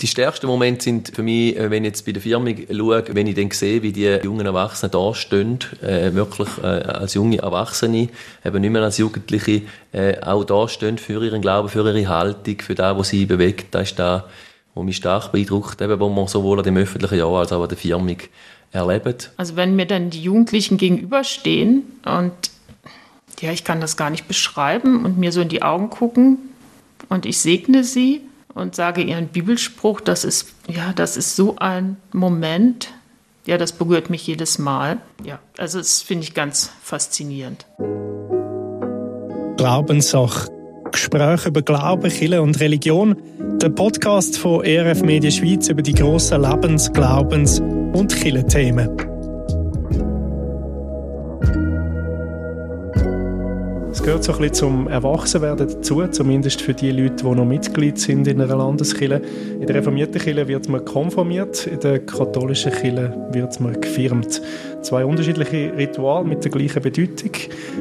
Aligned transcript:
Die 0.00 0.06
stärksten 0.06 0.46
Momente 0.46 0.84
sind 0.84 1.12
für 1.14 1.22
mich, 1.22 1.56
äh, 1.56 1.70
wenn 1.70 1.84
ich 1.84 1.90
jetzt 1.90 2.06
bei 2.06 2.12
der 2.12 2.22
Firma 2.22 2.50
schaue, 2.50 3.04
wenn 3.14 3.26
ich 3.26 3.34
dann 3.34 3.50
sehe, 3.50 3.82
wie 3.82 3.92
die 3.92 4.18
jungen 4.24 4.46
Erwachsenen 4.46 4.90
da 4.90 5.14
stehen, 5.14 5.58
äh, 5.82 6.14
wirklich 6.14 6.48
äh, 6.62 6.66
als 6.66 7.12
junge 7.14 7.38
Erwachsene, 7.38 8.08
eben 8.44 8.60
nicht 8.62 8.70
mehr 8.70 8.82
als 8.82 8.96
Jugendliche, 8.96 9.62
äh, 9.92 10.18
auch 10.22 10.44
da 10.44 10.66
stehen 10.66 10.96
für 10.96 11.22
ihren 11.22 11.42
Glauben, 11.42 11.68
für 11.68 11.86
ihre 11.86 12.08
Haltung, 12.08 12.58
für 12.60 12.74
das, 12.74 12.96
was 12.96 13.10
sie 13.10 13.26
bewegt. 13.26 13.74
Das 13.74 13.90
ist 13.90 13.98
das, 13.98 14.22
was 14.74 14.84
mich 14.84 14.96
stark 14.96 15.30
beeindruckt, 15.30 15.80
eben, 15.82 16.00
wo 16.00 16.08
man 16.08 16.26
sowohl 16.26 16.58
an 16.58 16.64
dem 16.64 16.78
öffentlichen 16.78 17.18
Jahr 17.18 17.34
als 17.34 17.52
auch 17.52 17.62
an 17.62 17.68
der 17.68 17.78
Firma 17.78 18.12
erlebt. 18.72 19.30
Also 19.36 19.56
wenn 19.56 19.76
mir 19.76 19.86
dann 19.86 20.08
die 20.08 20.22
Jugendlichen 20.22 20.78
gegenüberstehen 20.78 21.82
und 22.06 22.32
ja, 23.40 23.52
ich 23.52 23.62
kann 23.62 23.80
das 23.82 23.98
gar 23.98 24.08
nicht 24.08 24.26
beschreiben 24.26 25.04
und 25.04 25.18
mir 25.18 25.32
so 25.32 25.42
in 25.42 25.50
die 25.50 25.62
Augen 25.62 25.90
gucken 25.90 26.38
und 27.10 27.26
ich 27.26 27.38
segne 27.38 27.84
sie, 27.84 28.22
und 28.54 28.74
sage 28.74 29.02
ihren 29.02 29.28
Bibelspruch. 29.28 30.00
Das 30.00 30.24
ist, 30.24 30.48
ja, 30.68 30.92
das 30.94 31.16
ist 31.16 31.36
so 31.36 31.56
ein 31.58 31.96
Moment, 32.12 32.88
ja, 33.46 33.58
das 33.58 33.72
berührt 33.72 34.10
mich 34.10 34.26
jedes 34.26 34.58
Mal. 34.58 34.98
Ja, 35.24 35.38
also 35.58 35.78
das 35.78 36.02
finde 36.02 36.24
ich 36.24 36.34
ganz 36.34 36.70
faszinierend. 36.82 37.66
Glaubenssache. 39.56 40.48
Gespräche 40.90 41.48
über 41.48 41.62
Glauben, 41.62 42.10
Kirche 42.10 42.42
und 42.42 42.60
Religion. 42.60 43.16
Der 43.60 43.70
Podcast 43.70 44.36
von 44.36 44.62
ERF 44.64 45.02
Media 45.02 45.30
Schweiz 45.30 45.68
über 45.68 45.82
die 45.82 45.94
grossen 45.94 46.42
Lebens-, 46.42 46.92
Glaubens- 46.92 47.60
und 47.60 48.14
Kirchenthemen. 48.14 49.11
Es 53.92 54.02
gehört 54.02 54.24
so 54.24 54.32
ein 54.32 54.38
bisschen 54.38 54.54
zum 54.54 54.88
Erwachsenwerden 54.88 55.68
dazu, 55.68 56.06
zumindest 56.08 56.62
für 56.62 56.72
die 56.72 56.90
Leute, 56.92 57.16
die 57.16 57.24
noch 57.24 57.44
Mitglied 57.44 57.98
sind 57.98 58.26
in 58.26 58.40
einer 58.40 58.56
Landeskirche. 58.56 59.20
In 59.60 59.66
der 59.66 59.76
reformierten 59.76 60.18
Kirche 60.18 60.48
wird 60.48 60.66
man 60.70 60.82
konformiert, 60.82 61.66
in 61.66 61.78
der 61.78 61.98
katholischen 61.98 62.72
Kirche 62.72 63.14
wird 63.32 63.60
man 63.60 63.78
gefirmt. 63.78 64.40
Zwei 64.80 65.04
unterschiedliche 65.04 65.76
Rituale 65.76 66.26
mit 66.26 66.42
der 66.42 66.50
gleichen 66.50 66.82
Bedeutung. 66.82 67.32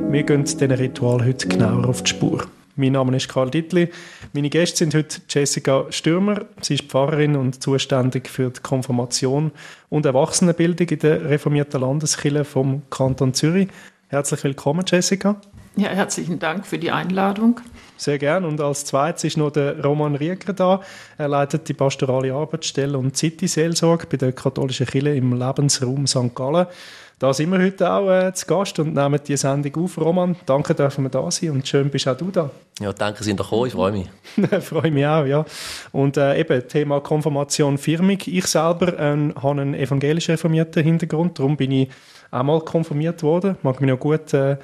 Wir 0.09 0.23
gehen 0.23 0.43
diesen 0.43 0.71
Ritual 0.71 1.25
heute 1.25 1.47
genauer 1.47 1.87
auf 1.87 2.03
die 2.03 2.09
Spur. 2.09 2.43
Mein 2.75 2.91
Name 2.91 3.15
ist 3.15 3.29
Karl 3.29 3.49
Dittli. 3.49 3.87
Meine 4.33 4.49
Gäste 4.49 4.79
sind 4.79 4.93
heute 4.93 5.21
Jessica 5.29 5.85
Stürmer. 5.91 6.41
Sie 6.59 6.73
ist 6.73 6.83
Pfarrerin 6.83 7.37
und 7.37 7.63
zuständig 7.63 8.27
für 8.27 8.49
die 8.49 8.59
Konfirmation 8.59 9.51
und 9.87 10.05
Erwachsenenbildung 10.05 10.89
in 10.89 10.99
der 10.99 11.29
reformierten 11.29 11.79
Landeskirche 11.79 12.43
vom 12.43 12.81
Kanton 12.89 13.33
Zürich. 13.33 13.69
Herzlich 14.09 14.43
willkommen, 14.43 14.83
Jessica. 14.85 15.39
Ja, 15.77 15.87
herzlichen 15.89 16.37
Dank 16.37 16.67
für 16.67 16.77
die 16.77 16.91
Einladung. 16.91 17.61
Sehr 17.95 18.17
gern. 18.17 18.43
Und 18.43 18.59
als 18.59 18.83
zweites 18.83 19.23
ist 19.23 19.37
noch 19.37 19.51
der 19.51 19.81
Roman 19.83 20.15
Rieger 20.15 20.53
da. 20.53 20.81
Er 21.17 21.29
leitet 21.29 21.69
die 21.69 21.73
pastorale 21.73 22.33
Arbeitsstelle 22.33 22.97
und 22.97 23.15
City-Seelsorge 23.15 24.05
bei 24.07 24.17
der 24.17 24.33
katholischen 24.33 24.85
Kirche 24.85 25.15
im 25.15 25.33
Lebensraum 25.33 26.07
St. 26.07 26.35
Gallen. 26.35 26.67
Da 27.19 27.31
sind 27.33 27.51
wir 27.51 27.59
heute 27.59 27.89
auch 27.89 28.09
äh, 28.09 28.33
zu 28.33 28.47
Gast 28.47 28.79
und 28.79 28.95
nehmen 28.95 29.19
die 29.25 29.37
Sendung 29.37 29.83
auf. 29.83 29.97
Roman, 29.97 30.35
danke, 30.47 30.73
dürfen 30.73 31.03
wir 31.03 31.09
da 31.09 31.29
sein 31.29 31.51
und 31.51 31.67
schön 31.67 31.87
bist 31.89 32.07
auch 32.07 32.17
du 32.17 32.31
da. 32.31 32.49
Ja, 32.79 32.91
danke, 32.91 33.23
sind 33.23 33.37
gekommen, 33.37 33.67
ich 33.67 33.73
freue 33.73 33.91
mich. 33.91 34.09
freue 34.65 34.89
mich 34.89 35.05
auch, 35.05 35.25
ja. 35.25 35.45
Und 35.91 36.17
äh, 36.17 36.39
eben, 36.39 36.67
Thema 36.67 36.99
Konfirmation 36.99 37.77
firmig. 37.77 38.27
Ich 38.27 38.47
selber 38.47 38.97
äh, 38.97 39.33
habe 39.35 39.61
einen 39.61 39.75
evangelisch 39.75 40.29
reformierten 40.29 40.83
Hintergrund, 40.83 41.37
darum 41.37 41.55
bin 41.55 41.71
ich 41.71 41.89
einmal 42.31 42.61
konfirmiert 42.61 43.21
worden. 43.21 43.55
Mag 43.61 43.79
mich 43.79 43.89
noch 43.91 43.99
gut 43.99 44.33
äh, 44.33 44.57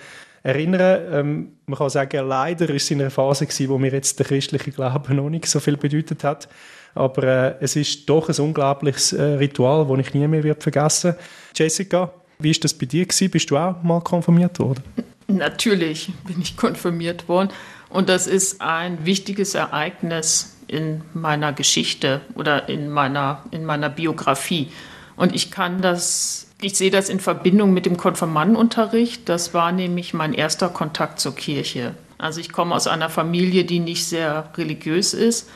erinnern. 0.47 1.01
Ähm, 1.11 1.51
man 1.65 1.77
kann 1.77 1.89
sagen, 1.89 2.27
leider 2.27 2.69
ist 2.69 2.83
es 2.83 2.91
in 2.91 3.01
einer 3.01 3.11
Phase 3.11 3.45
gewesen, 3.45 3.69
wo 3.69 3.77
mir 3.77 3.91
jetzt 3.91 4.17
der 4.17 4.25
christliche 4.25 4.71
Glaube 4.71 5.13
noch 5.13 5.29
nicht 5.29 5.45
so 5.45 5.59
viel 5.59 5.75
bedeutet 5.75 6.23
hat. 6.23 6.47
Aber 6.95 7.23
äh, 7.23 7.55
es 7.59 7.75
ist 7.75 8.09
doch 8.09 8.29
ein 8.29 8.35
unglaubliches 8.35 9.13
äh, 9.13 9.21
Ritual, 9.21 9.85
das 9.85 10.07
ich 10.07 10.13
nie 10.13 10.27
mehr 10.27 10.55
vergessen 10.55 11.15
Jessica, 11.53 12.11
wie 12.39 12.51
ist 12.51 12.63
das 12.63 12.73
bei 12.73 12.85
dir 12.85 13.05
gewesen? 13.05 13.29
Bist 13.29 13.51
du 13.51 13.57
auch 13.57 13.81
mal 13.83 13.99
konfirmiert 14.01 14.57
worden? 14.59 14.83
Natürlich 15.27 16.11
bin 16.25 16.41
ich 16.41 16.55
konfirmiert 16.55 17.27
worden. 17.27 17.49
Und 17.89 18.09
das 18.09 18.27
ist 18.27 18.61
ein 18.61 19.05
wichtiges 19.05 19.53
Ereignis 19.53 20.55
in 20.67 21.01
meiner 21.13 21.51
Geschichte 21.51 22.21
oder 22.35 22.69
in 22.69 22.89
meiner, 22.89 23.43
in 23.51 23.65
meiner 23.65 23.89
Biografie. 23.89 24.69
Und 25.15 25.35
ich 25.35 25.51
kann 25.51 25.81
das 25.81 26.46
ich 26.61 26.75
sehe 26.75 26.91
das 26.91 27.09
in 27.09 27.19
Verbindung 27.19 27.73
mit 27.73 27.85
dem 27.85 27.97
Konfirmandenunterricht. 27.97 29.29
Das 29.29 29.53
war 29.53 29.71
nämlich 29.71 30.13
mein 30.13 30.33
erster 30.33 30.69
Kontakt 30.69 31.19
zur 31.19 31.35
Kirche. 31.35 31.93
Also 32.17 32.39
ich 32.39 32.51
komme 32.51 32.73
aus 32.73 32.87
einer 32.87 33.09
Familie, 33.09 33.63
die 33.63 33.79
nicht 33.79 34.05
sehr 34.05 34.49
religiös 34.57 35.13
ist 35.13 35.49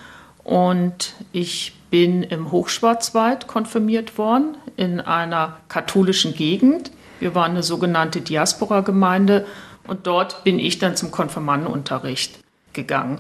und 0.43 1.13
ich 1.31 1.73
bin 1.89 2.23
im 2.23 2.51
Hochschwarzwald 2.51 3.47
konfirmiert 3.47 4.17
worden 4.17 4.57
in 4.77 4.99
einer 4.99 5.57
katholischen 5.67 6.35
Gegend. 6.35 6.91
Wir 7.19 7.35
waren 7.35 7.51
eine 7.51 7.63
sogenannte 7.63 8.21
Diaspora-Gemeinde 8.21 9.45
und 9.87 10.07
dort 10.07 10.43
bin 10.43 10.59
ich 10.59 10.79
dann 10.79 10.95
zum 10.95 11.11
Konfirmandenunterricht 11.11 12.39
gegangen. 12.73 13.19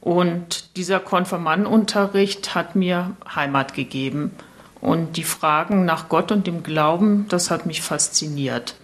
Und 0.00 0.76
dieser 0.76 1.00
Konfirmandenunterricht 1.00 2.54
hat 2.54 2.76
mir 2.76 3.16
Heimat 3.34 3.72
gegeben. 3.72 4.32
Und 4.84 5.16
die 5.16 5.24
Fragen 5.24 5.86
nach 5.86 6.10
Gott 6.10 6.30
und 6.30 6.46
dem 6.46 6.62
Glauben, 6.62 7.24
das 7.30 7.50
hat 7.50 7.64
mich 7.64 7.80
fasziniert. 7.80 8.74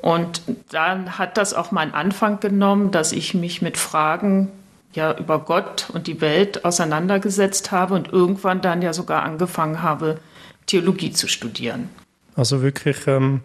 Und 0.00 0.40
dann 0.70 1.18
hat 1.18 1.36
das 1.36 1.52
auch 1.52 1.72
meinen 1.72 1.94
Anfang 1.94 2.38
genommen, 2.38 2.92
dass 2.92 3.10
ich 3.10 3.34
mich 3.34 3.60
mit 3.60 3.76
Fragen 3.76 4.52
ja 4.92 5.18
über 5.18 5.40
Gott 5.40 5.90
und 5.92 6.06
die 6.06 6.20
Welt 6.20 6.64
auseinandergesetzt 6.64 7.72
habe 7.72 7.94
und 7.94 8.12
irgendwann 8.12 8.60
dann 8.60 8.82
ja 8.82 8.92
sogar 8.92 9.24
angefangen 9.24 9.82
habe, 9.82 10.20
Theologie 10.66 11.10
zu 11.10 11.26
studieren. 11.26 11.88
Also 12.36 12.62
wirklich 12.62 13.08
ähm, 13.08 13.40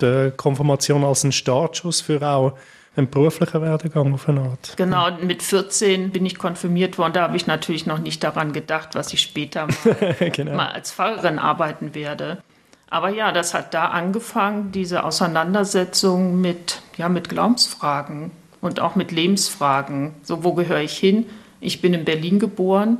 die 0.00 0.30
Konfirmation 0.36 1.02
als 1.02 1.24
ein 1.24 1.32
Startschuss 1.32 2.00
für 2.00 2.22
auch 2.22 2.56
ein 2.96 3.08
beruflicher 3.08 3.62
Werdegang 3.62 4.12
auf 4.12 4.28
eine 4.28 4.42
Art. 4.42 4.74
Genau, 4.76 5.10
mit 5.22 5.42
14 5.42 6.10
bin 6.10 6.26
ich 6.26 6.38
konfirmiert 6.38 6.98
worden. 6.98 7.12
Da 7.12 7.22
habe 7.22 7.36
ich 7.36 7.46
natürlich 7.46 7.86
noch 7.86 7.98
nicht 7.98 8.22
daran 8.24 8.52
gedacht, 8.52 8.90
was 8.94 9.12
ich 9.12 9.20
später 9.20 9.66
mal, 9.84 10.30
genau. 10.32 10.56
mal 10.56 10.70
als 10.70 10.92
Pfarrerin 10.92 11.38
arbeiten 11.38 11.94
werde. 11.94 12.42
Aber 12.90 13.08
ja, 13.10 13.30
das 13.30 13.54
hat 13.54 13.72
da 13.72 13.86
angefangen, 13.86 14.72
diese 14.72 15.04
Auseinandersetzung 15.04 16.40
mit, 16.40 16.82
ja, 16.96 17.08
mit 17.08 17.28
Glaubensfragen 17.28 18.32
und 18.60 18.80
auch 18.80 18.96
mit 18.96 19.12
Lebensfragen. 19.12 20.14
So, 20.24 20.42
wo 20.42 20.54
gehöre 20.54 20.80
ich 20.80 20.98
hin? 20.98 21.26
Ich 21.60 21.80
bin 21.80 21.94
in 21.94 22.04
Berlin 22.04 22.40
geboren 22.40 22.98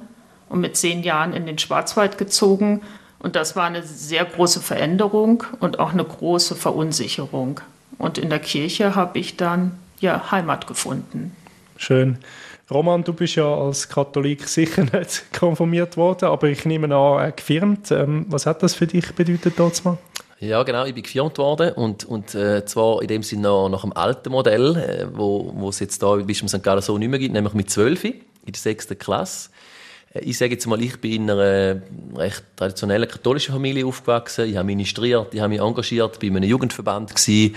und 0.49 0.61
mit 0.61 0.77
zehn 0.77 1.03
Jahren 1.03 1.33
in 1.33 1.47
den 1.47 1.59
Schwarzwald 1.59 2.19
gezogen. 2.19 2.83
Und 3.19 3.35
das 3.35 3.57
war 3.57 3.65
eine 3.65 3.83
sehr 3.83 4.25
große 4.25 4.61
Veränderung 4.61 5.43
und 5.59 5.81
auch 5.81 5.93
eine 5.93 6.05
große 6.05 6.55
Verunsicherung. 6.55 7.61
Und 7.99 8.17
in 8.17 8.31
der 8.31 8.39
Kirche 8.39 8.95
habe 8.95 9.19
ich 9.19 9.37
dann 9.37 9.79
ja, 10.01 10.31
Heimat 10.31 10.67
gefunden. 10.67 11.37
Schön. 11.77 12.19
Roman, 12.71 13.03
du 13.03 13.13
bist 13.13 13.35
ja 13.35 13.53
als 13.53 13.89
Katholik 13.89 14.47
sicher 14.47 14.85
nicht 14.85 15.33
konformiert 15.39 15.97
worden, 15.97 16.27
aber 16.27 16.49
ich 16.49 16.65
nehme 16.65 16.95
an, 16.95 17.29
äh, 17.29 17.33
gefirmt. 17.33 17.91
Ähm, 17.91 18.27
was 18.29 18.47
hat 18.47 18.63
das 18.63 18.75
für 18.75 18.87
dich 18.87 19.13
bedeutet 19.15 19.55
dort 19.57 19.85
mal? 19.85 19.99
Ja, 20.39 20.63
genau, 20.63 20.85
ich 20.87 20.95
bin 20.95 21.03
gefirmt 21.03 21.37
worden 21.37 21.73
und, 21.73 22.05
und 22.05 22.35
äh, 22.35 22.65
zwar 22.65 23.03
in 23.03 23.09
dem 23.09 23.23
Sinne 23.23 23.43
noch 23.43 23.69
nach 23.69 23.83
dem 23.83 23.93
alten 23.93 24.31
Modell, 24.31 24.77
äh, 24.77 25.07
wo, 25.13 25.53
wo 25.55 25.69
es 25.69 25.81
jetzt 25.81 26.03
da 26.03 26.15
bis 26.17 26.39
zum 26.39 26.49
St. 26.49 26.63
Gallen 26.63 26.81
so 26.81 26.97
nicht 26.97 27.11
mehr 27.11 27.19
gibt, 27.19 27.35
nämlich 27.35 27.55
mit 27.55 27.71
12 27.71 28.05
in 28.05 28.15
der 28.47 28.55
sechsten 28.55 28.99
Klasse. 28.99 29.51
Ich 30.13 30.39
sage 30.39 30.55
jetzt 30.55 30.67
mal, 30.67 30.83
ich 30.83 31.01
bin 31.01 31.13
in 31.13 31.31
einer 31.31 31.83
recht 32.17 32.43
traditionellen 32.57 33.09
katholischen 33.09 33.53
Familie 33.53 33.87
aufgewachsen. 33.87 34.49
Ich 34.49 34.57
habe 34.57 34.67
ministriert, 34.67 35.33
ich 35.33 35.39
habe 35.39 35.51
mich 35.51 35.61
engagiert, 35.61 36.19
bin 36.19 36.31
in 36.31 36.39
einem 36.39 36.51
Jugendverband 36.51 37.15
gewesen, 37.15 37.55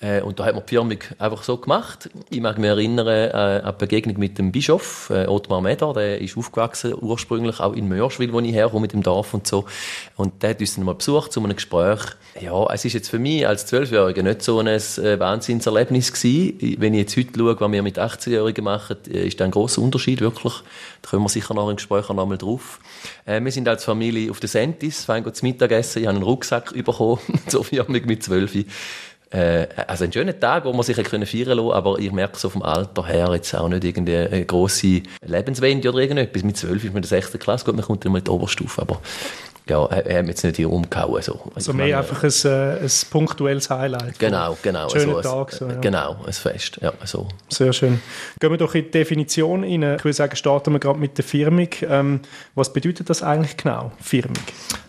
äh, 0.00 0.20
und 0.20 0.38
da 0.38 0.44
hat 0.44 0.54
man 0.54 0.62
die 0.64 0.68
Firmung 0.68 0.98
einfach 1.18 1.42
so 1.42 1.56
gemacht. 1.56 2.08
Ich 2.30 2.40
mag 2.40 2.58
mich 2.58 2.68
erinnern 2.68 3.08
äh, 3.08 3.30
an 3.32 3.74
die 3.74 3.78
Begegnung 3.78 4.18
mit 4.18 4.38
dem 4.38 4.52
Bischof, 4.52 5.10
äh, 5.10 5.26
Ottmar 5.26 5.60
Meder, 5.60 5.92
der 5.94 6.20
ist 6.20 6.36
aufgewachsen, 6.36 6.94
ursprünglich 7.00 7.58
auch 7.58 7.72
in 7.72 7.88
Mörschwil, 7.88 8.32
wo 8.32 8.38
ich 8.38 8.52
herkomme, 8.52 8.82
mit 8.82 8.92
dem 8.92 9.02
Dorf 9.02 9.34
und 9.34 9.48
so. 9.48 9.64
Und 10.16 10.44
der 10.44 10.50
hat 10.50 10.60
uns 10.60 10.76
dann 10.76 10.84
mal 10.84 10.94
besucht 10.94 11.32
zu 11.32 11.42
einem 11.42 11.56
Gespräch. 11.56 12.00
Ja, 12.40 12.66
es 12.72 12.84
ist 12.84 12.92
jetzt 12.92 13.08
für 13.08 13.18
mich 13.18 13.48
als 13.48 13.66
Zwölfjähriger 13.66 14.22
nicht 14.22 14.42
so 14.42 14.60
ein 14.60 14.68
äh, 14.68 15.18
Wahnsinnserlebnis 15.18 16.12
gewesen. 16.12 16.76
Wenn 16.78 16.94
ich 16.94 17.00
jetzt 17.00 17.16
heute 17.16 17.30
schaue, 17.36 17.58
was 17.58 17.72
wir 17.72 17.82
mit 17.82 17.98
18-Jährigen 17.98 18.62
machen, 18.62 18.98
ist 19.06 19.40
da 19.40 19.44
ein 19.44 19.50
grosser 19.50 19.82
Unterschied, 19.82 20.20
wirklich. 20.20 20.54
Da 21.02 21.10
kommen 21.10 21.24
wir 21.24 21.30
sicher 21.30 21.54
noch 21.54 21.68
im 21.68 21.76
Gespräch 21.76 21.95
noch 22.00 22.22
einmal 22.22 22.38
drauf. 22.38 22.80
Äh, 23.24 23.42
wir 23.42 23.52
sind 23.52 23.68
als 23.68 23.84
Familie 23.84 24.30
auf 24.30 24.40
der 24.40 24.48
Sentis, 24.48 25.06
gut 25.06 25.36
zum 25.36 25.48
Mittagessen. 25.48 26.02
Ich 26.02 26.08
habe 26.08 26.16
einen 26.16 26.24
Rucksack 26.24 26.72
bekommen, 26.72 27.20
zur 27.46 27.64
Firmung 27.64 28.06
mit 28.06 28.22
zwölf. 28.22 28.54
Äh, 29.30 29.66
also 29.86 30.04
ein 30.04 30.12
schöner 30.12 30.38
Tag, 30.38 30.64
wo 30.64 30.72
man 30.72 30.82
sich 30.82 30.96
feiern 30.96 31.22
lassen 31.22 31.70
aber 31.72 31.98
ich 31.98 32.12
merke 32.12 32.38
so 32.38 32.48
vom 32.48 32.62
Alter 32.62 33.06
her 33.06 33.30
jetzt 33.34 33.54
auch 33.54 33.68
nicht 33.68 33.84
irgendeine 33.84 34.44
grosse 34.44 35.02
Lebenswende 35.24 35.88
oder 35.88 35.98
irgendetwas. 35.98 36.44
Mit 36.44 36.56
zwölf 36.56 36.84
ist 36.84 36.92
man 36.92 36.96
in 36.96 37.02
der 37.02 37.08
sechsten 37.08 37.38
Klasse, 37.38 37.64
gut, 37.64 37.74
man 37.74 37.84
kommt 37.84 38.04
mal 38.04 38.18
in 38.18 38.24
die 38.24 38.30
Oberstufe, 38.30 38.82
aber 38.82 39.00
ja, 39.68 39.84
er 39.86 40.18
hat 40.18 40.26
jetzt 40.28 40.44
nicht 40.44 40.56
hier 40.56 40.70
umgehauen. 40.70 41.20
So. 41.22 41.40
Also 41.54 41.72
mehr 41.72 41.86
meine, 41.86 41.98
einfach 41.98 42.22
ein, 42.22 42.50
äh, 42.50 42.84
ein 42.84 42.90
punktuelles 43.10 43.68
Highlight. 43.68 44.18
Genau, 44.18 44.56
genau. 44.62 44.88
Schöner 44.88 45.22
so, 45.22 45.22
Tag. 45.22 45.52
So, 45.52 45.66
ja. 45.66 45.74
Genau, 45.80 46.16
ein 46.24 46.32
Fest. 46.32 46.78
Ja, 46.80 46.92
so. 47.04 47.26
Sehr 47.48 47.72
schön. 47.72 48.00
Gehen 48.38 48.50
wir 48.50 48.58
doch 48.58 48.74
in 48.74 48.84
die 48.84 48.90
Definition 48.92 49.64
rein. 49.64 49.82
Ich 49.82 50.04
würde 50.04 50.12
sagen, 50.12 50.36
starten 50.36 50.72
wir 50.72 50.78
gerade 50.78 50.98
mit 50.98 51.18
der 51.18 51.24
Firmung. 51.24 51.68
Ähm, 51.82 52.20
was 52.54 52.72
bedeutet 52.72 53.10
das 53.10 53.22
eigentlich 53.22 53.56
genau, 53.56 53.90
Firmung? 54.00 54.36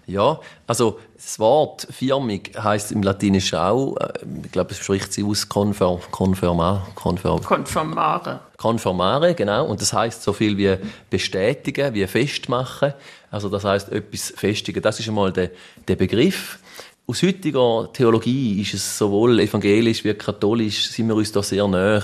Ja, 0.08 0.40
also 0.68 1.00
das 1.16 1.38
Wort 1.38 1.86
Firmung 1.92 2.40
heißt 2.58 2.94
im 2.94 3.04
Latinischen 3.04 3.60
auch, 3.60 3.98
äh, 3.98 4.14
ich 4.46 4.52
glaube, 4.54 4.72
es 4.72 4.78
spricht 4.78 5.12
sie 5.12 5.22
aus 5.26 5.50
Confer, 5.50 6.00
Conferma, 6.12 6.88
Confer, 6.96 7.42
Conformare. 7.44 8.40
Conformare, 8.56 9.36
genau. 9.36 9.66
Und 9.66 9.82
das 9.82 9.92
heißt 9.92 10.24
so 10.24 10.32
viel 10.32 10.58
wie 10.58 10.78
bestätigen, 11.10 11.94
wie 11.94 12.08
festmachen. 12.08 12.94
Also 13.32 13.50
das 13.50 13.66
heißt 13.66 13.92
etwas 13.92 14.34
festigen. 14.34 14.82
Das 14.82 14.98
ist 14.98 15.10
einmal 15.10 15.34
der, 15.34 15.52
der 15.86 15.98
Begriff. 15.98 16.60
Aus 17.06 17.22
heutiger 17.22 17.90
Theologie 17.92 18.62
ist 18.62 18.76
es 18.76 18.98
sowohl 18.98 19.42
evangelisch 19.42 20.06
wie 20.06 20.14
katholisch, 20.14 20.90
sind 20.90 21.10
wir 21.10 21.16
uns 21.16 21.34
da 21.34 21.44
sehr 21.44 21.68
nahe, 21.68 22.02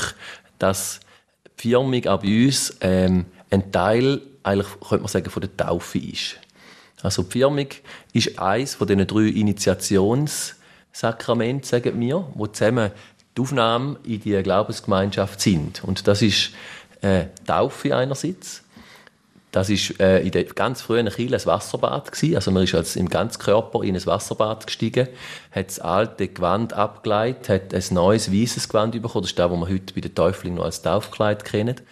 dass 0.59 0.99
die 1.57 1.69
Firmung 1.69 2.05
auch 2.07 2.21
bei 2.21 2.45
uns 2.45 2.75
ähm, 2.81 3.25
ein 3.49 3.71
Teil, 3.71 4.21
eigentlich 4.43 4.67
könnte 4.81 5.03
man 5.03 5.07
sagen, 5.07 5.29
von 5.29 5.41
der 5.41 5.55
Taufe 5.55 5.99
ist. 5.99 6.37
Also 7.03 7.21
die 7.23 7.31
Firmung 7.31 7.67
ist 8.13 8.39
eines 8.39 8.75
von 8.75 8.87
diesen 8.87 9.05
drei 9.05 9.27
Initiationssakramenten, 9.27 11.63
sagen 11.63 11.99
wir, 11.99 12.25
wo 12.33 12.47
zusammen 12.47 12.91
die 13.35 13.41
Aufnahme 13.41 13.97
in 14.03 14.21
die 14.21 14.41
Glaubensgemeinschaft 14.41 15.41
sind. 15.41 15.83
Und 15.83 16.07
das 16.07 16.21
ist 16.21 16.51
äh, 17.01 17.25
Taufe 17.45 17.93
einerseits, 17.95 18.61
das 19.51 19.69
ist 19.69 19.99
äh, 19.99 20.21
in 20.21 20.31
der 20.31 20.45
ganz 20.45 20.81
frühen 20.81 21.09
Kirche 21.09 21.35
ein 21.35 21.45
Wasserbad 21.45 22.11
gewesen. 22.11 22.35
Also 22.35 22.49
man 22.49 22.63
ist 22.63 22.73
als 22.73 22.95
im 22.95 23.07
ganzen 23.07 23.39
Körper 23.39 23.83
in 23.83 23.95
ein 23.95 24.03
Wasserbad 24.03 24.65
gestiegen, 24.65 25.07
hat 25.51 25.67
das 25.67 25.77
alte 25.79 26.27
Gewand 26.27 26.73
abgeleitet, 26.73 27.49
hat 27.49 27.71
ein 27.73 27.83
neues 27.93 28.33
weißes 28.33 28.67
Gewand 28.67 28.99
bekommen. 28.99 29.21
Das 29.21 29.29
ist 29.31 29.37
das, 29.37 29.51
was 29.51 29.59
man 29.59 29.69
heute 29.69 29.93
bei 29.93 30.01
den 30.01 30.15
Täuflingen 30.15 30.57
noch 30.57 30.65
als 30.65 30.81
Taufkleid 30.81 31.45
kennt. 31.45 31.83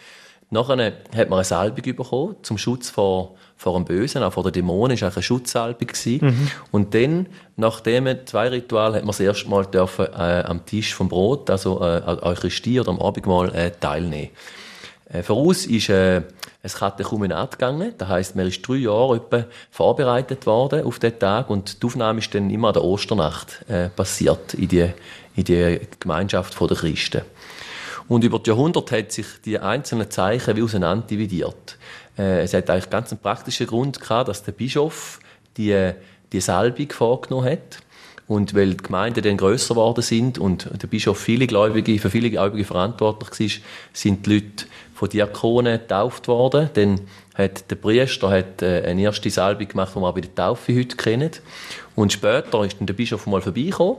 Nachher 0.49 0.93
hat 1.15 1.29
man 1.29 1.37
eine 1.37 1.43
Salbung 1.43 1.95
bekommen 1.95 2.35
zum 2.41 2.57
Schutz 2.57 2.89
vor, 2.89 3.35
vor 3.61 3.75
dem 3.75 3.85
Bösen, 3.85 4.23
auch 4.23 4.33
vor 4.33 4.41
den 4.41 4.53
Dämonen. 4.53 4.97
Das 4.97 5.03
war 5.03 5.13
eine 5.13 5.21
Schutzsalbung. 5.21 5.89
Mhm. 6.05 6.47
Und 6.71 6.95
dann, 6.95 7.27
nach 7.57 7.79
dem 7.79 8.07
zwei 8.25 8.47
Ritual, 8.47 8.95
hat 8.95 9.03
man 9.03 9.09
das 9.09 9.19
erste 9.19 9.47
Mal 9.49 9.67
dürfen, 9.67 10.07
äh, 10.07 10.43
am 10.47 10.65
Tisch 10.65 10.95
vom 10.95 11.09
Brot, 11.09 11.47
also 11.51 11.79
äh, 11.79 12.01
Eucharistie 12.23 12.79
oder 12.79 12.89
am 12.89 12.99
Abendmahl, 12.99 13.53
äh, 13.53 13.69
teilnehmen. 13.69 14.29
Äh, 15.13 15.21
voraus 15.21 15.67
ist 15.67 15.89
äh, 15.89 16.23
ein 16.63 16.71
Katechumenat 16.71 17.51
gegangen. 17.51 17.93
Das 17.99 18.09
heisst, 18.09 18.35
man 18.35 18.47
ist 18.47 18.67
drei 18.67 18.77
Jahre 18.77 19.17
etwa 19.17 19.45
vorbereitet 19.69 20.47
worden 20.47 20.83
auf 20.83 20.97
den 20.97 21.19
Tag 21.19 21.51
und 21.51 21.83
die 21.83 21.85
Aufnahme 21.85 22.17
ist 22.17 22.33
dann 22.33 22.49
immer 22.49 22.69
an 22.69 22.73
der 22.73 22.83
Osternacht 22.83 23.63
äh, 23.69 23.89
passiert 23.89 24.55
in 24.55 24.69
die, 24.69 24.89
in 25.35 25.43
die 25.43 25.81
Gemeinschaft 25.99 26.59
der 26.59 26.77
Christen. 26.77 27.21
Und 28.07 28.23
über 28.23 28.39
die 28.39 28.49
Jahrhunderte 28.49 28.97
hat 28.97 29.11
sich 29.11 29.27
die 29.45 29.59
einzelnen 29.59 30.09
Zeichen 30.09 30.57
wie 30.57 30.63
auseinander 30.63 31.05
dividiert. 31.05 31.77
Äh, 32.17 32.41
es 32.41 32.53
hat 32.53 32.69
eigentlich 32.69 32.89
ganz 32.89 33.11
einen 33.11 33.21
praktischen 33.21 33.67
Grund 33.67 33.99
gehabt, 33.99 34.29
dass 34.29 34.43
der 34.43 34.51
Bischof 34.51 35.19
die, 35.57 35.91
die 36.31 36.41
Salbung 36.41 36.89
vorgenommen 36.91 37.49
hat. 37.49 37.79
Und 38.27 38.53
weil 38.53 38.71
die 38.71 38.77
Gemeinden 38.77 39.23
dann 39.23 39.35
grösser 39.35 39.73
geworden 39.73 40.01
sind 40.01 40.37
und 40.37 40.69
der 40.81 40.87
Bischof 40.87 41.19
viele 41.19 41.47
Gläubige, 41.47 41.99
für 41.99 42.09
viele 42.09 42.29
Gläubige 42.29 42.63
verantwortlich 42.63 43.29
war, 43.29 43.61
sind 43.91 44.25
die 44.25 44.35
Leute 44.35 44.65
von 44.93 45.09
Diakonen 45.09 45.79
getauft 45.79 46.29
worden. 46.29 46.69
Dann 46.73 47.01
hat 47.35 47.69
der 47.69 47.75
Priester 47.75 48.29
hat, 48.29 48.61
äh, 48.61 48.83
eine 48.85 49.01
erste 49.01 49.29
Salbung 49.29 49.67
gemacht, 49.67 49.93
die 49.95 49.99
wir 49.99 50.13
bei 50.13 50.21
der 50.21 50.33
Taufe 50.33 50.73
heute 50.73 50.95
kennen. 50.95 51.31
Und 51.95 52.13
später 52.13 52.63
ist 52.63 52.79
dann 52.79 52.87
der 52.87 52.93
Bischof 52.93 53.27
mal 53.27 53.41
vorbeigekommen 53.41 53.97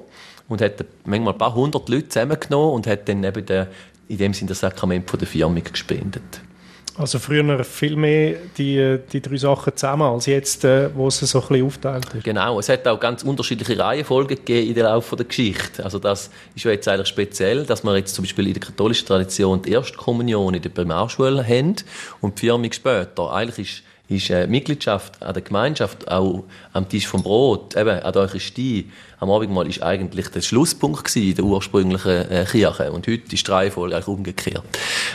und 0.49 0.63
hat 0.63 0.83
manchmal 1.05 1.35
ein 1.35 1.39
paar 1.39 1.55
hundert 1.55 1.89
Leute 1.89 2.09
zusammengenommen 2.09 2.75
und 2.75 2.87
hat 2.87 3.09
dann 3.09 3.23
eben 3.25 3.45
der, 3.45 3.69
in 4.09 4.17
dem 4.17 4.33
Sinne 4.33 4.51
das 4.51 4.61
Sakrament 4.61 5.11
von 5.11 5.19
der 5.19 5.29
Firmung 5.29 5.63
gespendet. 5.63 6.41
Also 6.99 7.19
früher 7.19 7.65
viel 7.65 7.97
mehr 7.97 8.37
die, 8.59 8.99
die 9.13 9.23
drei 9.23 9.37
Sachen 9.37 9.75
zusammen 9.75 10.03
als 10.03 10.27
jetzt, 10.27 10.65
äh, 10.65 10.95
wo 10.95 11.09
es 11.09 11.21
so 11.21 11.41
ein 11.41 11.49
bisschen 11.49 11.67
aufteilt 11.67 12.07
ist. 12.15 12.25
Genau, 12.25 12.59
es 12.59 12.69
hat 12.69 12.87
auch 12.87 13.01
ganz 13.01 13.23
unterschiedliche 13.23 13.79
Reihenfolgen 13.79 14.37
gegeben 14.37 14.69
in 14.69 14.75
der 14.75 14.85
Laufe 14.85 15.17
der 15.17 15.25
Geschichte. 15.25 15.85
Also 15.85 15.99
das 15.99 16.31
ist 16.55 16.65
ja 16.65 16.71
jetzt 16.71 16.87
eigentlich 16.89 17.09
speziell, 17.09 17.65
dass 17.65 17.83
wir 17.83 17.97
jetzt 17.97 18.15
zum 18.15 18.25
Beispiel 18.25 18.47
in 18.47 18.55
der 18.55 18.63
katholischen 18.63 19.07
Tradition 19.07 19.63
die 19.63 19.73
Erstkommunion 19.73 20.53
in 20.53 20.61
der 20.61 20.69
Primarschule 20.69 21.43
haben 21.43 21.77
und 22.21 22.37
die 22.37 22.47
Firmung 22.47 22.71
später. 22.73 23.33
Eigentlich 23.33 23.79
ist 23.79 23.83
ist 24.17 24.31
äh, 24.31 24.47
Mitgliedschaft 24.47 25.23
an 25.23 25.35
der 25.35 25.43
Gemeinschaft, 25.43 26.11
auch 26.11 26.45
am 26.73 26.89
Tisch 26.89 27.07
vom 27.07 27.23
Brot, 27.23 27.77
eben 27.77 27.91
an 27.91 28.13
der 28.13 28.23
Eucharistie, 28.23 28.91
am 29.19 29.31
Abendmahl 29.31 29.69
ist 29.69 29.83
eigentlich 29.83 30.29
der 30.29 30.41
Schlusspunkt 30.41 31.15
in 31.17 31.35
der 31.35 31.45
ursprünglichen 31.45 32.31
äh, 32.31 32.47
Kirche. 32.51 32.91
Und 32.93 33.07
heute 33.07 33.35
ist 33.35 33.47
die 33.47 33.51
Reihenfolge 33.51 33.95
eigentlich 33.95 34.09
umgekehrt. 34.09 34.65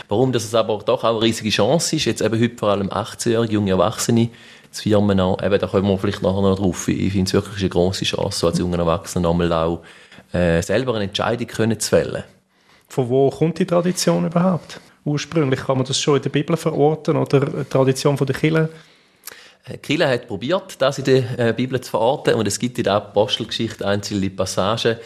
Warum 0.08 0.32
das 0.32 0.54
aber 0.54 0.78
doch 0.78 1.04
auch 1.04 1.16
eine 1.16 1.22
riesige 1.22 1.50
Chance 1.50 1.96
ist, 1.96 2.04
jetzt 2.06 2.22
eben 2.22 2.40
heute 2.40 2.56
vor 2.56 2.70
allem 2.70 2.88
18-Jährige, 2.88 3.54
junge 3.54 3.70
Erwachsene, 3.72 4.30
zu 4.70 4.82
Firmen 4.82 5.18
auch, 5.20 5.42
eben, 5.42 5.58
da 5.58 5.66
kommen 5.66 5.88
wir 5.88 5.98
vielleicht 5.98 6.22
nachher 6.22 6.42
noch 6.42 6.56
drauf. 6.56 6.88
Ich 6.88 7.12
finde 7.12 7.28
es 7.28 7.32
wirklich 7.32 7.60
eine 7.60 7.68
grosse 7.70 8.04
Chance, 8.04 8.38
so 8.38 8.46
als 8.48 8.58
junger 8.58 8.78
Erwachsener 8.78 9.30
einmal 9.30 9.52
auch 9.52 9.82
äh, 10.32 10.62
selber 10.62 10.94
eine 10.94 11.04
Entscheidung 11.04 11.46
können 11.46 11.80
zu 11.80 11.88
fällen. 11.88 12.24
Von 12.88 13.08
wo 13.08 13.30
kommt 13.30 13.58
die 13.58 13.66
Tradition 13.66 14.26
überhaupt? 14.26 14.80
Ursprünglich 15.08 15.60
kann 15.60 15.78
man 15.78 15.86
das 15.86 15.98
schon 15.98 16.16
in 16.16 16.22
der 16.22 16.28
Bibel 16.28 16.56
verorten 16.56 17.16
oder 17.16 17.40
die 17.40 17.64
Tradition 17.64 18.14
der 18.14 18.34
Kirche? 18.34 18.68
Äh, 19.64 19.78
Kille 19.78 20.06
hat 20.06 20.28
probiert, 20.28 20.76
das 20.80 20.98
in 20.98 21.04
der 21.04 21.38
äh, 21.38 21.52
Bibel 21.54 21.80
zu 21.80 21.90
verorten 21.90 22.34
und 22.34 22.46
es 22.46 22.58
gibt 22.58 22.76
in 22.76 22.84
der 22.84 22.94
Apostelgeschichte 22.94 23.86
einzelne 23.86 24.28
Passagen, 24.28 24.96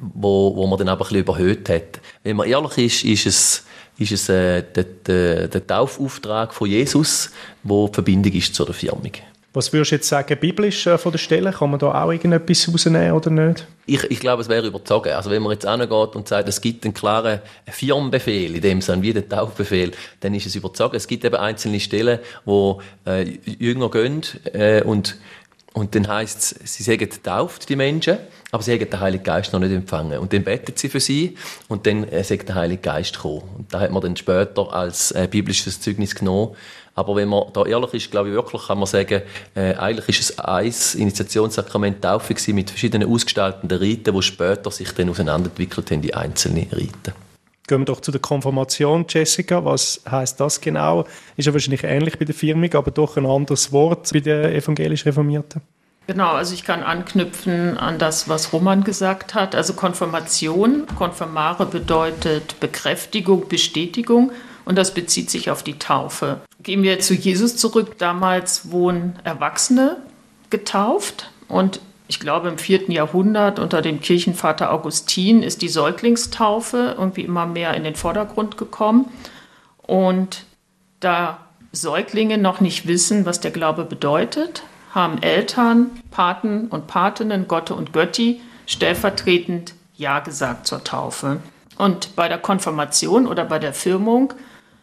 wo, 0.00 0.56
wo 0.56 0.66
man 0.66 0.78
dann 0.78 0.88
aber 0.88 1.04
ein 1.04 1.08
bisschen 1.08 1.20
überhöht 1.20 1.68
hat. 1.68 2.00
Wenn 2.22 2.36
man 2.36 2.48
ehrlich 2.48 2.78
ist, 2.78 3.04
ist 3.04 3.26
es, 3.26 3.66
ist 3.98 4.12
es 4.12 4.28
äh, 4.30 4.62
der, 4.62 4.84
der, 4.84 5.48
der 5.48 5.66
Taufauftrag 5.66 6.54
von 6.54 6.68
Jesus, 6.68 7.30
wo 7.62 7.88
die 7.88 7.94
Verbindung 7.94 8.32
ist 8.32 8.54
zur 8.54 8.72
Firmung. 8.72 9.12
Was 9.54 9.72
würdest 9.72 9.90
du 9.90 9.96
jetzt 9.96 10.08
sagen, 10.08 10.38
biblisch 10.40 10.86
äh, 10.86 10.96
von 10.96 11.12
der 11.12 11.18
Stelle? 11.18 11.52
Kann 11.52 11.70
man 11.70 11.78
da 11.78 12.02
auch 12.02 12.10
irgendetwas 12.10 12.68
rausnehmen 12.72 13.12
oder 13.12 13.30
nicht? 13.30 13.66
Ich, 13.84 14.02
ich 14.10 14.20
glaube, 14.20 14.40
es 14.40 14.48
wäre 14.48 14.66
überzogen. 14.66 15.12
Also 15.12 15.30
wenn 15.30 15.42
man 15.42 15.52
jetzt 15.52 15.66
angeht 15.66 16.16
und 16.16 16.26
sagt, 16.26 16.48
es 16.48 16.60
gibt 16.60 16.84
einen 16.84 16.94
klaren 16.94 17.40
Firmenbefehl, 17.66 18.54
in 18.54 18.62
dem 18.62 18.80
Sinne 18.80 19.02
wie 19.02 19.12
der 19.12 19.28
Taufbefehl, 19.28 19.92
dann 20.20 20.34
ist 20.34 20.46
es 20.46 20.54
überzogen. 20.54 20.96
Es 20.96 21.06
gibt 21.06 21.24
eben 21.24 21.36
einzelne 21.36 21.80
Stellen, 21.80 22.18
wo 22.46 22.80
äh, 23.06 23.24
Jünger 23.44 23.90
gehen 23.90 24.22
äh, 24.54 24.82
und 24.82 25.18
und 25.74 25.94
dann 25.94 26.06
heisst 26.06 26.60
es, 26.62 26.74
sie 26.74 26.82
sagen 26.82 26.98
getauft, 26.98 27.68
die 27.70 27.76
Menschen, 27.76 28.18
aber 28.50 28.62
sie 28.62 28.72
haben 28.72 28.90
den 28.90 29.00
Heiligen 29.00 29.24
Geist 29.24 29.54
noch 29.54 29.60
nicht 29.60 29.72
empfangen. 29.72 30.18
Und 30.18 30.32
dann 30.34 30.44
beten 30.44 30.72
sie 30.76 30.90
für 30.90 31.00
sie 31.00 31.36
und 31.68 31.86
dann 31.86 32.04
äh, 32.04 32.22
sagt 32.24 32.48
der 32.48 32.56
Heilige 32.56 32.82
Geist 32.82 33.20
kommen. 33.20 33.42
Und 33.56 33.72
da 33.72 33.80
hat 33.80 33.90
man 33.90 34.02
dann 34.02 34.16
später 34.16 34.70
als 34.72 35.12
äh, 35.12 35.26
biblisches 35.30 35.80
Zeugnis 35.80 36.14
genommen, 36.14 36.54
aber 36.94 37.16
wenn 37.16 37.28
man 37.28 37.44
da 37.52 37.64
ehrlich 37.64 37.94
ist, 37.94 38.10
glaube 38.10 38.28
ich 38.28 38.34
wirklich, 38.34 38.66
kann 38.66 38.78
man 38.78 38.86
sagen, 38.86 39.22
äh, 39.54 39.74
eigentlich 39.74 40.08
ist 40.08 40.30
es 40.30 40.38
ein 40.38 40.72
Initiationssakrament 41.00 42.02
Taufe 42.02 42.34
mit 42.52 42.70
verschiedenen 42.70 43.08
ausgestalteten 43.08 43.78
Riten, 43.78 44.14
die 44.14 44.22
später 44.22 44.70
sich 44.70 44.92
dann 44.92 45.08
auseinanderentwickelt 45.08 45.90
haben, 45.90 46.02
die 46.02 46.14
einzelnen 46.14 46.68
Riten. 46.70 47.12
Gehen 47.66 47.80
wir 47.80 47.84
doch 47.84 48.00
zu 48.00 48.10
der 48.10 48.20
Konfirmation, 48.20 49.06
Jessica. 49.08 49.64
Was 49.64 50.02
heißt 50.10 50.38
das 50.40 50.60
genau? 50.60 51.06
Ist 51.36 51.46
ja 51.46 51.52
wahrscheinlich 51.52 51.84
ähnlich 51.84 52.18
bei 52.18 52.24
der 52.24 52.34
Firmung, 52.34 52.72
aber 52.74 52.90
doch 52.90 53.16
ein 53.16 53.24
anderes 53.24 53.72
Wort 53.72 54.10
bei 54.12 54.20
den 54.20 54.52
evangelisch 54.52 55.06
Reformierten. 55.06 55.62
Genau, 56.08 56.32
also 56.32 56.52
ich 56.54 56.64
kann 56.64 56.82
anknüpfen 56.82 57.78
an 57.78 57.98
das, 57.98 58.28
was 58.28 58.52
Roman 58.52 58.82
gesagt 58.82 59.34
hat. 59.34 59.54
Also 59.54 59.74
Konfirmation, 59.74 60.86
Konfirmare 60.98 61.64
bedeutet 61.64 62.58
Bekräftigung, 62.58 63.48
Bestätigung 63.48 64.32
und 64.64 64.76
das 64.76 64.94
bezieht 64.94 65.30
sich 65.30 65.50
auf 65.50 65.62
die 65.62 65.78
Taufe. 65.78 66.40
Gehen 66.62 66.82
wir 66.82 67.00
zu 67.00 67.14
Jesus 67.14 67.56
zurück. 67.56 67.98
Damals 67.98 68.70
wurden 68.70 69.18
Erwachsene 69.24 69.96
getauft 70.50 71.30
und 71.48 71.80
ich 72.08 72.20
glaube 72.20 72.48
im 72.48 72.58
vierten 72.58 72.92
Jahrhundert 72.92 73.58
unter 73.58 73.80
dem 73.80 74.00
Kirchenvater 74.00 74.70
Augustin 74.70 75.42
ist 75.42 75.62
die 75.62 75.68
Säuglingstaufe 75.68 76.94
irgendwie 76.98 77.22
immer 77.22 77.46
mehr 77.46 77.74
in 77.74 77.84
den 77.84 77.94
Vordergrund 77.94 78.58
gekommen. 78.58 79.06
Und 79.78 80.44
da 81.00 81.38
Säuglinge 81.72 82.38
noch 82.38 82.60
nicht 82.60 82.86
wissen, 82.86 83.24
was 83.24 83.40
der 83.40 83.50
Glaube 83.50 83.84
bedeutet, 83.84 84.62
haben 84.94 85.22
Eltern, 85.22 85.90
Paten 86.10 86.68
und 86.68 86.86
Patinnen, 86.86 87.48
Gotte 87.48 87.74
und 87.74 87.94
Götti 87.94 88.42
stellvertretend 88.66 89.74
Ja 89.96 90.20
gesagt 90.20 90.66
zur 90.66 90.84
Taufe. 90.84 91.40
Und 91.78 92.14
bei 92.14 92.28
der 92.28 92.38
Konfirmation 92.38 93.26
oder 93.26 93.46
bei 93.46 93.58
der 93.58 93.72
Firmung 93.72 94.34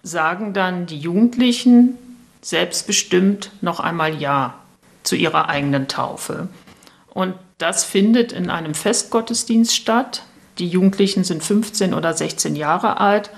sagen 0.03 0.53
dann 0.53 0.85
die 0.85 0.99
Jugendlichen 0.99 1.97
selbstbestimmt 2.41 3.51
noch 3.61 3.79
einmal 3.79 4.19
Ja 4.19 4.55
zu 5.03 5.15
ihrer 5.15 5.49
eigenen 5.49 5.87
Taufe. 5.87 6.47
Und 7.09 7.33
das 7.57 7.83
findet 7.83 8.31
in 8.31 8.49
einem 8.49 8.73
Festgottesdienst 8.73 9.75
statt. 9.75 10.23
Die 10.57 10.67
Jugendlichen 10.67 11.23
sind 11.23 11.43
15 11.43 11.93
oder 11.93 12.13
16 12.13 12.55
Jahre 12.55 12.99
alt 12.99 13.29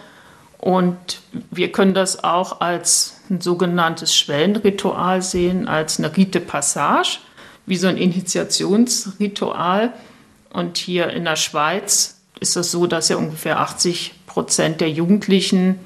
und 0.62 1.22
wir 1.50 1.72
können 1.72 1.96
das 1.96 2.24
auch 2.24 2.62
als 2.62 3.22
ein 3.32 3.41
sogenanntes 3.41 4.15
Schwellenritual 4.15 5.24
sehen, 5.24 5.68
als 5.68 5.98
eine 5.98 6.15
Rite 6.15 6.39
Passage. 6.39 7.20
wie 7.68 7.77
so 7.77 7.88
ein 7.88 7.98
Initiationsritual. 7.98 9.94
Und 10.51 10.77
hier 10.77 11.10
in 11.12 11.25
der 11.25 11.36
Schweiz 11.36 12.18
ist 12.39 12.56
es 12.58 12.72
so, 12.72 12.88
dass 12.88 13.10
ja 13.10 13.18
ungefähr 13.18 13.60
80 13.60 14.13
Prozent 14.25 14.82
der 14.82 14.89
Jugendlichen 14.89 15.80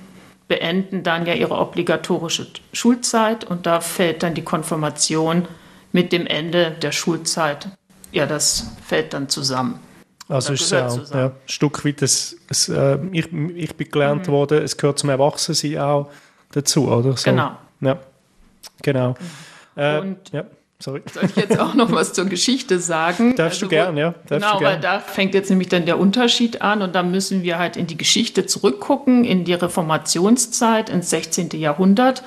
beenden 0.47 1.03
dann 1.03 1.25
ja 1.25 1.33
ihre 1.33 1.57
obligatorische 1.57 2.47
Schulzeit 2.71 3.43
und 3.43 3.65
da 3.65 3.81
fällt 3.81 4.23
dann 4.23 4.35
die 4.35 4.43
Konfirmation 4.43 5.47
mit 5.91 6.11
dem 6.11 6.27
Ende 6.27 6.71
der 6.71 6.91
Schulzeit. 6.91 7.69
Ja, 8.11 8.25
das 8.25 8.71
fällt 8.85 9.13
dann 9.13 9.29
zusammen. 9.29 9.79
Also 10.27 10.53
ist 10.53 10.61
es 10.61 10.71
ja, 10.71 10.87
ja, 10.87 11.25
ein 11.27 11.31
Stück 11.45 11.85
weit, 11.85 12.01
das, 12.01 12.35
das, 12.47 12.67
äh, 12.69 12.97
ich, 13.11 13.31
ich 13.31 13.75
bin 13.75 13.91
gelernt 13.91 14.27
mhm. 14.27 14.31
worden, 14.31 14.63
es 14.63 14.75
gehört 14.75 14.97
zum 14.97 15.09
Erwachsensein 15.09 15.77
auch 15.77 16.09
dazu, 16.51 16.87
oder? 16.87 17.15
So. 17.15 17.29
Genau. 17.29 17.51
Ja, 17.81 17.99
genau. 18.81 19.09
Mhm. 19.09 19.15
Äh, 19.81 19.99
Und 19.99 20.31
ja. 20.31 20.45
Sorry. 20.85 21.01
Soll 21.11 21.23
ich 21.23 21.35
jetzt 21.35 21.59
auch 21.59 21.73
noch 21.73 21.91
was 21.91 22.13
zur 22.13 22.25
Geschichte 22.25 22.79
sagen? 22.79 23.35
Darfst 23.35 23.63
also, 23.63 23.65
du 23.65 23.69
gern, 23.71 23.97
ja. 23.97 24.13
Darfst 24.27 24.29
genau, 24.29 24.59
gern. 24.59 24.73
weil 24.73 24.79
da 24.79 24.99
fängt 24.99 25.33
jetzt 25.33 25.49
nämlich 25.49 25.67
dann 25.67 25.87
der 25.87 25.99
Unterschied 25.99 26.61
an 26.61 26.83
und 26.83 26.93
da 26.93 27.01
müssen 27.01 27.41
wir 27.41 27.57
halt 27.57 27.75
in 27.75 27.87
die 27.87 27.97
Geschichte 27.97 28.45
zurückgucken, 28.45 29.25
in 29.25 29.45
die 29.45 29.55
Reformationszeit, 29.55 30.91
ins 30.91 31.09
16. 31.09 31.49
Jahrhundert. 31.53 32.21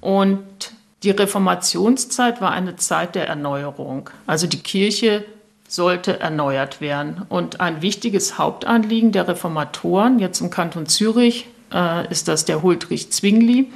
Und 0.00 0.44
die 1.02 1.10
Reformationszeit 1.10 2.40
war 2.40 2.52
eine 2.52 2.76
Zeit 2.76 3.16
der 3.16 3.26
Erneuerung. 3.26 4.10
Also 4.28 4.46
die 4.46 4.60
Kirche 4.60 5.24
sollte 5.66 6.20
erneuert 6.20 6.80
werden. 6.80 7.22
Und 7.28 7.60
ein 7.60 7.82
wichtiges 7.82 8.38
Hauptanliegen 8.38 9.10
der 9.10 9.26
Reformatoren, 9.26 10.20
jetzt 10.20 10.40
im 10.40 10.50
Kanton 10.50 10.86
Zürich, 10.86 11.48
äh, 11.74 12.08
ist 12.12 12.28
das 12.28 12.44
der 12.44 12.62
Huldrych 12.62 13.10
Zwingli. 13.10 13.72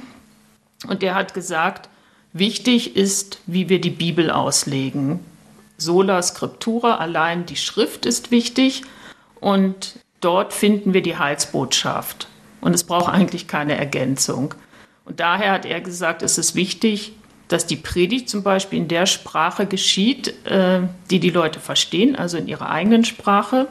Und 0.87 1.01
der 1.01 1.13
hat 1.13 1.33
gesagt, 1.33 1.89
Wichtig 2.33 2.95
ist, 2.95 3.39
wie 3.45 3.69
wir 3.69 3.79
die 3.79 3.91
Bibel 3.91 4.31
auslegen. 4.31 5.19
Sola 5.77 6.21
Scriptura, 6.23 6.95
allein 6.95 7.45
die 7.45 7.55
Schrift 7.55 8.07
ist 8.07 8.31
wichtig 8.31 8.81
und 9.39 9.99
dort 10.19 10.51
finden 10.51 10.93
wir 10.95 11.03
die 11.03 11.17
Heilsbotschaft. 11.17 12.27
Und 12.59 12.73
es 12.73 12.85
braucht 12.85 13.13
eigentlich 13.13 13.47
keine 13.47 13.77
Ergänzung. 13.77 14.55
Und 15.05 15.19
daher 15.19 15.51
hat 15.51 15.65
er 15.65 15.81
gesagt, 15.81 16.23
es 16.23 16.39
ist 16.39 16.55
wichtig, 16.55 17.13
dass 17.49 17.67
die 17.67 17.75
Predigt 17.75 18.29
zum 18.29 18.41
Beispiel 18.41 18.79
in 18.79 18.87
der 18.87 19.05
Sprache 19.05 19.67
geschieht, 19.67 20.33
äh, 20.47 20.81
die 21.11 21.19
die 21.19 21.29
Leute 21.29 21.59
verstehen, 21.59 22.15
also 22.15 22.37
in 22.37 22.47
ihrer 22.47 22.69
eigenen 22.69 23.05
Sprache, 23.05 23.67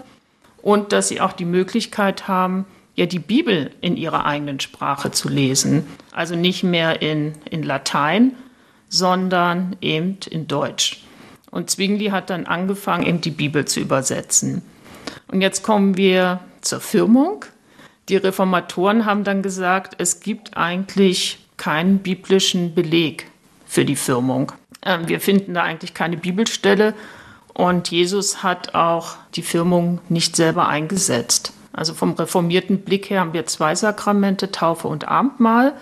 und 0.60 0.92
dass 0.92 1.08
sie 1.08 1.20
auch 1.20 1.32
die 1.32 1.46
Möglichkeit 1.46 2.28
haben, 2.28 2.66
ja 2.94 3.06
die 3.06 3.18
Bibel 3.18 3.70
in 3.80 3.96
ihrer 3.96 4.24
eigenen 4.26 4.60
Sprache 4.60 5.10
zu 5.10 5.28
lesen. 5.28 5.86
Also 6.12 6.36
nicht 6.36 6.62
mehr 6.62 7.02
in, 7.02 7.32
in 7.50 7.62
Latein, 7.64 8.36
sondern 8.92 9.74
eben 9.80 10.18
in 10.28 10.46
Deutsch. 10.46 11.02
Und 11.50 11.70
Zwingli 11.70 12.08
hat 12.08 12.28
dann 12.28 12.46
angefangen, 12.46 13.06
eben 13.06 13.20
die 13.22 13.30
Bibel 13.30 13.64
zu 13.64 13.80
übersetzen. 13.80 14.62
Und 15.28 15.40
jetzt 15.40 15.62
kommen 15.62 15.96
wir 15.96 16.40
zur 16.60 16.80
Firmung. 16.80 17.46
Die 18.10 18.16
Reformatoren 18.16 19.06
haben 19.06 19.24
dann 19.24 19.42
gesagt, 19.42 19.94
es 19.96 20.20
gibt 20.20 20.56
eigentlich 20.58 21.38
keinen 21.56 21.98
biblischen 22.00 22.74
Beleg 22.74 23.30
für 23.64 23.86
die 23.86 23.96
Firmung. 23.96 24.52
Ähm, 24.84 25.08
wir 25.08 25.20
finden 25.20 25.54
da 25.54 25.62
eigentlich 25.62 25.94
keine 25.94 26.18
Bibelstelle 26.18 26.94
und 27.54 27.90
Jesus 27.90 28.42
hat 28.42 28.74
auch 28.74 29.16
die 29.34 29.42
Firmung 29.42 30.00
nicht 30.10 30.36
selber 30.36 30.68
eingesetzt. 30.68 31.54
Also 31.72 31.94
vom 31.94 32.12
reformierten 32.12 32.82
Blick 32.82 33.08
her 33.08 33.20
haben 33.20 33.32
wir 33.32 33.46
zwei 33.46 33.74
Sakramente, 33.74 34.50
Taufe 34.50 34.88
und 34.88 35.08
Abendmahl, 35.08 35.72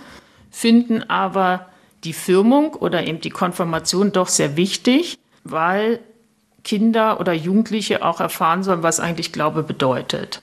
finden 0.51 1.03
aber 1.11 1.70
die 2.05 2.13
Firmung 2.13 2.75
oder 2.75 3.07
eben 3.07 3.21
die 3.21 3.31
Konfirmation 3.31 4.13
doch 4.13 4.29
sehr 4.29 4.57
wichtig, 4.57 5.19
weil 5.45 6.01
Kinder 6.65 7.21
oder 7.21 7.33
Jugendliche 7.33 8.05
auch 8.05 8.21
erfahren 8.21 8.63
sollen, 8.63 8.83
was 8.83 9.01
eigentlich 9.01 9.33
Glaube 9.33 9.63
bedeutet. 9.63 10.43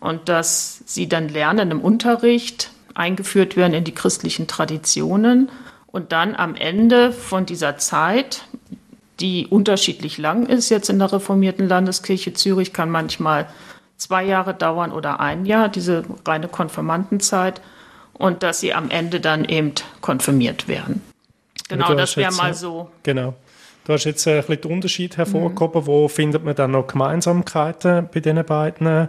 Und 0.00 0.28
dass 0.28 0.82
sie 0.86 1.08
dann 1.08 1.28
lernen 1.28 1.70
im 1.70 1.80
Unterricht, 1.80 2.70
eingeführt 2.94 3.56
werden 3.56 3.74
in 3.74 3.84
die 3.84 3.94
christlichen 3.94 4.46
Traditionen 4.46 5.50
und 5.86 6.12
dann 6.12 6.34
am 6.34 6.54
Ende 6.54 7.12
von 7.12 7.46
dieser 7.46 7.78
Zeit, 7.78 8.44
die 9.20 9.46
unterschiedlich 9.46 10.18
lang 10.18 10.46
ist, 10.46 10.68
jetzt 10.68 10.90
in 10.90 10.98
der 10.98 11.12
reformierten 11.12 11.68
Landeskirche 11.68 12.34
Zürich, 12.34 12.72
kann 12.72 12.90
manchmal 12.90 13.48
zwei 13.96 14.24
Jahre 14.24 14.54
dauern 14.54 14.92
oder 14.92 15.20
ein 15.20 15.44
Jahr, 15.44 15.68
diese 15.68 16.04
reine 16.24 16.48
Konfirmandenzeit, 16.48 17.60
und 18.18 18.42
dass 18.42 18.60
sie 18.60 18.74
am 18.74 18.90
Ende 18.90 19.20
dann 19.20 19.44
eben 19.44 19.72
konfirmiert 20.00 20.68
werden. 20.68 21.02
Genau, 21.68 21.94
das 21.94 22.16
wäre 22.16 22.32
mal 22.32 22.54
so. 22.54 22.90
Genau. 23.02 23.34
Du 23.84 23.92
hast 23.94 24.04
jetzt 24.04 24.26
ein 24.28 24.36
bisschen 24.36 24.60
den 24.60 24.70
Unterschied 24.70 25.16
hervorgehoben. 25.16 25.82
Mhm. 25.82 25.86
Wo 25.86 26.08
findet 26.08 26.44
man 26.44 26.54
dann 26.54 26.72
noch 26.72 26.86
Gemeinsamkeiten 26.86 28.08
bei 28.12 28.20
diesen 28.20 28.44
beiden 28.44 29.08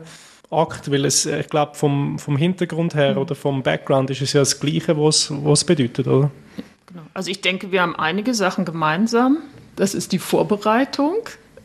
Akten? 0.49 0.93
Weil 0.93 1.05
es, 1.05 1.25
ich 1.25 1.49
glaube, 1.49 1.75
vom, 1.75 2.17
vom 2.19 2.37
Hintergrund 2.37 2.95
her 2.95 3.13
mhm. 3.13 3.17
oder 3.17 3.35
vom 3.35 3.63
Background 3.63 4.09
ist 4.09 4.21
es 4.21 4.33
ja 4.33 4.41
das 4.41 4.59
Gleiche, 4.59 4.97
was 4.97 5.31
es 5.31 5.63
bedeutet, 5.65 6.07
oder? 6.07 6.31
Genau. 6.87 7.01
Also 7.13 7.29
ich 7.29 7.41
denke, 7.41 7.71
wir 7.71 7.81
haben 7.81 7.95
einige 7.95 8.33
Sachen 8.33 8.65
gemeinsam. 8.65 9.39
Das 9.75 9.93
ist 9.93 10.11
die 10.11 10.19
Vorbereitung, 10.19 11.17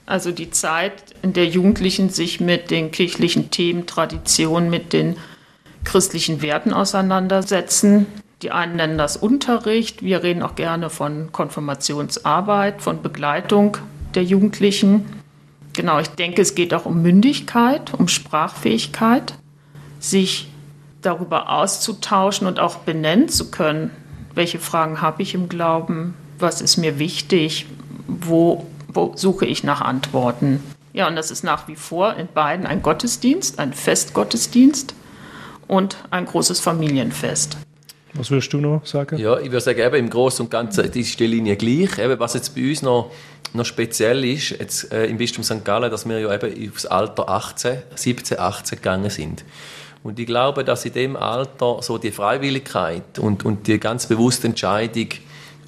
also 0.07 0.31
die 0.31 0.51
Zeit, 0.51 0.93
in 1.23 1.33
der 1.33 1.47
Jugendlichen 1.47 2.11
sich 2.11 2.41
mit 2.41 2.71
den 2.71 2.91
kirchlichen 2.91 3.51
Themen, 3.51 3.87
Traditionen, 3.87 4.71
mit 4.71 4.93
den 4.93 5.17
christlichen 5.85 6.43
Werten 6.43 6.73
auseinandersetzen. 6.73 8.07
Die 8.43 8.51
einen 8.51 8.77
nennen 8.77 8.99
das 8.99 9.17
Unterricht. 9.17 10.03
Wir 10.03 10.23
reden 10.23 10.43
auch 10.43 10.55
gerne 10.55 10.91
von 10.91 11.33
Konfirmationsarbeit, 11.33 12.83
von 12.83 13.01
Begleitung 13.03 13.79
der 14.15 14.25
Jugendlichen. 14.25 15.07
Genau, 15.73 15.99
ich 15.99 16.09
denke, 16.09 16.43
es 16.43 16.55
geht 16.55 16.75
auch 16.75 16.85
um 16.85 17.03
Mündigkeit, 17.03 17.95
um 17.95 18.09
Sprachfähigkeit, 18.09 19.35
sich 19.99 20.49
darüber 21.03 21.51
auszutauschen 21.51 22.47
und 22.47 22.61
auch 22.61 22.77
benennen 22.77 23.29
zu 23.29 23.51
können, 23.51 23.91
welche 24.35 24.59
Fragen 24.59 25.01
habe 25.01 25.23
ich 25.23 25.35
im 25.35 25.49
Glauben, 25.49 26.15
was 26.39 26.61
ist 26.61 26.77
mir 26.77 26.99
wichtig, 26.99 27.67
wo, 28.07 28.67
wo 28.89 29.13
suche 29.17 29.47
ich 29.47 29.65
nach 29.65 29.81
Antworten. 29.81 30.63
Ja, 30.93 31.09
und 31.09 31.17
das 31.17 31.31
ist 31.31 31.45
nach 31.45 31.67
wie 31.67 31.77
vor 31.77 32.15
in 32.15 32.29
beiden 32.29 32.67
ein 32.67 32.83
Gottesdienst, 32.83 33.59
ein 33.59 33.73
Festgottesdienst 33.73 34.95
und 35.69 35.97
ein 36.11 36.27
großes 36.27 36.61
Familienfest. 36.61 37.57
Was 38.15 38.31
würdest 38.31 38.53
du 38.53 38.59
noch 38.59 38.87
sagen? 38.87 39.19
Ja, 39.19 39.39
ich 39.39 39.51
würde 39.51 39.61
sagen, 39.61 39.81
eben 39.81 39.97
im 39.97 40.11
Großen 40.11 40.45
und 40.45 40.51
Ganzen 40.51 40.85
ist 40.85 41.19
die 41.19 41.27
Linie 41.27 41.57
gleich. 41.57 41.99
Eben, 41.99 42.19
was 42.21 42.35
jetzt 42.35 42.55
bei 42.55 42.69
uns 42.69 42.81
noch, 42.81 43.11
noch 43.53 43.65
speziell 43.65 44.25
ist, 44.25 44.51
jetzt, 44.51 44.93
äh, 44.93 45.07
im 45.07 45.17
Bistum 45.17 45.43
St. 45.43 45.65
Gallen, 45.65 45.91
dass 45.91 46.09
wir 46.09 46.21
ja 46.21 46.33
eben 46.33 46.71
aufs 46.71 46.87
Alter 46.87 47.29
18, 47.29 47.79
17, 47.95 48.39
18 48.39 48.79
gegangen 48.79 49.11
sind. 49.11 49.45
Und 50.05 50.19
ich 50.21 50.27
glaube, 50.27 50.65
dass 50.65 50.85
in 50.85 50.93
dem 50.93 51.17
Alter 51.17 51.79
so 51.81 51.99
die 51.99 52.13
Freiwilligkeit 52.13 53.19
und, 53.19 53.45
und 53.45 53.67
die 53.67 53.81
ganz 53.81 54.07
bewusste 54.07 54.47
Entscheidung 54.47 55.09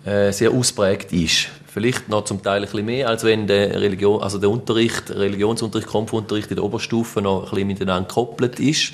äh, 0.05 0.31
sehr 0.31 0.53
ausprägt 0.53 1.13
ist. 1.13 1.49
Vielleicht 1.67 2.09
noch 2.09 2.25
zum 2.25 2.43
Teil 2.43 2.63
ein 2.63 2.63
bisschen 2.63 2.87
mehr, 2.87 3.09
als 3.09 3.25
wenn 3.25 3.47
der 3.47 3.81
Religion, 3.81 4.23
also 4.23 4.39
der 4.39 4.51
Unterricht, 4.51 5.11
Religionsunterricht, 5.11 5.91
Kampfunterricht 5.91 6.51
in 6.51 6.57
der 6.57 6.65
Oberstufe 6.65 7.21
noch 7.21 7.45
ein 7.45 7.51
bisschen 7.51 7.67
miteinander 7.67 8.09
gekoppelt 8.09 8.61
ist. 8.61 8.93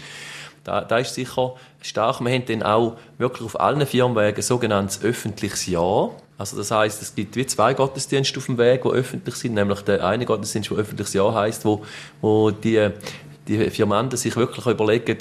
Da, 0.65 0.83
da 0.83 0.99
ist 0.99 1.15
sicher 1.15 1.55
stark. 1.81 2.21
Wir 2.21 2.33
haben 2.33 2.45
dann 2.47 2.63
auch 2.63 2.97
wirklich 3.19 3.45
auf 3.45 3.59
allen 3.59 3.85
Firmenwegen 3.87 4.43
sogenanntes 4.43 5.03
öffentliches 5.03 5.67
Jahr. 5.67 6.11
Also 6.39 6.57
das 6.57 6.71
heißt, 6.71 7.03
es 7.03 7.15
gibt 7.15 7.37
wie 7.37 7.47
zwei 7.47 7.75
Gottesdienste 7.75 8.39
auf 8.39 8.47
dem 8.47 8.59
Weg, 8.59 8.83
die 8.83 8.89
öffentlich 8.89 9.35
sind, 9.37 9.55
nämlich 9.55 9.83
der 9.83 10.05
eine 10.05 10.25
Gottesdienst, 10.25 10.71
der 10.71 10.79
öffentliches 10.79 11.15
Jahr 11.15 11.35
heißt, 11.35 11.65
wo, 11.65 11.85
wo 12.21 12.51
die, 12.51 12.91
die 13.49 13.71
Firmanden 13.71 14.17
sich 14.17 14.37
wirklich 14.37 14.67
überlegen, 14.67 15.19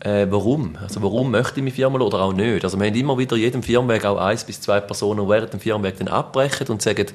äh, 0.00 0.26
warum. 0.30 0.76
Also 0.80 1.02
warum 1.02 1.30
möchte 1.30 1.60
ich 1.60 1.64
meine 1.64 1.74
Firma 1.74 1.98
oder 1.98 2.20
auch 2.20 2.32
nicht. 2.32 2.64
Also 2.64 2.78
wir 2.78 2.86
haben 2.86 2.94
immer 2.94 3.18
wieder 3.18 3.36
jedem 3.36 3.62
Firmenweg 3.62 4.04
auch 4.04 4.18
eins 4.18 4.44
bis 4.44 4.60
zwei 4.60 4.80
Personen, 4.80 5.24
die 5.24 5.28
während 5.28 5.52
dem 5.52 5.60
Firmenweg 5.60 5.98
dann 5.98 6.08
abbrechen 6.08 6.68
und 6.68 6.82
sagen, 6.82 7.06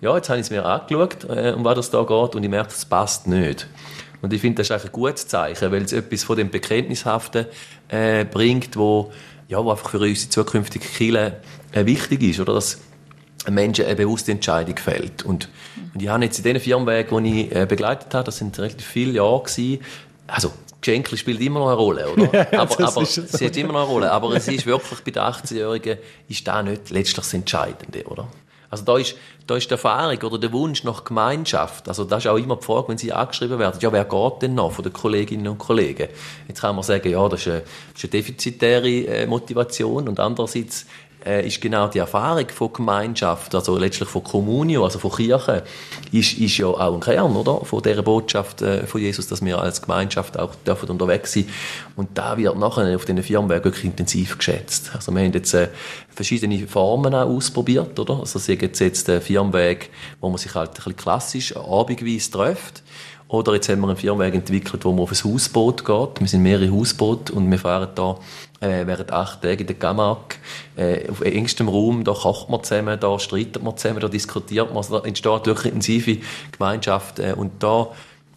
ja, 0.00 0.16
jetzt 0.16 0.28
habe 0.28 0.40
ich 0.40 0.46
es 0.46 0.50
mir 0.50 0.64
angeschaut, 0.64 1.24
äh, 1.28 1.52
um 1.52 1.64
was 1.64 1.78
es 1.78 1.90
da 1.90 2.02
geht 2.02 2.34
und 2.34 2.42
ich 2.42 2.50
merke, 2.50 2.70
es 2.70 2.84
passt 2.84 3.26
nicht. 3.26 3.66
Und 4.22 4.32
ich 4.32 4.40
finde, 4.40 4.56
das 4.56 4.66
ist 4.66 4.72
eigentlich 4.72 4.90
ein 4.90 4.92
gutes 4.92 5.26
Zeichen, 5.28 5.72
weil 5.72 5.82
es 5.82 5.92
etwas 5.92 6.24
von 6.24 6.36
dem 6.36 6.50
Bekenntnishaften 6.50 7.46
äh, 7.88 8.24
bringt, 8.24 8.76
wo, 8.76 9.12
ja, 9.48 9.64
wo 9.64 9.70
einfach 9.70 9.90
für 9.90 10.00
unsere 10.00 10.30
zukünftige 10.30 10.86
Kirche 10.86 11.36
äh, 11.72 11.86
wichtig 11.86 12.22
ist, 12.22 12.40
oder? 12.40 12.54
Dass 12.54 12.78
Menschen 13.48 13.86
eine 13.86 13.96
bewusste 13.96 14.32
Entscheidung 14.32 14.76
fällt. 14.76 15.24
Und, 15.24 15.48
und 15.94 16.02
ich 16.02 16.08
habe 16.08 16.24
jetzt 16.24 16.38
in 16.38 16.44
den 16.44 16.60
Firmenwegen, 16.60 17.24
die 17.24 17.42
ich 17.42 17.56
äh, 17.56 17.66
begleitet 17.66 18.12
habe, 18.14 18.24
das 18.24 18.36
sind 18.36 18.58
relativ 18.58 18.86
viele 18.86 19.12
Jahre 19.12 19.42
gewesen, 19.42 19.80
also 20.26 20.52
Geschenke 20.80 21.16
spielt 21.16 21.40
immer 21.40 21.60
noch 21.60 21.68
eine 21.68 21.76
Rolle, 21.76 22.10
oder? 22.10 22.32
Ja, 22.52 22.60
aber 22.60 22.80
aber 22.80 23.04
so. 23.04 23.22
sie 23.26 23.46
hat 23.46 23.56
immer 23.56 23.72
noch 23.72 23.82
eine 23.82 23.90
Rolle. 23.90 24.12
Aber 24.12 24.34
es 24.34 24.48
ist 24.48 24.66
wirklich 24.66 25.00
bei 25.00 25.10
den 25.10 25.22
18-Jährigen 25.22 25.98
ist 26.28 26.46
da 26.46 26.62
nicht 26.62 26.90
letztlich 26.90 27.16
das 27.16 27.34
Entscheidende, 27.34 28.04
oder? 28.04 28.28
Also 28.70 28.84
da 28.84 28.96
ist, 28.96 29.16
da 29.46 29.56
ist 29.56 29.68
die 29.68 29.72
Erfahrung 29.72 30.16
oder 30.22 30.38
der 30.38 30.52
Wunsch 30.52 30.84
nach 30.84 31.02
Gemeinschaft. 31.02 31.88
Also 31.88 32.04
das 32.04 32.24
ist 32.24 32.30
auch 32.30 32.36
immer 32.36 32.56
die 32.56 32.64
Frage, 32.64 32.88
wenn 32.88 32.98
sie 32.98 33.12
angeschrieben 33.12 33.58
werden, 33.58 33.80
ja, 33.80 33.92
wer 33.92 34.04
geht 34.04 34.42
denn 34.42 34.54
noch 34.54 34.72
von 34.72 34.84
den 34.84 34.92
Kolleginnen 34.92 35.48
und 35.48 35.58
Kollegen? 35.58 36.08
Jetzt 36.46 36.60
kann 36.60 36.76
man 36.76 36.84
sagen, 36.84 37.10
ja, 37.10 37.28
das 37.28 37.40
ist 37.40 37.48
eine, 37.48 37.60
das 37.60 37.68
ist 37.96 38.04
eine 38.04 38.10
defizitäre 38.10 38.88
äh, 38.88 39.26
Motivation 39.26 40.08
und 40.08 40.20
andererseits 40.20 40.86
äh, 41.24 41.46
ist 41.46 41.60
genau 41.60 41.88
die 41.88 41.98
Erfahrung 41.98 42.48
von 42.48 42.72
Gemeinschaft, 42.72 43.54
also 43.54 43.76
letztlich 43.76 44.08
von 44.08 44.24
Communio, 44.24 44.84
also 44.84 44.98
von 44.98 45.12
Kirche, 45.12 45.62
ist, 46.12 46.38
ist 46.38 46.56
ja 46.58 46.66
auch 46.66 46.94
ein 46.94 47.00
Kern, 47.00 47.36
oder? 47.36 47.64
Von 47.64 47.82
dieser 47.82 48.02
Botschaft 48.02 48.62
äh, 48.62 48.86
von 48.86 49.00
Jesus, 49.00 49.26
dass 49.28 49.44
wir 49.44 49.58
als 49.58 49.82
Gemeinschaft 49.82 50.38
auch 50.38 50.54
dürfen 50.66 50.88
unterwegs 50.90 51.32
sein. 51.32 51.46
Und 51.96 52.16
da 52.16 52.36
wird 52.36 52.58
nachher 52.58 52.94
auf 52.96 53.04
diesen 53.04 53.22
Firmenwegen 53.22 53.64
wirklich 53.64 53.84
intensiv 53.84 54.38
geschätzt. 54.38 54.90
Also 54.94 55.12
wir 55.12 55.22
haben 55.22 55.32
jetzt 55.32 55.54
äh, 55.54 55.68
verschiedene 56.08 56.66
Formen 56.66 57.14
auch 57.14 57.28
ausprobiert, 57.28 57.98
oder? 57.98 58.20
Also 58.20 58.38
ist 58.38 58.48
jetzt, 58.48 58.80
jetzt 58.80 59.08
der 59.08 59.20
Firmenweg, 59.20 59.90
wo 60.20 60.28
man 60.28 60.38
sich 60.38 60.54
halt 60.54 60.70
ein 60.70 60.74
bisschen 60.74 60.96
klassisch 60.96 61.56
abendweise 61.56 62.30
trifft. 62.30 62.82
Oder 63.30 63.54
jetzt 63.54 63.68
haben 63.68 63.80
wir 63.80 63.86
einen 63.86 63.96
Firmenweg 63.96 64.34
entwickelt, 64.34 64.84
wo 64.84 64.90
man 64.90 65.02
auf 65.02 65.12
ein 65.12 65.32
Hausboot 65.32 65.84
geht. 65.84 66.20
Wir 66.20 66.26
sind 66.26 66.42
mehrere 66.42 66.72
Hausboote 66.72 67.32
und 67.32 67.48
wir 67.48 67.60
fahren 67.60 67.88
da 67.94 68.18
äh, 68.60 68.84
während 68.86 69.12
acht 69.12 69.42
Tagen 69.42 69.60
in 69.60 69.66
der 69.68 69.76
Gamak 69.76 70.38
äh, 70.76 71.08
auf 71.08 71.20
engstem 71.20 71.68
Raum. 71.68 72.02
Da 72.02 72.12
kocht 72.12 72.50
man 72.50 72.64
zusammen, 72.64 72.98
da 72.98 73.18
streitet 73.20 73.62
man 73.62 73.76
zusammen, 73.76 74.00
da 74.00 74.08
diskutiert 74.08 74.68
man. 74.70 74.78
Also 74.78 74.98
da 74.98 75.06
entsteht 75.06 75.46
wirklich 75.46 75.72
intensive 75.72 76.18
Gemeinschaft. 76.50 77.20
Äh, 77.20 77.34
und 77.36 77.62
da 77.62 77.90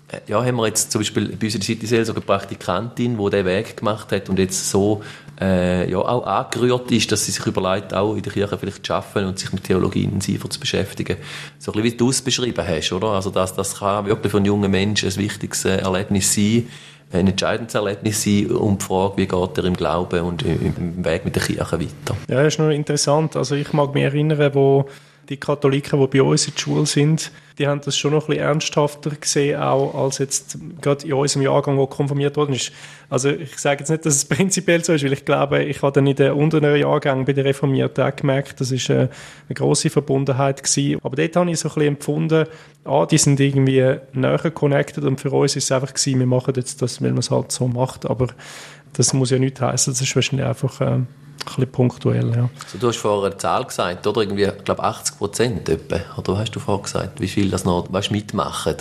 äh, 0.09 0.19
ja, 0.27 0.45
haben 0.45 0.57
wir 0.57 0.67
jetzt 0.67 0.91
zum 0.91 1.01
Beispiel 1.01 1.29
bei 1.29 1.47
uns 1.47 1.55
in 1.55 1.61
der 1.61 1.65
City 1.65 1.87
Sales 1.87 2.11
eine 2.11 2.21
Praktikantin, 2.21 3.17
die 3.17 3.29
diesen 3.31 3.45
Weg 3.45 3.77
gemacht 3.77 4.11
hat 4.11 4.29
und 4.29 4.37
jetzt 4.37 4.69
so 4.69 5.01
äh, 5.39 5.89
ja, 5.89 5.97
auch 5.97 6.25
angerührt 6.25 6.91
ist, 6.91 7.11
dass 7.11 7.25
sie 7.25 7.31
sich 7.31 7.45
überlegt, 7.45 7.93
auch 7.93 8.15
in 8.15 8.21
der 8.21 8.31
Kirche 8.31 8.57
vielleicht 8.57 8.85
zu 8.85 8.93
arbeiten 8.93 9.27
und 9.27 9.39
sich 9.39 9.51
mit 9.51 9.63
Theologie 9.63 10.03
intensiver 10.03 10.49
zu 10.49 10.59
beschäftigen. 10.59 11.17
So 11.59 11.71
ein 11.71 11.81
bisschen 11.81 11.93
wie 11.93 11.97
du 11.97 12.09
es 12.09 12.21
beschrieben 12.21 12.65
hast, 12.65 12.91
oder? 12.91 13.09
Also 13.09 13.29
das, 13.29 13.55
das 13.55 13.79
kann 13.79 14.05
wirklich 14.05 14.31
für 14.31 14.37
einen 14.37 14.45
jungen 14.45 14.69
Menschen 14.69 15.09
ein 15.09 15.15
wichtiges 15.15 15.65
äh, 15.65 15.77
Erlebnis 15.77 16.33
sein, 16.33 16.67
ein 17.11 17.27
entscheidendes 17.27 17.75
Erlebnis 17.75 18.23
sein 18.23 18.51
um 18.51 18.77
die 18.77 18.85
Frage, 18.85 19.17
wie 19.17 19.27
geht 19.27 19.57
er 19.57 19.65
im 19.65 19.75
Glauben 19.75 20.21
und 20.21 20.43
im 20.43 21.05
Weg 21.05 21.25
mit 21.25 21.35
der 21.35 21.43
Kirche 21.43 21.79
weiter. 21.79 22.17
Ja, 22.27 22.43
das 22.43 22.53
ist 22.53 22.59
noch 22.59 22.69
interessant. 22.69 23.35
Also 23.35 23.55
ich 23.55 23.71
mag 23.73 23.93
mich 23.93 24.03
erinnern, 24.03 24.53
wo 24.53 24.87
die 25.29 25.37
Katholiken, 25.37 25.99
die 25.99 26.07
bei 26.07 26.21
uns 26.21 26.47
in 26.47 26.53
der 26.53 26.59
Schule 26.59 26.85
sind, 26.85 27.31
die 27.57 27.67
haben 27.67 27.81
das 27.81 27.95
schon 27.95 28.13
noch 28.13 28.23
ein 28.23 28.27
bisschen 28.27 28.43
ernsthafter 28.43 29.11
gesehen, 29.11 29.59
auch 29.59 29.93
als 29.93 30.17
jetzt 30.17 30.57
gerade 30.81 31.05
in 31.05 31.13
unserem 31.13 31.43
Jahrgang, 31.43 31.77
wo 31.77 31.85
konfirmiert 31.85 32.35
worden 32.35 32.53
ist. 32.53 32.71
Also 33.09 33.29
ich 33.29 33.57
sage 33.57 33.81
jetzt 33.81 33.89
nicht, 33.89 34.05
dass 34.05 34.15
es 34.15 34.25
prinzipiell 34.29 34.83
so 34.83 34.93
ist, 34.93 35.03
weil 35.03 35.13
ich 35.13 35.23
glaube, 35.23 35.63
ich 35.63 35.81
habe 35.81 35.93
dann 35.93 36.07
in 36.07 36.15
den 36.15 36.31
unteren 36.31 36.75
Jahrgängen 36.75 37.25
bei 37.25 37.33
den 37.33 37.45
Reformierten 37.45 38.03
auch 38.03 38.15
gemerkt, 38.15 38.59
das 38.59 38.71
ist 38.71 38.89
eine, 38.89 39.09
eine 39.47 39.55
grosse 39.55 39.89
Verbundenheit 39.89 40.63
gewesen. 40.63 40.99
Aber 41.03 41.15
dort 41.15 41.35
habe 41.35 41.51
ich 41.51 41.59
so 41.59 41.69
ein 41.69 41.73
bisschen 41.75 41.87
empfunden, 41.89 42.47
ah, 42.85 43.05
die 43.05 43.17
sind 43.17 43.39
irgendwie 43.39 43.97
näher 44.13 44.51
connected 44.51 45.03
und 45.03 45.21
für 45.21 45.31
uns 45.31 45.55
ist 45.55 45.65
es 45.65 45.71
einfach 45.71 45.93
gewesen, 45.93 46.19
wir 46.19 46.25
machen 46.25 46.53
jetzt 46.55 46.81
das, 46.81 47.01
weil 47.01 47.11
man 47.11 47.19
es 47.19 47.29
halt 47.29 47.51
so 47.51 47.67
macht, 47.67 48.05
aber 48.07 48.27
das 48.93 49.13
muss 49.13 49.29
ja 49.29 49.39
nicht 49.39 49.61
heißen, 49.61 49.93
das 49.93 50.01
ist 50.01 50.15
wahrscheinlich 50.15 50.47
einfach... 50.47 50.81
Äh, 50.81 50.99
bisschen 51.37 51.71
punktuell, 51.71 52.35
ja. 52.35 52.49
Also 52.63 52.77
du 52.79 52.87
hast 52.87 52.97
vorher 52.97 53.31
eine 53.31 53.37
Zahl 53.37 53.65
gesagt, 53.65 54.05
oder? 54.07 54.21
Irgendwie, 54.21 54.43
ich 54.43 54.63
glaube 54.63 54.83
80 54.83 55.17
Prozent 55.17 55.69
etwa. 55.69 55.99
Oder 56.17 56.37
hast 56.37 56.51
du 56.51 56.59
vorher 56.59 56.83
gesagt, 56.83 57.19
wie 57.19 57.27
viel 57.27 57.49
das 57.49 57.65
noch 57.65 57.91
weißt, 57.91 58.11
mitmachen? 58.11 58.75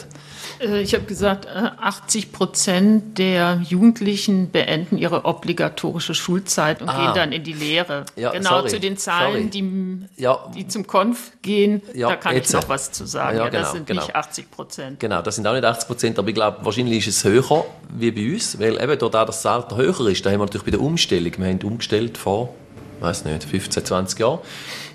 Äh, 0.61 0.83
ich 0.83 0.95
habe 0.95 1.05
gesagt, 1.05 1.47
80 1.49 2.25
äh, 2.25 2.29
Prozent 2.29 3.19
der 3.19 3.61
Jugendlichen 3.69 4.51
beenden 4.51 4.99
ihre 4.99 5.25
obligatorische 5.25 6.15
Schulzeit 6.15 6.83
und 6.83 6.89
ah. 6.89 7.05
gehen 7.05 7.15
dann 7.15 7.33
in 7.33 7.43
die 7.45 7.53
Lehre. 7.53 8.05
Ja, 8.17 8.31
genau 8.31 8.59
sorry, 8.59 8.69
zu 8.69 8.81
den 8.81 8.97
Zahlen, 8.97 9.51
die, 9.51 10.07
ja. 10.17 10.39
die, 10.55 10.67
zum 10.69 10.87
Konf 10.87 11.33
gehen, 11.43 11.83
ja, 11.95 12.09
da 12.09 12.17
kann 12.17 12.35
jetzt, 12.35 12.51
ich 12.51 12.61
noch 12.61 12.69
was 12.69 12.93
zu 12.93 13.07
sagen. 13.07 13.39
Ja, 13.39 13.49
genau, 13.49 13.63
das 13.63 13.73
sind 13.73 13.87
genau. 13.87 14.03
nicht 14.03 14.15
80 14.15 14.51
Prozent. 14.51 15.01
Genau, 15.01 15.23
das 15.23 15.37
sind 15.37 15.47
auch 15.47 15.55
nicht 15.55 15.65
80 15.65 15.87
Prozent, 15.87 16.19
aber 16.19 16.29
ich 16.29 16.35
glaube, 16.35 16.59
wahrscheinlich 16.63 17.07
ist 17.07 17.17
es 17.17 17.25
höher 17.25 17.65
wie 17.91 18.11
bei 18.11 18.33
uns, 18.33 18.59
weil 18.59 18.81
eben 18.83 18.99
da 18.99 19.25
das 19.25 19.45
Alter 19.47 19.77
höher 19.77 20.09
ist, 20.09 20.25
da 20.25 20.31
haben 20.31 20.41
wir 20.41 20.47
natürlich 20.47 20.65
bei 20.65 20.71
der 20.71 20.81
Umstellung, 20.81 21.33
wir 21.37 21.47
haben 21.47 21.61
umgestellt 21.63 22.19
vor, 22.19 22.55
weiß 23.01 23.25
nicht, 23.25 23.45
15, 23.45 23.85
20 23.85 24.19
Jahren, 24.19 24.39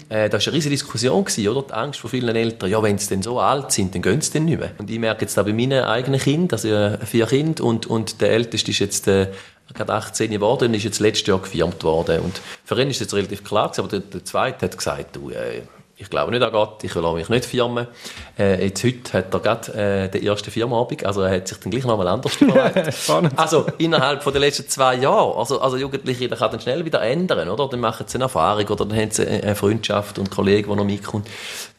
äh, 0.09 0.29
das 0.29 0.45
war 0.45 0.51
eine 0.51 0.57
riesige 0.57 0.73
Diskussion, 0.73 1.25
gewesen, 1.25 1.47
oder? 1.49 1.67
Die 1.67 1.73
Angst 1.73 1.99
von 1.99 2.09
vielen 2.09 2.35
Eltern, 2.35 2.69
ja, 2.69 2.81
wenn 2.81 2.97
sie 2.97 3.09
denn 3.09 3.21
so 3.21 3.39
alt 3.39 3.71
sind, 3.71 3.93
dann 3.93 4.01
gehen 4.01 4.21
sie 4.21 4.31
denn 4.31 4.45
nicht 4.45 4.59
mehr. 4.59 4.71
Und 4.77 4.89
ich 4.89 4.99
merke 4.99 5.21
jetzt 5.21 5.37
da 5.37 5.43
bei 5.43 5.53
meinen 5.53 5.83
eigenen 5.83 6.19
Kindern, 6.19 6.51
also 6.51 6.69
äh, 6.69 7.05
vier 7.05 7.25
Kinder, 7.25 7.63
und, 7.63 7.85
und 7.85 8.21
der 8.21 8.31
Älteste 8.31 8.71
ist 8.71 8.79
jetzt, 8.79 9.07
äh, 9.07 9.27
gerade 9.73 9.93
18 9.93 10.31
geworden 10.31 10.69
und 10.69 10.73
ist 10.75 10.83
jetzt 10.83 10.99
letztes 10.99 11.27
Jahr 11.27 11.39
gefirmt 11.39 11.83
worden. 11.83 12.21
Und 12.21 12.41
für 12.63 12.81
ihn 12.81 12.89
ist 12.89 12.99
jetzt 12.99 13.13
relativ 13.13 13.43
klar 13.43 13.67
gewesen, 13.67 13.81
aber 13.81 13.89
der, 13.89 13.99
der 13.99 14.25
Zweite 14.25 14.65
hat 14.65 14.77
gesagt, 14.77 15.15
du, 15.15 15.29
äh, 15.29 15.61
ich 15.99 16.11
glaube 16.11 16.31
nicht 16.31 16.43
an 16.43 16.51
Gott, 16.51 16.83
ich 16.83 16.95
will 16.95 17.11
mich 17.13 17.27
nicht 17.27 17.45
firmen. 17.45 17.87
Äh, 18.37 18.65
jetzt 18.65 18.83
heute 18.83 19.13
hat 19.13 19.33
er 19.33 19.39
gerade 19.39 19.73
äh, 19.73 20.09
den 20.09 20.23
ersten 20.23 20.51
Firmenabend, 20.51 21.03
also 21.03 21.21
er 21.21 21.35
hat 21.35 21.47
sich 21.47 21.57
dann 21.57 21.71
gleich 21.71 21.85
nochmal 21.85 22.07
anders 22.07 22.39
überlegt. 22.39 22.93
also 23.35 23.65
innerhalb 23.79 24.21
von 24.21 24.31
den 24.31 24.43
letzten 24.43 24.69
zwei 24.69 24.95
Jahren, 24.95 25.35
also, 25.35 25.59
also 25.59 25.75
Jugendliche, 25.75 26.27
das 26.27 26.37
kann 26.37 26.51
dann 26.51 26.61
schnell 26.61 26.85
wieder 26.85 27.01
ändern, 27.01 27.49
oder? 27.49 27.67
Dann 27.67 27.79
machen 27.79 28.05
sie 28.07 28.17
eine 28.17 28.25
Erfahrung 28.25 28.67
oder 28.67 28.85
dann 28.85 28.95
haben 28.95 29.09
sie 29.09 29.27
eine 29.27 29.55
Freundschaft 29.55 30.19
und 30.19 30.25
einen 30.25 30.35
Kollegen, 30.35 30.67
der 30.67 30.75
noch 30.75 30.85
mitkommt. 30.85 31.27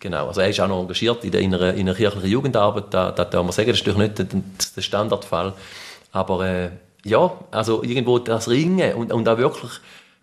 Genau, 0.01 0.27
also 0.27 0.41
er 0.41 0.49
ist 0.49 0.61
auch 0.61 0.69
noch 0.69 0.81
engagiert 0.81 1.23
in 1.23 1.31
der, 1.31 1.41
in 1.41 1.55
einer, 1.55 1.75
in 1.75 1.89
einer 1.89 1.95
kirchlichen 1.95 2.29
Jugendarbeit, 2.29 2.87
da, 2.91 3.13
da 3.13 3.25
darf 3.25 3.45
man 3.45 3.53
sagen, 3.53 3.69
das 3.69 3.79
ist 3.79 3.87
natürlich 3.87 4.09
nicht 4.09 4.19
der, 4.19 4.41
der 4.77 4.83
Standardfall, 4.83 5.53
aber 6.11 6.45
äh, 6.45 6.71
ja, 7.05 7.31
also 7.53 7.85
irgendwo 7.85 8.19
das 8.19 8.49
Ringen 8.49 8.95
und, 8.95 9.13
und 9.13 9.29
auch 9.29 9.39
wirklich 9.39 9.71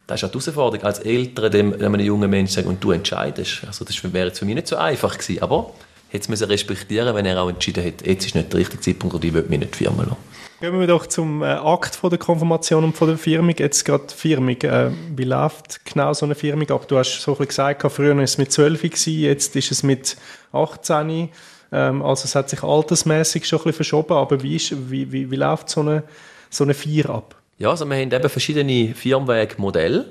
das 0.08 0.22
ist 0.22 0.26
auch 0.26 0.32
die 0.32 0.40
Herausforderung, 0.40 0.86
als 0.86 1.00
Eltern 1.00 1.52
dem, 1.52 1.74
einem 1.74 2.00
jungen 2.00 2.30
Menschen 2.30 2.54
sagen, 2.54 2.68
und 2.68 2.84
du 2.84 2.92
entscheidest. 2.92 3.64
Also 3.66 3.86
das 3.86 4.02
wäre 4.14 4.28
jetzt 4.28 4.40
für 4.40 4.46
mich 4.46 4.56
nicht 4.56 4.68
so 4.68 4.76
einfach 4.76 5.18
gewesen, 5.18 5.42
aber 5.42 5.74
hätte 6.10 6.32
es 6.32 6.50
respektieren 6.50 7.16
wenn 7.16 7.26
er 7.26 7.42
auch 7.42 7.50
entschieden 7.50 7.86
hat, 7.86 8.06
jetzt 8.06 8.26
ist 8.26 8.36
nicht 8.36 8.54
der 8.54 8.60
richtige 8.60 8.82
Zeitpunkt 8.82 9.16
und 9.16 9.26
ich 9.26 9.34
will 9.34 9.46
mich 9.50 9.60
nicht 9.60 9.76
firmen 9.76 10.06
lassen. 10.06 10.18
Gehen 10.62 10.80
wir 10.80 10.88
doch 10.88 11.06
zum 11.08 11.44
äh, 11.44 11.48
Akt 11.48 11.96
von 11.96 12.10
der 12.10 12.18
Konfirmation 12.18 12.86
und 12.86 12.96
von 12.96 13.10
der 13.10 13.18
Firmung. 13.18 13.56
Jetzt 13.58 13.84
gerade 13.84 14.06
Firmung. 14.08 14.60
Äh, 14.62 14.92
wie 15.16 15.26
läuft 15.26 15.84
genau 15.86 16.14
so 16.14 16.26
eine 16.26 16.34
Firmung 16.34 16.70
ab? 16.70 16.88
Du 16.88 16.98
hast 16.98 17.22
so 17.22 17.32
bisschen 17.34 17.48
gesagt, 17.50 17.92
früher 17.92 18.16
war 18.16 18.24
es 18.24 18.38
mit 18.38 18.54
12 18.54 18.82
gewesen, 18.82 19.20
jetzt 19.20 19.56
ist 19.56 19.72
es 19.72 19.84
mit 19.84 20.16
18. 20.54 21.30
Ähm, 21.72 22.02
also 22.02 22.24
es 22.24 22.36
hat 22.36 22.50
sich 22.50 22.64
altersmäßig 22.64 23.46
schon 23.46 23.60
ein 23.60 23.64
bisschen 23.64 23.76
verschoben, 23.76 24.14
aber 24.14 24.42
wie, 24.42 24.56
ist, 24.56 24.90
wie, 24.90 25.12
wie, 25.12 25.30
wie 25.30 25.36
läuft 25.36 25.70
so 25.70 25.82
eine, 25.82 26.04
so 26.50 26.64
eine 26.64 26.74
Feier 26.74 27.10
ab? 27.10 27.36
Ja, 27.58 27.70
also 27.70 27.86
wir 27.86 27.96
haben 27.96 28.12
eben 28.12 28.30
verschiedene 28.30 28.94
Firmenwegmodelle. 28.94 30.06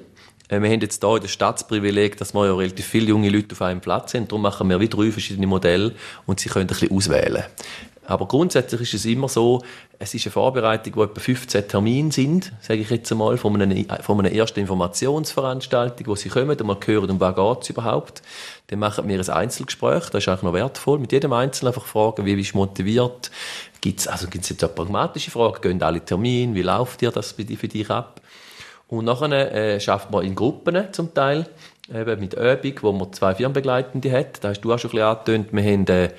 Äh, 0.49 0.63
wir 0.63 0.71
haben 0.71 0.81
jetzt 0.81 1.05
hier 1.05 1.15
in 1.15 1.21
der 1.21 1.29
Stadt 1.29 1.57
das 1.57 1.69
Privileg, 1.69 2.17
dass 2.17 2.33
wir 2.33 2.47
ja 2.47 2.55
relativ 2.55 2.87
viele 2.87 3.09
junge 3.09 3.29
Leute 3.29 3.53
auf 3.53 3.61
einem 3.61 3.83
Platz 3.83 4.13
sind. 4.13 4.33
Darum 4.33 4.41
machen 4.41 4.71
wir 4.71 4.81
wie 4.81 4.89
drei 4.89 5.11
verschiedene 5.11 5.47
Modelle 5.47 5.93
und 6.25 6.41
sie 6.41 6.49
können 6.49 6.65
ein 6.65 6.69
bisschen 6.69 6.91
auswählen. 6.91 7.45
Aber 8.07 8.27
grundsätzlich 8.27 8.83
ist 8.83 8.95
es 8.95 9.05
immer 9.07 9.29
so, 9.29 9.63
es 9.99 10.15
ist 10.15 10.27
eine 10.27 10.33
Vorbereitung, 10.33 10.97
wo 10.97 11.05
etwa 11.05 11.21
15 11.21 11.69
Termine 11.69 12.13
sind, 12.13 12.53
sage 12.61 12.81
ich 12.81 12.91
jetzt 12.91 13.11
einmal, 13.13 13.37
von 13.37 13.61
einer, 13.61 14.03
von 14.03 14.19
einer 14.19 14.33
ersten 14.33 14.61
Informationsveranstaltung, 14.61 16.07
wo 16.07 16.15
sie 16.15 16.29
kommen 16.29 16.51
und 16.51 16.65
mal 16.65 16.77
hören, 16.85 17.11
um 17.11 17.21
was 17.21 17.35
geht 17.35 17.63
es 17.63 17.71
überhaupt. 17.71 18.23
Dann 18.69 18.79
machen 18.79 19.09
wir 19.09 19.19
ein 19.19 19.29
Einzelgespräch, 19.29 20.11
das 20.11 20.25
ist 20.25 20.29
auch 20.29 20.43
noch 20.43 20.53
wertvoll. 20.53 20.99
Mit 20.99 21.13
jedem 21.13 21.33
Einzelnen 21.33 21.73
einfach 21.73 21.87
fragen, 21.87 22.27
wie 22.27 22.37
bist 22.37 22.55
du 22.55 22.59
motiviert, 22.59 23.31
Gibt 23.85 24.01
es 24.01 24.09
also 24.09 24.29
gibt's 24.29 24.49
jetzt 24.49 24.65
eine 24.65 24.73
pragmatische 24.73 25.31
Frage, 25.31 25.61
gehen 25.61 25.83
alle 25.83 26.03
Termine, 26.03 26.55
wie 26.55 26.63
läuft 26.63 27.03
dir 27.03 27.11
das 27.11 27.33
für 27.33 27.45
dich 27.45 27.91
ab? 27.91 28.23
Und 28.89 29.05
nachher 29.05 29.53
äh, 29.53 29.79
schafft 29.79 30.11
man 30.11 30.25
in 30.25 30.35
Gruppen 30.35 30.91
zum 30.93 31.13
Teil, 31.13 31.47
eben 31.93 32.19
mit 32.19 32.33
Übung, 32.33 32.79
wo 32.81 32.93
man 32.93 33.13
zwei 33.13 33.35
Firmenbegleitende 33.35 34.11
hat. 34.11 34.43
Da 34.43 34.49
hast 34.49 34.63
du 34.63 34.73
auch 34.73 34.79
schon 34.79 34.91
ein 34.93 34.93
bisschen 34.93 35.07
angetönt. 35.07 35.49
Wir 35.53 35.63
haben 35.65 35.87
äh, 35.89 36.11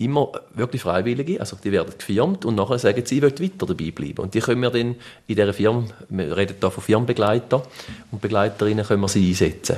immer 0.00 0.32
wirklich 0.54 0.82
Freiwillige, 0.82 1.40
also 1.40 1.56
die 1.62 1.70
werden 1.70 1.92
gefirmt 1.96 2.44
und 2.44 2.54
nachher 2.54 2.78
sagen 2.78 3.04
sie, 3.04 3.16
ich 3.16 3.22
will 3.22 3.32
weiter 3.38 3.66
dabei 3.66 3.90
bleiben. 3.90 4.22
Und 4.22 4.34
die 4.34 4.40
können 4.40 4.62
wir 4.62 4.70
dann 4.70 4.96
in 5.26 5.36
dieser 5.36 5.52
Firma, 5.52 5.84
wir 6.08 6.36
reden 6.36 6.56
hier 6.58 6.70
von 6.70 6.82
Firmenbegleitern 6.82 7.62
und 8.10 8.20
Begleiterinnen, 8.20 8.84
können 8.84 9.02
wir 9.02 9.08
sie 9.08 9.28
einsetzen. 9.28 9.76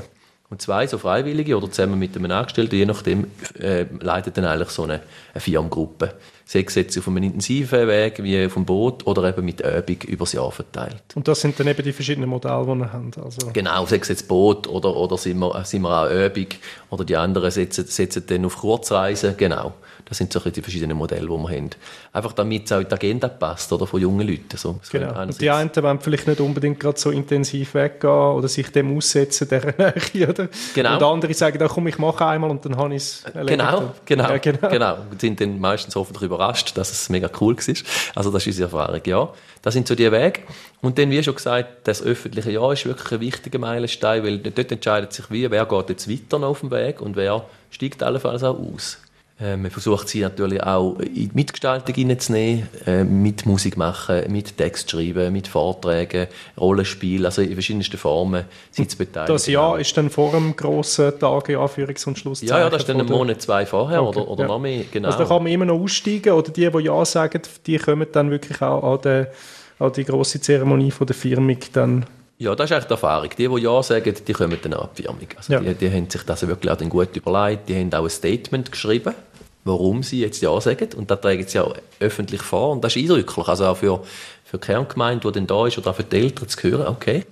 Und 0.48 0.60
zwei 0.60 0.86
so 0.86 0.98
Freiwillige 0.98 1.56
oder 1.56 1.70
zusammen 1.70 1.98
mit 1.98 2.14
einem 2.16 2.30
Angestellten, 2.30 2.76
je 2.76 2.84
nachdem, 2.84 3.26
äh, 3.58 3.86
leitet 4.00 4.36
dann 4.36 4.44
eigentlich 4.44 4.68
so 4.68 4.84
eine, 4.84 5.00
eine 5.32 5.40
Firmengruppe 5.40 6.14
sei 6.44 6.64
es 6.66 6.74
jetzt 6.74 6.98
auf 6.98 7.08
einem 7.08 7.22
intensiven 7.22 7.88
Weg 7.88 8.22
wie 8.22 8.46
dem 8.46 8.64
Boot 8.64 9.06
oder 9.06 9.28
eben 9.28 9.44
mit 9.44 9.60
Übung 9.60 10.02
über 10.06 10.24
das 10.24 10.32
Jahr 10.32 10.50
verteilt. 10.50 11.02
Und 11.14 11.28
das 11.28 11.40
sind 11.40 11.58
dann 11.58 11.68
eben 11.68 11.82
die 11.82 11.92
verschiedenen 11.92 12.28
Modelle, 12.28 12.62
die 12.62 12.74
wir 12.74 12.92
haben? 12.92 13.10
Also 13.22 13.50
genau, 13.52 13.86
sei 13.86 13.96
es 13.96 14.08
jetzt 14.08 14.28
Boot 14.28 14.66
oder, 14.66 14.94
oder 14.94 15.16
sind, 15.18 15.38
wir, 15.38 15.64
sind 15.64 15.82
wir 15.82 16.02
auch 16.02 16.10
Übung 16.10 16.48
oder 16.90 17.04
die 17.04 17.16
anderen 17.16 17.50
setzen, 17.50 17.86
setzen 17.86 18.24
dann 18.26 18.44
auf 18.44 18.56
Kurzreisen, 18.56 19.36
genau. 19.36 19.74
Das 20.04 20.18
sind 20.18 20.32
so 20.32 20.40
die 20.40 20.60
verschiedenen 20.60 20.96
Modelle, 20.96 21.22
die 21.22 21.28
wir 21.28 21.48
haben. 21.48 21.70
Einfach 22.12 22.32
damit 22.32 22.66
es 22.66 22.72
auch 22.72 22.80
in 22.80 22.88
die 22.88 22.92
Agenda 22.92 23.28
passt, 23.28 23.72
oder, 23.72 23.86
von 23.86 24.00
jungen 24.00 24.26
Leuten. 24.26 24.56
So, 24.56 24.78
genau. 24.90 25.22
Und 25.22 25.40
die 25.40 25.48
einen 25.48 25.70
wollen 25.74 26.00
vielleicht 26.00 26.26
nicht 26.26 26.40
unbedingt 26.40 26.80
gerade 26.80 26.98
so 26.98 27.10
intensiv 27.10 27.74
weggehen 27.74 28.10
oder 28.10 28.48
sich 28.48 28.70
dem 28.72 28.96
aussetzen, 28.96 29.48
deren 29.48 29.74
Nähe, 30.12 30.28
oder? 30.28 30.48
Genau. 30.74 30.96
Und 30.96 31.02
andere 31.02 31.34
sagen, 31.34 31.58
da 31.58 31.68
komm, 31.68 31.86
ich 31.86 31.98
mache 31.98 32.26
einmal 32.26 32.50
und 32.50 32.64
dann 32.64 32.76
habe 32.76 32.94
ich 32.94 33.02
es. 33.02 33.24
Genau, 33.46 33.92
genau, 34.04 34.28
ja, 34.28 34.38
genau. 34.38 34.68
genau. 34.68 34.96
Sind 35.18 35.40
dann 35.40 35.58
meistens 35.60 35.96
hoffentlich 35.96 36.30
überrascht, 36.32 36.76
dass 36.76 36.90
es 36.90 37.08
mega 37.08 37.30
cool 37.40 37.56
war. 37.56 37.74
Also 38.14 38.30
das 38.30 38.42
ist 38.42 38.46
unsere 38.48 38.64
Erfahrung, 38.64 39.00
ja. 39.04 39.32
Das 39.62 39.74
sind 39.74 39.86
so 39.86 39.94
die 39.94 40.10
Wege. 40.10 40.40
Und 40.80 40.98
dann, 40.98 41.10
wie 41.10 41.22
schon 41.22 41.34
gesagt, 41.34 41.86
das 41.86 42.02
öffentliche 42.02 42.50
Jahr 42.50 42.72
ist 42.72 42.86
wirklich 42.86 43.12
ein 43.12 43.20
wichtiger 43.20 43.58
Meilenstein, 43.58 44.24
weil 44.24 44.38
dort 44.38 44.72
entscheidet 44.72 45.12
sich 45.12 45.30
wie, 45.30 45.50
wer 45.50 45.66
geht 45.66 45.88
jetzt 45.88 46.10
weiter 46.10 46.44
auf 46.46 46.60
dem 46.60 46.70
Weg 46.70 47.00
und 47.00 47.16
wer 47.16 47.44
steigt 47.70 48.02
allenfalls 48.02 48.42
auch 48.42 48.58
aus. 48.58 48.98
Äh, 49.42 49.56
man 49.56 49.70
versucht 49.70 50.08
sie 50.08 50.20
natürlich 50.20 50.62
auch 50.62 50.98
in 51.00 51.14
die 51.14 51.30
Mitgestaltung 51.34 51.94
hineinzunehmen, 51.94 52.68
äh, 52.86 53.02
mit 53.02 53.44
Musik 53.44 53.76
machen, 53.76 54.30
mit 54.30 54.56
Text 54.56 54.90
schreiben, 54.90 55.32
mit 55.32 55.48
Vorträgen, 55.48 56.28
Rollenspiel, 56.58 57.26
also 57.26 57.42
in 57.42 57.52
verschiedensten 57.54 57.96
Formen 57.96 58.44
sie 58.70 58.86
zu 58.86 58.96
beteiligen. 58.96 59.34
Das 59.34 59.46
Jahr 59.48 59.80
ist 59.80 59.96
dann 59.96 60.10
vor 60.10 60.30
dem 60.30 60.54
grossen 60.54 61.18
Tag 61.18 61.48
in 61.48 61.56
Anführungs- 61.56 62.06
und 62.06 62.18
Schlusszeichen? 62.18 62.54
Ja, 62.54 62.60
ja, 62.60 62.70
das 62.70 62.82
ist 62.82 62.88
dann 62.88 63.00
ein 63.00 63.06
Monat, 63.06 63.42
zwei 63.42 63.66
vorher 63.66 64.02
okay, 64.02 64.20
oder, 64.20 64.28
oder 64.28 64.42
ja. 64.42 64.48
noch 64.48 64.60
mehr, 64.60 64.84
genau. 64.92 65.08
Also 65.08 65.18
da 65.18 65.24
kann 65.24 65.42
man 65.42 65.52
immer 65.52 65.64
noch 65.64 65.80
aussteigen 65.80 66.32
oder 66.32 66.52
die, 66.52 66.70
die 66.70 66.78
Ja 66.78 67.04
sagen, 67.04 67.42
die 67.66 67.78
kommen 67.78 68.06
dann 68.12 68.30
wirklich 68.30 68.62
auch 68.62 68.94
an, 68.94 69.00
den, 69.00 69.26
an 69.80 69.92
die 69.92 70.04
grosse 70.04 70.40
Zeremonie 70.40 70.92
von 70.92 71.06
der 71.06 71.16
Firmung 71.16 71.58
dann 71.72 72.06
ja, 72.38 72.56
das 72.56 72.70
ist 72.70 72.72
eigentlich 72.72 72.86
die 72.86 72.92
Erfahrung. 72.94 73.30
Die, 73.38 73.48
die 73.48 73.62
Ja 73.62 73.82
sagen, 73.84 74.14
die 74.26 74.32
kommen 74.32 74.58
dann 74.60 74.74
an 74.74 74.88
die 74.96 75.02
Firmung. 75.02 75.28
Also 75.36 75.52
ja. 75.52 75.60
die, 75.60 75.74
die 75.74 75.92
haben 75.92 76.10
sich 76.10 76.24
das 76.24 76.44
wirklich 76.44 76.72
auch 76.72 76.76
dann 76.76 76.88
gut 76.88 77.16
überlegt. 77.16 77.68
Die 77.68 77.76
haben 77.76 77.92
auch 77.94 78.02
ein 78.02 78.10
Statement 78.10 78.72
geschrieben, 78.72 79.14
warum 79.64 80.02
sie 80.02 80.20
jetzt 80.20 80.40
Ja 80.42 80.60
sagen. 80.60 80.88
Und 80.96 81.10
das 81.10 81.20
tragen 81.20 81.46
sie 81.46 81.60
auch 81.60 81.74
öffentlich 82.00 82.42
vor. 82.42 82.72
Und 82.72 82.82
das 82.82 82.96
ist 82.96 83.02
eindrücklich. 83.02 83.48
Also 83.48 83.66
auch 83.66 83.76
für, 83.76 84.02
für 84.44 84.58
die 84.58 84.66
Kerngemeinde, 84.66 85.28
die 85.28 85.32
dann 85.32 85.46
da 85.46 85.66
ist, 85.66 85.78
oder 85.78 85.90
auch 85.90 85.96
für 85.96 86.04
die 86.04 86.16
Eltern 86.16 86.48
zu 86.48 86.62
hören, 86.62 86.86
okay, 86.88 87.24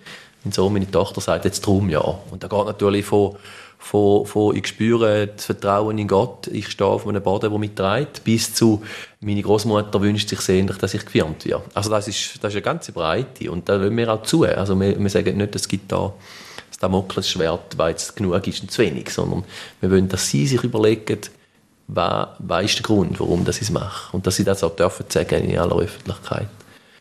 mein 0.45 0.53
Sohn, 0.53 0.73
meine 0.73 0.91
Tochter 0.91 1.21
sagt 1.21 1.45
jetzt 1.45 1.67
drum 1.67 1.89
Ja. 1.91 2.19
Und 2.31 2.43
da 2.43 2.49
geht 2.49 2.67
natürlich 2.67 3.05
von 3.05 3.37
von, 3.81 4.27
von 4.27 4.55
ich 4.55 4.69
spüre 4.69 5.29
das 5.29 5.47
Vertrauen 5.47 5.97
in 5.97 6.07
Gott, 6.07 6.47
ich 6.49 6.69
stehe 6.69 6.89
auf 6.89 7.09
einem 7.09 7.23
Boden, 7.23 7.51
der 7.51 7.59
mich 7.59 7.75
trägt, 7.75 8.23
bis 8.25 8.55
zu 8.55 8.83
meine 9.21 9.43
Großmutter 9.43 10.03
wünscht 10.03 10.29
sich 10.29 10.41
sehnlich, 10.41 10.77
dass 10.77 10.93
ich 10.93 11.05
gefirmt 11.05 11.47
werde. 11.47 11.65
Also 11.73 11.89
das 11.91 12.07
ist, 12.07 12.45
das 12.45 12.51
ist 12.51 12.57
eine 12.57 12.63
ganze 12.63 12.93
Breite 12.93 13.51
und 13.51 13.69
da 13.69 13.77
lassen 13.77 13.97
wir 13.97 14.13
auch 14.13 14.23
zu. 14.23 14.45
Also 14.45 14.79
wir, 14.79 14.99
wir 14.99 15.11
sagen 15.11 15.39
nicht, 15.39 15.57
es 15.57 15.67
gibt 15.67 15.91
da 15.91 16.13
das 16.69 16.79
Damoklesschwert, 16.79 17.79
weil 17.79 17.95
es 17.95 18.15
genug 18.15 18.47
ist 18.47 18.61
und 18.61 18.71
zu 18.71 18.83
wenig, 18.83 19.09
sondern 19.11 19.45
wir 19.81 19.91
wollen, 19.91 20.09
dass 20.09 20.29
sie 20.29 20.47
sich 20.47 20.63
überlegen, 20.63 21.19
was, 21.95 22.29
was 22.39 22.65
ist 22.65 22.79
der 22.79 22.83
Grund, 22.83 23.19
warum 23.21 23.45
sie 23.45 23.63
es 23.63 23.71
machen 23.71 24.11
und 24.13 24.27
dass 24.27 24.37
sie 24.37 24.45
das 24.45 24.63
auch 24.63 24.75
dürfen 24.75 25.07
sagen 25.09 25.45
in 25.45 25.59
aller 25.59 25.77
Öffentlichkeit. 25.77 26.49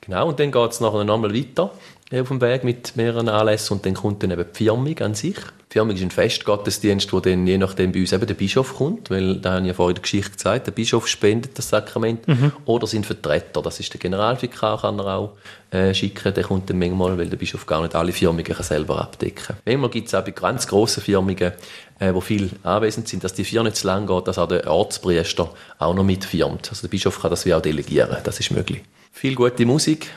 Genau, 0.01 0.29
und 0.29 0.39
dann 0.39 0.51
geht 0.51 0.71
es 0.71 0.79
nachher 0.79 1.03
nochmal 1.03 1.33
weiter 1.33 1.71
auf 2.11 2.27
dem 2.27 2.41
Weg 2.41 2.63
mit 2.63 2.95
mehreren 2.95 3.29
Anlässen 3.29 3.77
und 3.77 3.85
dann 3.85 3.93
kommt 3.93 4.23
dann 4.23 4.31
eben 4.31 4.45
die 4.51 4.57
Firmung 4.57 4.97
an 4.99 5.13
sich. 5.13 5.35
Die 5.35 5.73
Firmung 5.73 5.95
ist 5.95 6.01
ein 6.01 6.09
Festgottesdienst, 6.09 7.13
wo 7.13 7.19
dann 7.19 7.45
je 7.45 7.59
nachdem 7.59 7.91
bei 7.91 7.99
uns 7.99 8.11
eben 8.11 8.25
der 8.25 8.33
Bischof 8.33 8.75
kommt, 8.75 9.11
weil, 9.11 9.35
da 9.35 9.51
habe 9.51 9.61
ich 9.61 9.67
ja 9.67 9.73
vorhin 9.75 9.91
in 9.91 9.95
der 9.95 10.01
Geschichte 10.01 10.31
gesagt, 10.31 10.65
der 10.65 10.71
Bischof 10.71 11.07
spendet 11.07 11.55
das 11.59 11.69
Sakrament 11.69 12.27
mhm. 12.27 12.51
oder 12.65 12.87
sind 12.87 13.05
Vertreter, 13.05 13.61
das 13.61 13.79
ist 13.79 13.93
der 13.93 13.99
Generalvikar, 13.99 14.81
kann 14.81 14.97
er 14.97 15.05
auch 15.05 15.37
äh, 15.69 15.93
schicken, 15.93 16.33
der 16.33 16.43
kommt 16.43 16.71
dann 16.71 16.79
manchmal, 16.79 17.19
weil 17.19 17.29
der 17.29 17.37
Bischof 17.37 17.67
gar 17.67 17.83
nicht 17.83 17.93
alle 17.93 18.11
Firmungen 18.11 18.43
kann 18.43 18.63
selber 18.63 18.99
abdecken 18.99 19.45
kann. 19.45 19.57
Manchmal 19.65 19.91
gibt 19.91 20.07
es 20.07 20.15
auch 20.15 20.25
bei 20.25 20.31
ganz 20.31 20.65
grossen 20.65 21.03
Firmungen, 21.03 21.51
äh, 21.99 22.13
wo 22.15 22.21
viele 22.21 22.49
anwesend 22.63 23.07
sind, 23.07 23.23
dass 23.23 23.35
die 23.35 23.43
Vier 23.43 23.61
nicht 23.61 23.75
zu 23.75 23.85
lang 23.85 24.07
geht, 24.07 24.27
dass 24.27 24.39
auch 24.39 24.47
der 24.47 24.65
Ortspriester 24.67 25.53
auch 25.77 25.93
noch 25.93 26.03
mitfirmt. 26.03 26.69
Also 26.69 26.81
der 26.81 26.87
Bischof 26.87 27.21
kann 27.21 27.29
das 27.29 27.45
wie 27.45 27.53
auch 27.53 27.61
delegieren, 27.61 28.17
das 28.23 28.39
ist 28.39 28.49
möglich. 28.49 28.81
Viel 29.11 29.35
gute 29.35 29.67
Musik, 29.67 30.07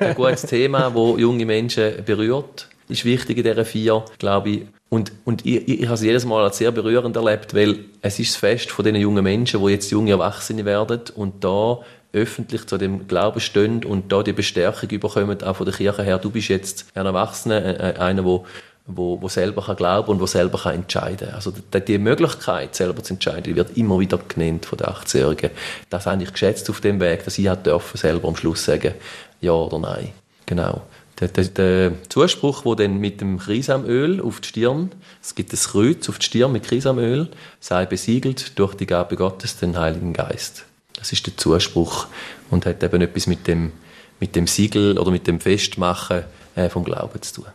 ein 0.00 0.14
gutes 0.14 0.42
Thema, 0.42 0.90
das 0.90 1.20
junge 1.20 1.46
Menschen 1.46 2.04
berührt, 2.04 2.68
ist 2.88 3.04
wichtig 3.04 3.38
in 3.38 3.44
dieser 3.44 3.64
vier, 3.64 4.04
glaube 4.18 4.50
ich. 4.50 4.62
Und, 4.88 5.12
und 5.24 5.44
ich, 5.44 5.68
ich, 5.68 5.80
ich 5.80 5.84
habe 5.86 5.94
es 5.94 6.02
jedes 6.02 6.24
Mal 6.24 6.44
als 6.44 6.58
sehr 6.58 6.70
berührend 6.70 7.14
erlebt, 7.16 7.54
weil 7.54 7.80
es 8.00 8.18
ist 8.18 8.32
das 8.32 8.36
Fest 8.36 8.70
von 8.70 8.84
diesen 8.84 9.00
jungen 9.00 9.22
Menschen, 9.22 9.62
die 9.62 9.72
jetzt 9.72 9.90
junge 9.90 10.12
Erwachsene 10.12 10.64
werden 10.64 11.00
und 11.14 11.44
da 11.44 11.80
öffentlich 12.12 12.66
zu 12.66 12.78
dem 12.78 13.06
Glauben 13.06 13.40
stehen 13.40 13.84
und 13.84 14.10
da 14.10 14.22
die 14.22 14.32
Bestärkung 14.32 14.88
überkommen, 14.88 15.42
auch 15.42 15.56
von 15.56 15.66
der 15.66 15.74
Kirche 15.74 16.02
her. 16.02 16.18
Du 16.18 16.30
bist 16.30 16.48
jetzt 16.48 16.86
ein 16.94 17.04
Erwachsener, 17.04 17.98
einer, 17.98 18.22
der 18.22 18.40
wo, 18.88 19.20
wo 19.20 19.28
selber 19.28 19.62
kann 19.62 19.76
glauben 19.76 20.08
und 20.08 20.20
wo 20.20 20.26
selber 20.26 20.58
kann 20.58 20.74
entscheiden. 20.74 21.30
Also 21.34 21.52
die, 21.52 21.80
die 21.84 21.98
Möglichkeit, 21.98 22.74
selber 22.74 23.02
zu 23.02 23.14
entscheiden, 23.14 23.54
wird 23.54 23.76
immer 23.76 24.00
wieder 24.00 24.18
genannt 24.26 24.64
von 24.64 24.78
den 24.78 24.86
18-Jährigen. 24.86 25.50
Das 25.90 26.06
habe 26.06 26.22
ich 26.22 26.32
geschätzt 26.32 26.68
auf 26.70 26.80
dem 26.80 26.98
Weg, 26.98 27.24
dass 27.24 27.38
ich 27.38 27.48
selber 27.94 28.28
am 28.28 28.36
Schluss 28.36 28.64
sagen, 28.64 28.94
ja 29.40 29.52
oder 29.52 29.78
nein. 29.78 30.10
Genau. 30.46 30.82
Der, 31.20 31.28
der, 31.28 31.44
der 31.44 31.92
Zuspruch, 32.08 32.64
wo 32.64 32.74
dann 32.74 32.98
mit 32.98 33.20
dem 33.20 33.38
Krisamöl 33.38 34.20
auf 34.20 34.40
die 34.40 34.48
Stirn, 34.48 34.92
es 35.20 35.34
gibt 35.34 35.52
ein 35.52 35.58
Kreuz 35.58 36.08
auf 36.08 36.18
die 36.18 36.26
Stirn 36.26 36.52
mit 36.52 36.64
Krisamöl, 36.64 37.28
sei 37.60 37.86
besiegelt 37.86 38.58
durch 38.58 38.74
die 38.74 38.86
Gabe 38.86 39.16
Gottes, 39.16 39.56
den 39.56 39.76
Heiligen 39.76 40.12
Geist. 40.12 40.64
Das 40.96 41.12
ist 41.12 41.26
der 41.26 41.36
Zuspruch 41.36 42.06
und 42.50 42.66
hat 42.66 42.82
eben 42.82 43.00
etwas 43.02 43.26
mit 43.26 43.46
dem, 43.46 43.72
mit 44.20 44.36
dem 44.36 44.46
Siegel 44.46 44.98
oder 44.98 45.10
mit 45.10 45.26
dem 45.26 45.40
Festmachen 45.40 46.22
äh, 46.54 46.68
vom 46.68 46.84
Glauben 46.84 47.20
zu 47.22 47.42
tun. 47.42 47.46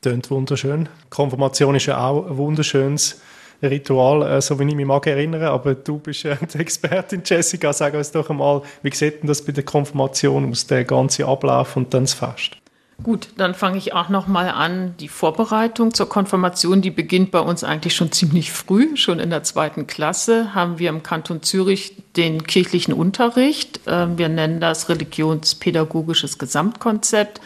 Tönt 0.00 0.30
wunderschön. 0.30 0.88
Konfirmation 1.10 1.74
ist 1.74 1.86
ja 1.86 2.06
auch 2.06 2.26
ein 2.26 2.36
wunderschönes 2.36 3.20
Ritual, 3.62 4.22
äh, 4.22 4.40
so 4.40 4.58
wie 4.58 4.68
ich 4.68 4.74
mich 4.74 4.86
mag 4.86 5.06
erinnern. 5.06 5.42
Aber 5.42 5.74
du 5.74 5.98
bist 5.98 6.24
äh, 6.24 6.36
die 6.52 6.58
Expertin, 6.58 7.22
Jessica. 7.24 7.72
Sag 7.72 7.94
uns 7.94 8.12
doch 8.12 8.30
einmal, 8.30 8.62
wie 8.82 8.94
sieht 8.94 9.22
denn 9.22 9.28
das 9.28 9.44
bei 9.44 9.52
der 9.52 9.64
Konfirmation 9.64 10.50
aus, 10.50 10.66
der 10.66 10.84
ganze 10.84 11.26
Ablauf 11.26 11.76
und 11.76 11.92
dann 11.94 12.04
das 12.04 12.14
Fest? 12.14 12.56
Gut, 13.00 13.28
dann 13.36 13.54
fange 13.54 13.78
ich 13.78 13.92
auch 13.92 14.08
noch 14.08 14.26
mal 14.26 14.50
an. 14.50 14.94
Die 14.98 15.06
Vorbereitung 15.06 15.94
zur 15.94 16.08
Konfirmation, 16.08 16.82
die 16.82 16.90
beginnt 16.90 17.30
bei 17.30 17.38
uns 17.38 17.62
eigentlich 17.62 17.94
schon 17.94 18.10
ziemlich 18.10 18.50
früh. 18.50 18.96
Schon 18.96 19.20
in 19.20 19.30
der 19.30 19.44
zweiten 19.44 19.86
Klasse 19.86 20.52
haben 20.52 20.80
wir 20.80 20.88
im 20.88 21.04
Kanton 21.04 21.42
Zürich 21.42 21.94
den 22.16 22.44
kirchlichen 22.44 22.92
Unterricht. 22.92 23.80
Ähm, 23.86 24.18
wir 24.18 24.28
nennen 24.28 24.58
das 24.58 24.88
religionspädagogisches 24.88 26.38
Gesamtkonzept 26.38 27.40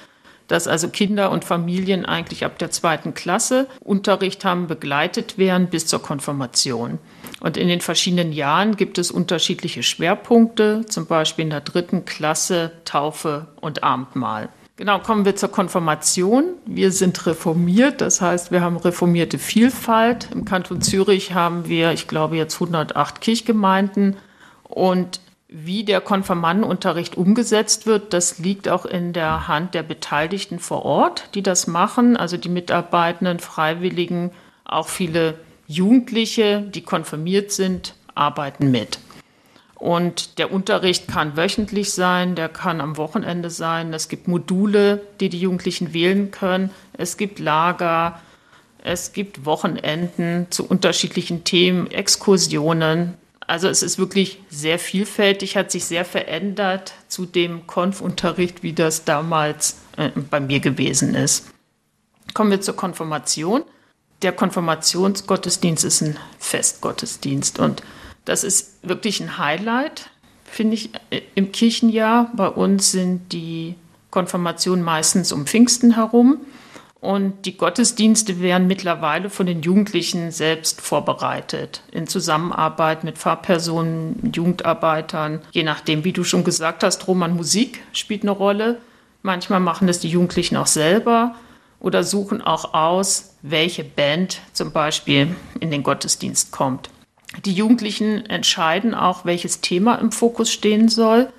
dass 0.48 0.68
also 0.68 0.88
Kinder 0.88 1.30
und 1.30 1.44
Familien 1.44 2.04
eigentlich 2.04 2.44
ab 2.44 2.58
der 2.58 2.70
zweiten 2.70 3.14
Klasse 3.14 3.66
Unterricht 3.80 4.44
haben, 4.44 4.66
begleitet 4.66 5.38
werden 5.38 5.68
bis 5.68 5.86
zur 5.86 6.02
Konfirmation. 6.02 6.98
Und 7.40 7.56
in 7.56 7.68
den 7.68 7.80
verschiedenen 7.80 8.32
Jahren 8.32 8.76
gibt 8.76 8.98
es 8.98 9.10
unterschiedliche 9.10 9.82
Schwerpunkte, 9.82 10.84
zum 10.86 11.06
Beispiel 11.06 11.44
in 11.44 11.50
der 11.50 11.60
dritten 11.60 12.04
Klasse 12.04 12.72
Taufe 12.84 13.48
und 13.60 13.82
Abendmahl. 13.82 14.48
Genau, 14.76 14.98
kommen 14.98 15.24
wir 15.24 15.36
zur 15.36 15.50
Konfirmation. 15.50 16.54
Wir 16.66 16.92
sind 16.92 17.26
reformiert, 17.26 18.00
das 18.00 18.20
heißt, 18.20 18.50
wir 18.50 18.62
haben 18.62 18.76
reformierte 18.76 19.38
Vielfalt. 19.38 20.28
Im 20.32 20.44
Kanton 20.44 20.80
Zürich 20.80 21.34
haben 21.34 21.68
wir, 21.68 21.92
ich 21.92 22.08
glaube, 22.08 22.36
jetzt 22.36 22.54
108 22.54 23.20
Kirchgemeinden 23.20 24.16
und 24.64 25.20
wie 25.52 25.84
der 25.84 26.00
Konfirmandenunterricht 26.00 27.16
umgesetzt 27.16 27.86
wird, 27.86 28.12
das 28.12 28.38
liegt 28.38 28.68
auch 28.68 28.86
in 28.86 29.12
der 29.12 29.48
Hand 29.48 29.74
der 29.74 29.82
Beteiligten 29.82 30.58
vor 30.58 30.84
Ort, 30.84 31.28
die 31.34 31.42
das 31.42 31.66
machen, 31.66 32.16
also 32.16 32.36
die 32.36 32.48
Mitarbeitenden, 32.48 33.38
Freiwilligen, 33.38 34.32
auch 34.64 34.88
viele 34.88 35.34
Jugendliche, 35.66 36.62
die 36.62 36.82
konfirmiert 36.82 37.52
sind, 37.52 37.94
arbeiten 38.14 38.70
mit. 38.70 38.98
Und 39.74 40.38
der 40.38 40.52
Unterricht 40.52 41.08
kann 41.08 41.36
wöchentlich 41.36 41.92
sein, 41.92 42.36
der 42.36 42.48
kann 42.48 42.80
am 42.80 42.96
Wochenende 42.96 43.50
sein. 43.50 43.92
Es 43.92 44.08
gibt 44.08 44.28
Module, 44.28 45.00
die 45.18 45.28
die 45.28 45.40
Jugendlichen 45.40 45.92
wählen 45.92 46.30
können. 46.30 46.70
Es 46.92 47.16
gibt 47.16 47.40
Lager, 47.40 48.20
es 48.84 49.12
gibt 49.12 49.44
Wochenenden 49.44 50.46
zu 50.50 50.68
unterschiedlichen 50.68 51.42
Themen, 51.42 51.90
Exkursionen. 51.90 53.14
Also 53.46 53.68
es 53.68 53.82
ist 53.82 53.98
wirklich 53.98 54.40
sehr 54.50 54.78
vielfältig, 54.78 55.56
hat 55.56 55.70
sich 55.70 55.84
sehr 55.84 56.04
verändert 56.04 56.94
zu 57.08 57.26
dem 57.26 57.66
Konfunterricht, 57.66 58.62
wie 58.62 58.72
das 58.72 59.04
damals 59.04 59.76
äh, 59.96 60.10
bei 60.30 60.40
mir 60.40 60.60
gewesen 60.60 61.14
ist. 61.14 61.50
Kommen 62.34 62.50
wir 62.50 62.60
zur 62.60 62.76
Konfirmation. 62.76 63.64
Der 64.22 64.32
Konfirmationsgottesdienst 64.32 65.84
ist 65.84 66.02
ein 66.02 66.16
Festgottesdienst 66.38 67.58
und 67.58 67.82
das 68.24 68.44
ist 68.44 68.78
wirklich 68.82 69.20
ein 69.20 69.38
Highlight, 69.38 70.10
finde 70.44 70.74
ich, 70.74 70.90
äh, 71.10 71.22
im 71.34 71.50
Kirchenjahr. 71.50 72.30
Bei 72.34 72.48
uns 72.48 72.92
sind 72.92 73.32
die 73.32 73.74
Konfirmationen 74.10 74.84
meistens 74.84 75.32
um 75.32 75.46
Pfingsten 75.46 75.94
herum. 75.94 76.38
Und 77.02 77.46
die 77.46 77.56
Gottesdienste 77.56 78.40
werden 78.40 78.68
mittlerweile 78.68 79.28
von 79.28 79.44
den 79.44 79.60
Jugendlichen 79.62 80.30
selbst 80.30 80.80
vorbereitet, 80.80 81.82
in 81.90 82.06
Zusammenarbeit 82.06 83.02
mit 83.02 83.18
Fahrpersonen, 83.18 84.30
Jugendarbeitern. 84.32 85.40
Je 85.50 85.64
nachdem, 85.64 86.04
wie 86.04 86.12
du 86.12 86.22
schon 86.22 86.44
gesagt 86.44 86.84
hast, 86.84 87.08
Roman 87.08 87.34
Musik 87.34 87.80
spielt 87.92 88.22
eine 88.22 88.30
Rolle. 88.30 88.80
Manchmal 89.22 89.58
machen 89.58 89.88
das 89.88 89.98
die 89.98 90.10
Jugendlichen 90.10 90.56
auch 90.56 90.68
selber 90.68 91.34
oder 91.80 92.04
suchen 92.04 92.40
auch 92.40 92.72
aus, 92.72 93.34
welche 93.42 93.82
Band 93.82 94.40
zum 94.52 94.70
Beispiel 94.70 95.34
in 95.58 95.72
den 95.72 95.82
Gottesdienst 95.82 96.52
kommt. 96.52 96.88
Die 97.44 97.52
Jugendlichen 97.52 98.26
entscheiden 98.26 98.94
auch, 98.94 99.24
welches 99.24 99.60
Thema 99.60 99.96
im 99.96 100.12
Fokus 100.12 100.52
stehen 100.52 100.88
soll. 100.88 101.32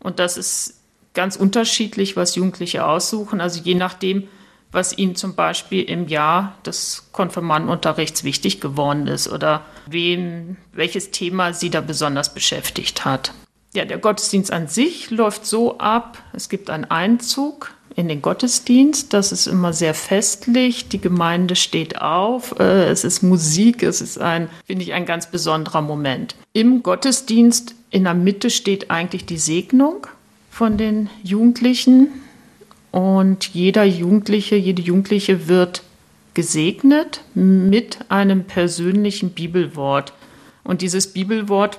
Und 0.00 0.18
das 0.18 0.36
ist 0.36 0.82
ganz 1.14 1.36
unterschiedlich, 1.36 2.14
was 2.14 2.34
Jugendliche 2.34 2.84
aussuchen. 2.84 3.40
Also 3.40 3.62
je 3.62 3.74
nachdem, 3.74 4.28
was 4.72 4.96
ihnen 4.96 5.16
zum 5.16 5.34
Beispiel 5.34 5.82
im 5.84 6.08
Jahr 6.08 6.54
des 6.64 7.08
Konfirmandenunterrichts 7.12 8.24
wichtig 8.24 8.60
geworden 8.60 9.06
ist 9.06 9.28
oder 9.28 9.64
wem, 9.86 10.56
welches 10.72 11.10
Thema 11.10 11.52
sie 11.52 11.70
da 11.70 11.80
besonders 11.80 12.34
beschäftigt 12.34 13.04
hat. 13.04 13.32
Ja, 13.74 13.84
der 13.84 13.98
Gottesdienst 13.98 14.50
an 14.50 14.68
sich 14.68 15.10
läuft 15.10 15.46
so 15.46 15.78
ab, 15.78 16.22
es 16.32 16.48
gibt 16.48 16.70
einen 16.70 16.84
Einzug 16.84 17.74
in 17.98 18.06
den 18.06 18.22
Gottesdienst. 18.22 19.12
Das 19.12 19.32
ist 19.32 19.48
immer 19.48 19.72
sehr 19.72 19.92
festlich. 19.92 20.88
Die 20.88 21.00
Gemeinde 21.00 21.56
steht 21.56 22.00
auf. 22.00 22.54
Äh, 22.60 22.84
es 22.84 23.02
ist 23.02 23.22
Musik. 23.22 23.82
Es 23.82 24.00
ist 24.00 24.18
ein, 24.18 24.48
finde 24.64 24.84
ich, 24.84 24.92
ein 24.92 25.04
ganz 25.04 25.28
besonderer 25.28 25.82
Moment. 25.82 26.36
Im 26.52 26.84
Gottesdienst 26.84 27.74
in 27.90 28.04
der 28.04 28.14
Mitte 28.14 28.50
steht 28.50 28.92
eigentlich 28.92 29.26
die 29.26 29.38
Segnung 29.38 30.06
von 30.48 30.76
den 30.76 31.10
Jugendlichen. 31.24 32.08
Und 32.98 33.54
jeder 33.54 33.84
Jugendliche, 33.84 34.56
jede 34.56 34.82
Jugendliche 34.82 35.46
wird 35.46 35.84
gesegnet 36.34 37.20
mit 37.32 37.98
einem 38.08 38.42
persönlichen 38.42 39.30
Bibelwort. 39.30 40.12
Und 40.64 40.82
dieses 40.82 41.12
Bibelwort 41.12 41.78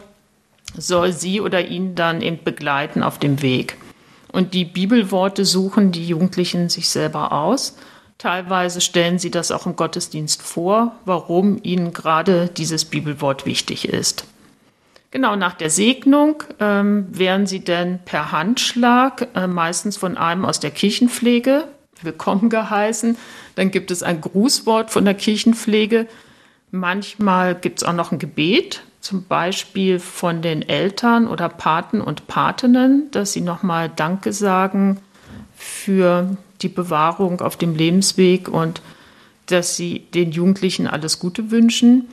soll 0.77 1.11
sie 1.11 1.41
oder 1.41 1.67
ihn 1.67 1.93
dann 1.93 2.21
eben 2.21 2.41
begleiten 2.45 3.03
auf 3.03 3.19
dem 3.19 3.41
Weg. 3.41 3.75
Und 4.31 4.53
die 4.53 4.63
Bibelworte 4.63 5.43
suchen 5.43 5.91
die 5.91 6.07
Jugendlichen 6.07 6.69
sich 6.69 6.87
selber 6.87 7.33
aus. 7.33 7.75
Teilweise 8.17 8.79
stellen 8.79 9.19
sie 9.19 9.29
das 9.29 9.51
auch 9.51 9.65
im 9.65 9.75
Gottesdienst 9.75 10.41
vor, 10.41 10.95
warum 11.03 11.59
ihnen 11.63 11.91
gerade 11.91 12.47
dieses 12.47 12.85
Bibelwort 12.85 13.45
wichtig 13.45 13.89
ist. 13.89 14.23
Genau 15.11 15.35
nach 15.35 15.55
der 15.55 15.71
Segnung 15.71 16.43
ähm, 16.59 17.07
werden 17.09 17.47
sie 17.47 17.63
dann 17.63 17.99
per 18.05 18.31
Handschlag, 18.31 19.27
äh, 19.33 19.47
meistens 19.47 19.97
von 19.97 20.17
einem 20.17 20.45
aus 20.45 20.59
der 20.59 20.69
Kirchenpflege, 20.69 21.67
willkommen 22.03 22.49
geheißen. 22.51 23.17
Dann 23.55 23.71
gibt 23.71 23.89
es 23.89 24.03
ein 24.03 24.21
Grußwort 24.21 24.91
von 24.91 25.05
der 25.05 25.15
Kirchenpflege. 25.15 26.05
Manchmal 26.69 27.55
gibt 27.55 27.79
es 27.79 27.87
auch 27.87 27.93
noch 27.93 28.11
ein 28.11 28.19
Gebet, 28.19 28.83
zum 29.01 29.23
Beispiel 29.23 29.97
von 29.97 30.43
den 30.43 30.61
Eltern 30.61 31.27
oder 31.27 31.49
Paten 31.49 32.01
und 32.01 32.27
Patinnen, 32.27 33.09
dass 33.09 33.33
sie 33.33 33.41
nochmal 33.41 33.89
Danke 33.89 34.31
sagen 34.31 34.99
für 35.55 36.37
die 36.61 36.69
Bewahrung 36.69 37.41
auf 37.41 37.57
dem 37.57 37.73
Lebensweg 37.73 38.47
und 38.47 38.83
dass 39.47 39.75
sie 39.75 40.05
den 40.13 40.31
Jugendlichen 40.31 40.85
alles 40.85 41.17
Gute 41.17 41.49
wünschen. 41.49 42.09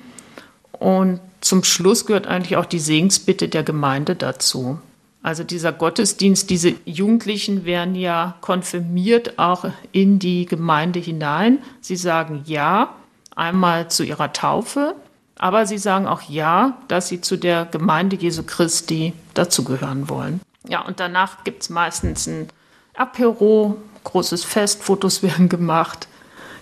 Und 0.73 1.21
zum 1.47 1.63
Schluss 1.63 2.07
gehört 2.07 2.27
eigentlich 2.27 2.57
auch 2.57 2.65
die 2.65 2.81
Segensbitte 2.81 3.49
der 3.49 3.63
Gemeinde 3.63 4.17
dazu. 4.17 4.81
Also 5.23 5.45
dieser 5.45 5.73
Gottesdienst, 5.73 6.51
diese 6.51 6.75
Jugendlichen 6.85 7.65
werden 7.65 7.95
ja 7.95 8.35
konfirmiert 8.41 9.39
auch 9.39 9.65
in 9.93 10.19
die 10.19 10.47
Gemeinde 10.47 10.99
hinein. 10.99 11.59
Sie 11.81 11.95
sagen 11.95 12.43
Ja 12.47 12.95
einmal 13.37 13.89
zu 13.89 14.03
ihrer 14.03 14.33
Taufe, 14.33 14.97
aber 15.39 15.67
sie 15.67 15.79
sagen 15.79 16.09
auch 16.09 16.23
ja, 16.23 16.79
dass 16.89 17.09
sie 17.09 17.21
zu 17.21 17.37
der 17.37 17.65
Gemeinde 17.67 18.17
Jesu 18.17 18.43
Christi 18.43 19.13
dazugehören 19.35 20.09
wollen. 20.09 20.41
Ja, 20.69 20.85
und 20.85 20.99
danach 20.99 21.45
gibt 21.45 21.63
es 21.63 21.71
meistens 21.71 22.27
ein 22.27 22.49
Apero, 22.97 23.77
großes 24.03 24.45
Fest, 24.45 24.83
Fotos 24.83 25.23
werden 25.23 25.49
gemacht. 25.49 26.09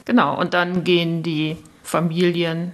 Genau, 0.05 0.39
und 0.39 0.53
dann 0.53 0.85
gehen 0.85 1.23
die 1.23 1.57
Familien 1.83 2.73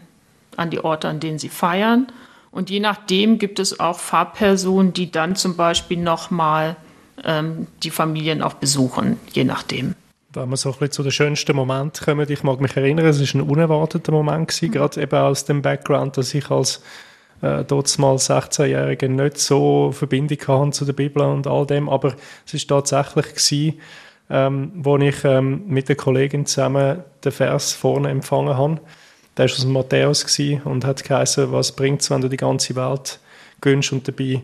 an 0.57 0.71
die 0.71 0.83
Orte, 0.83 1.09
an 1.09 1.21
denen 1.21 1.39
sie 1.39 1.49
feiern. 1.49 2.07
Und 2.51 2.71
je 2.71 2.81
nachdem 2.81 3.39
gibt 3.39 3.59
es 3.59 3.79
auch 3.79 3.99
Fahrpersonen, 3.99 4.93
die 4.93 5.11
dann 5.11 5.37
zum 5.37 5.57
Beispiel 5.57 5.99
nochmal 5.99 6.77
ähm, 7.25 7.67
die 7.83 7.91
Familien 7.91 8.43
auch 8.43 8.55
besuchen, 8.55 9.19
je 9.33 9.45
nachdem 9.45 9.95
wenn 10.33 10.49
wir 10.49 10.57
so 10.57 10.69
ein 10.69 10.75
bisschen 10.75 10.93
zu 10.93 11.03
den 11.03 11.13
schönsten 11.13 11.57
Momenten 11.57 12.05
kommen, 12.05 12.31
ich 12.31 12.43
mag 12.43 12.61
mich 12.61 12.77
erinnern, 12.77 13.07
es 13.07 13.21
war 13.21 13.41
ein 13.41 13.49
unerwarteter 13.49 14.13
Moment 14.13 14.49
gewesen, 14.49 14.69
mhm. 14.69 14.73
gerade 14.73 15.03
eben 15.03 15.17
aus 15.17 15.45
dem 15.45 15.63
Background, 15.63 16.17
dass 16.17 16.35
ich 16.35 16.51
als 16.51 16.83
äh, 17.43 17.65
dort 17.65 17.99
mal 17.99 18.17
16-Jähriger 18.17 19.09
nicht 19.09 19.39
so 19.39 19.93
Verbindung 19.93 20.39
hatte 20.47 20.71
zu 20.71 20.85
der 20.85 20.93
Bibel 20.93 21.23
und 21.23 21.47
all 21.47 21.67
dem, 21.67 21.89
aber 21.89 22.15
es 22.47 22.55
ist 22.55 22.69
tatsächlich 22.69 23.27
gewesen, 23.27 23.81
ähm, 24.29 24.73
wo 24.77 24.97
ich 24.99 25.25
ähm, 25.25 25.65
mit 25.67 25.89
der 25.89 25.97
Kollegin 25.97 26.47
zusammen 26.47 27.03
den 27.25 27.33
Vers 27.33 27.73
vorne 27.73 28.11
empfangen 28.11 28.57
habe. 28.57 28.81
Der 29.37 29.47
war 29.47 29.53
aus 29.53 29.65
Matthäus 29.65 30.39
und 30.65 30.85
hat 30.85 31.05
geheißen, 31.05 31.53
was 31.53 31.73
bringt 31.73 32.03
es, 32.03 32.11
wenn 32.11 32.21
du 32.21 32.29
die 32.29 32.37
ganze 32.37 32.75
Welt 32.77 33.21
gönnst 33.61 33.93
und 33.93 34.07
dabei 34.07 34.43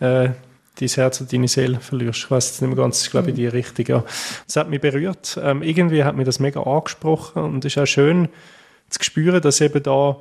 äh, 0.00 0.30
dein 0.78 0.88
Herz 0.88 1.20
und 1.20 1.32
deine 1.32 1.48
Seele 1.48 1.80
verlierst. 1.80 2.24
Ich 2.24 2.30
weiß 2.30 2.60
nicht 2.60 2.68
mehr 2.68 2.76
ganz, 2.76 3.04
ich 3.04 3.10
glaube 3.10 3.30
in 3.30 3.36
die 3.36 3.46
Richtung. 3.46 3.86
Ja. 3.86 4.04
Das 4.46 4.56
hat 4.56 4.68
mich 4.68 4.80
berührt. 4.80 5.38
Ähm, 5.42 5.62
irgendwie 5.62 6.04
hat 6.04 6.16
mich 6.16 6.26
das 6.26 6.38
mega 6.38 6.62
angesprochen 6.62 7.42
und 7.42 7.64
es 7.64 7.76
ist 7.76 7.82
auch 7.82 7.86
schön 7.86 8.28
zu 8.90 9.02
spüren, 9.02 9.40
dass 9.40 9.60
eben 9.60 9.82
da 9.82 10.16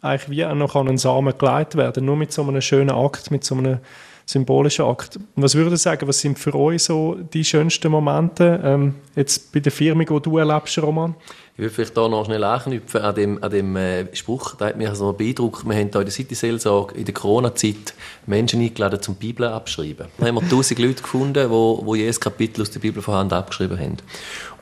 eigentlich 0.00 0.30
wie 0.30 0.44
auch 0.44 0.54
noch 0.54 0.74
an 0.76 0.88
einen 0.88 0.98
Samen 0.98 1.36
geleitet 1.36 1.76
werden, 1.76 2.04
nur 2.04 2.16
mit 2.16 2.32
so 2.32 2.42
einem 2.42 2.60
schönen 2.60 2.90
Akt, 2.90 3.30
mit 3.30 3.44
so 3.44 3.54
einem 3.54 3.78
symbolischen 4.26 4.84
Akt. 4.84 5.18
Was 5.36 5.54
würde 5.54 5.74
ich 5.74 5.82
sagen, 5.82 6.06
was 6.08 6.20
sind 6.20 6.38
für 6.38 6.54
euch 6.54 6.84
so 6.84 7.16
die 7.32 7.44
schönsten 7.44 7.90
Momente 7.90 8.60
ähm, 8.64 8.94
jetzt 9.14 9.52
bei 9.52 9.60
der 9.60 9.72
Firma, 9.72 10.04
die 10.04 10.20
du 10.20 10.38
erlebst, 10.38 10.78
Roman? 10.78 11.14
Ich 11.54 11.58
würde 11.58 11.74
vielleicht 11.74 11.94
da 11.98 12.08
noch 12.08 12.24
schnell 12.24 12.42
anknüpfen 12.44 13.02
an 13.02 13.14
dem, 13.14 13.44
an 13.44 13.50
dem 13.50 13.76
äh, 13.76 14.16
Spruch, 14.16 14.54
der 14.54 14.68
hat 14.68 14.78
mich 14.78 14.88
so 14.94 15.12
beeindruckt. 15.12 15.66
Wir 15.66 15.74
haben 15.74 15.90
hier 15.90 16.00
in 16.00 16.04
der 16.06 16.10
City-Seelsorge 16.10 16.94
in 16.94 17.04
der 17.04 17.12
Corona-Zeit 17.12 17.92
Menschen 18.26 18.62
eingeladen 18.62 19.02
zum 19.02 19.16
Bibel 19.16 19.46
abschreiben. 19.46 20.06
Da 20.16 20.26
haben 20.26 20.36
wir 20.36 20.48
tausend 20.48 20.80
Leute 20.80 21.02
gefunden, 21.02 21.50
wo, 21.50 21.82
wo 21.84 21.94
jedes 21.94 22.18
Kapitel 22.18 22.62
aus 22.62 22.70
der 22.70 22.80
Bibel 22.80 23.02
von 23.02 23.14
Hand 23.16 23.34
abgeschrieben 23.34 23.78
haben. 23.78 23.98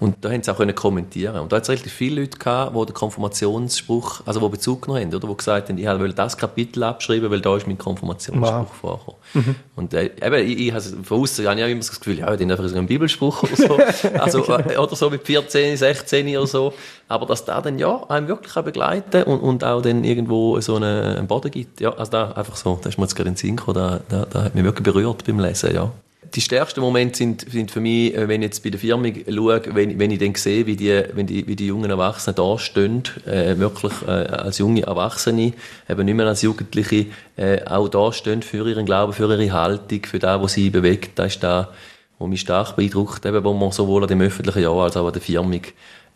Und 0.00 0.24
da 0.24 0.30
haben 0.30 0.42
sie 0.42 0.50
auch 0.50 0.56
können 0.56 0.74
kommentieren. 0.74 1.38
Und 1.40 1.52
da 1.52 1.56
hat 1.56 1.64
es 1.64 1.68
relativ 1.68 1.92
viele 1.92 2.22
Leute 2.22 2.38
gehabt, 2.38 2.74
die 2.74 2.86
den 2.86 2.94
Konfirmationsspruch, 2.94 4.22
also 4.24 4.40
die 4.40 4.48
Bezug 4.48 4.82
genommen 4.82 5.02
haben, 5.02 5.14
oder? 5.14 5.28
Die 5.28 5.36
gesagt 5.36 5.68
haben, 5.68 5.76
ich 5.76 5.86
will 5.86 6.12
das 6.14 6.38
Kapitel 6.38 6.82
abschreiben, 6.82 7.30
weil 7.30 7.42
da 7.42 7.54
ist 7.54 7.66
mein 7.66 7.76
Konfirmationsspruch 7.76 8.66
wow. 8.80 8.80
vorgekommen. 8.80 9.20
Mhm. 9.34 9.54
Und 9.76 9.94
äh, 9.94 10.10
eben, 10.22 10.48
ich, 10.48 10.58
ich 10.58 10.72
habe 10.72 10.82
von 11.04 11.20
außen 11.20 11.46
habe 11.46 11.60
ich 11.60 11.66
immer 11.66 11.78
das 11.80 12.00
Gefühl, 12.00 12.18
ja, 12.18 12.34
den 12.34 12.50
einfach 12.50 12.66
so 12.66 12.76
einen 12.76 12.86
Bibelspruch 12.86 13.42
oder 13.42 13.56
so. 13.56 13.78
also, 14.18 14.44
äh, 14.58 14.78
oder 14.78 14.96
so 14.96 15.10
mit 15.10 15.26
14, 15.26 15.76
16 15.76 16.34
oder 16.34 16.46
so. 16.46 16.72
Aber 17.06 17.26
dass 17.26 17.44
da 17.44 17.60
dann 17.60 17.78
ja 17.78 18.02
einem 18.08 18.26
wirklich 18.26 18.54
begleiten 18.64 19.24
und, 19.24 19.40
und 19.40 19.64
auch 19.64 19.82
dann 19.82 20.02
irgendwo 20.04 20.58
so 20.60 20.76
einen, 20.76 21.16
einen 21.18 21.26
Boden 21.26 21.50
gibt. 21.50 21.80
Ja, 21.80 21.92
also 21.92 22.10
da 22.10 22.32
einfach 22.32 22.56
so, 22.56 22.78
da 22.82 22.88
ist 22.88 22.96
mir 22.96 23.04
jetzt 23.04 23.16
gerade 23.16 23.28
in 23.28 23.34
den 23.34 23.38
Sinn 23.38 23.56
gekommen, 23.56 23.76
da, 23.76 24.00
da, 24.08 24.24
da 24.24 24.44
hat 24.44 24.54
mich 24.54 24.64
wirklich 24.64 24.84
berührt 24.84 25.26
beim 25.26 25.40
Lesen, 25.40 25.74
ja 25.74 25.92
die 26.34 26.40
stärksten 26.40 26.80
Momente 26.80 27.18
sind, 27.18 27.50
sind 27.50 27.70
für 27.70 27.80
mich, 27.80 28.14
äh, 28.14 28.28
wenn 28.28 28.42
ich 28.42 28.46
jetzt 28.46 28.62
bei 28.62 28.70
der 28.70 28.80
Firma 28.80 29.08
schaue, 29.28 29.62
wenn, 29.74 29.98
wenn 29.98 30.10
ich 30.10 30.18
dann 30.18 30.34
sehe, 30.34 30.66
wie 30.66 30.76
die, 30.76 31.02
wenn 31.12 31.26
die, 31.26 31.46
wie 31.46 31.56
die 31.56 31.66
jungen 31.66 31.90
Erwachsenen 31.90 32.36
da 32.36 32.58
stehen, 32.58 33.02
äh, 33.26 33.58
wirklich 33.58 33.92
äh, 34.06 34.10
als 34.10 34.58
junge 34.58 34.82
Erwachsene, 34.82 35.52
eben 35.88 36.04
nicht 36.04 36.14
mehr 36.14 36.26
als 36.26 36.42
Jugendliche, 36.42 37.06
äh, 37.36 37.64
auch 37.64 37.88
da 37.88 38.12
stehen 38.12 38.42
für 38.42 38.68
ihren 38.68 38.86
Glauben, 38.86 39.12
für 39.12 39.32
ihre 39.32 39.52
Haltung, 39.52 40.04
für 40.04 40.18
das, 40.18 40.40
was 40.40 40.52
sie 40.52 40.70
bewegt, 40.70 41.18
das 41.18 41.34
ist 41.34 41.42
da, 41.42 41.70
was 42.18 42.28
mich 42.28 42.40
stark 42.40 42.76
beeindruckt, 42.76 43.24
eben, 43.26 43.42
wo 43.42 43.52
man 43.52 43.72
sowohl 43.72 44.02
an 44.02 44.08
dem 44.08 44.20
öffentlichen 44.20 44.62
Jahr 44.62 44.76
als 44.76 44.96
auch 44.96 45.06
an 45.06 45.12
der 45.12 45.22
Firma 45.22 45.56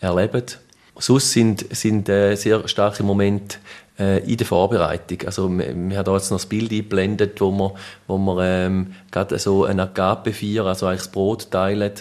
erlebt. 0.01 0.61
Sonst 0.97 1.33
sind, 1.33 1.67
sind 1.75 2.09
äh, 2.09 2.37
sehr 2.37 2.69
starke 2.69 3.03
Momente 3.03 3.59
in 3.97 4.37
der 4.37 4.47
Vorbereitung. 4.47 5.19
Also 5.25 5.49
wir, 5.49 5.67
wir 5.67 5.99
haben 5.99 6.05
da 6.05 6.15
jetzt 6.15 6.31
noch 6.31 6.39
das 6.39 6.47
Bild 6.47 6.73
eingeblendet, 6.73 7.41
wo 7.41 7.53
wir, 7.53 7.75
wo 8.09 8.19
wir 8.19 8.43
ähm, 8.43 8.95
gerade 9.13 9.39
so 9.39 9.65
ein 9.65 9.79
Agape 9.79 10.33
feiern, 10.33 10.67
also 10.67 10.87
eigentlich 10.87 11.03
das 11.03 11.13
Brot 11.13 11.51
teilen, 11.53 11.93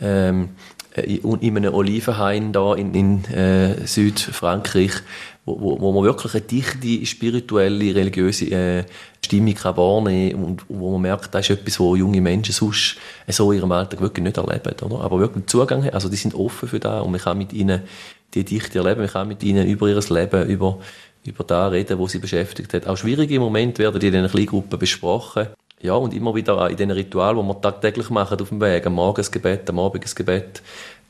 ähm, 0.00 0.48
in 0.96 1.56
einem 1.56 1.74
Olivenhain 1.74 2.52
da 2.52 2.74
in, 2.74 2.94
in 2.94 3.24
äh, 3.26 3.86
Südfrankreich, 3.86 4.92
wo, 5.44 5.60
wo, 5.60 5.80
wo 5.80 5.92
man 5.92 6.04
wirklich 6.04 6.34
eine 6.34 6.42
dichte 6.42 7.06
spirituelle, 7.06 7.94
religiöse 7.94 8.46
äh, 8.50 8.84
Stimmung 9.24 9.54
kann 9.54 9.76
wahrnehmen 9.76 10.44
und 10.44 10.64
wo 10.68 10.92
man 10.92 11.02
merkt, 11.02 11.34
das 11.34 11.48
ist 11.48 11.58
etwas, 11.58 11.80
wo 11.80 11.96
junge 11.96 12.20
Menschen 12.20 12.52
sonst 12.52 12.96
so 13.28 13.52
in 13.52 13.58
ihrem 13.58 13.72
Alltag 13.72 14.00
wirklich 14.00 14.22
nicht 14.22 14.36
erleben, 14.36 14.74
oder? 14.82 15.00
Aber 15.00 15.18
wirklich 15.18 15.46
Zugang 15.46 15.82
haben, 15.84 15.94
also 15.94 16.08
die 16.08 16.16
sind 16.16 16.34
offen 16.34 16.68
für 16.68 16.80
das 16.80 17.02
und 17.02 17.10
man 17.10 17.20
kann 17.20 17.38
mit 17.38 17.52
ihnen 17.52 17.82
die 18.34 18.44
Dichte 18.44 18.78
erleben, 18.78 19.00
man 19.00 19.10
kann 19.10 19.28
mit 19.28 19.42
ihnen 19.42 19.66
über 19.66 19.88
ihr 19.88 20.00
Leben, 20.10 20.48
über 20.48 20.78
über 21.24 21.44
da 21.44 21.68
reden, 21.68 21.98
wo 21.98 22.08
sie 22.08 22.18
beschäftigt 22.18 22.74
hat. 22.74 22.86
Auch 22.86 22.96
schwierige 22.96 23.38
Momente 23.38 23.82
werden 23.82 24.00
in 24.00 24.12
diesen 24.12 24.28
Kleingruppen 24.28 24.78
besprochen. 24.78 25.48
Ja, 25.80 25.94
und 25.94 26.14
immer 26.14 26.34
wieder 26.34 26.70
in 26.70 26.76
den 26.76 26.92
Ritualen, 26.92 27.40
die 27.40 27.48
wir 27.48 27.60
tagtäglich 27.60 28.08
machen 28.10 28.40
auf 28.40 28.48
dem 28.48 28.60
Weg, 28.60 28.86
am 28.86 28.94
Morgensgebet, 28.94 29.68
am 29.68 29.80
Abendsgebet, 29.80 30.62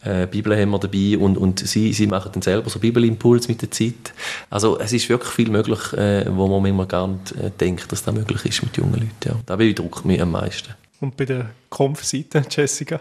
äh, 0.05 0.27
Bibel 0.27 0.59
haben 0.59 0.71
wir 0.71 0.79
dabei 0.79 1.17
und, 1.19 1.39
und 1.39 1.61
sie, 1.61 1.93
sie 1.93 2.07
machen 2.07 2.33
dann 2.33 2.43
selber 2.43 2.69
so 2.71 2.79
Bibelimpuls 2.79 3.49
mit 3.49 3.63
der 3.63 3.71
Zeit. 3.71 4.13
Also 4.51 4.79
es 4.79 4.93
ist 4.93 5.09
wirklich 5.09 5.31
viel 5.31 5.51
möglich, 5.51 5.93
äh, 5.93 6.25
wo 6.35 6.49
man 6.49 6.63
manchmal 6.63 6.87
gar 6.87 7.07
nicht 7.07 7.33
äh, 7.33 7.51
denkt, 7.51 7.93
dass 7.93 8.03
das 8.03 8.15
möglich 8.15 8.45
ist 8.47 8.63
mit 8.63 8.77
jungen 8.77 8.95
Leuten. 8.95 9.11
Ja. 9.25 9.37
Das 9.47 9.59
beeindruckt 9.59 10.05
mich 10.05 10.21
am 10.21 10.33
meisten. 10.33 10.75
Und 11.01 11.17
bei 11.17 11.25
der 11.25 11.51
Kampfseite, 11.71 12.43
Jessica? 12.49 13.01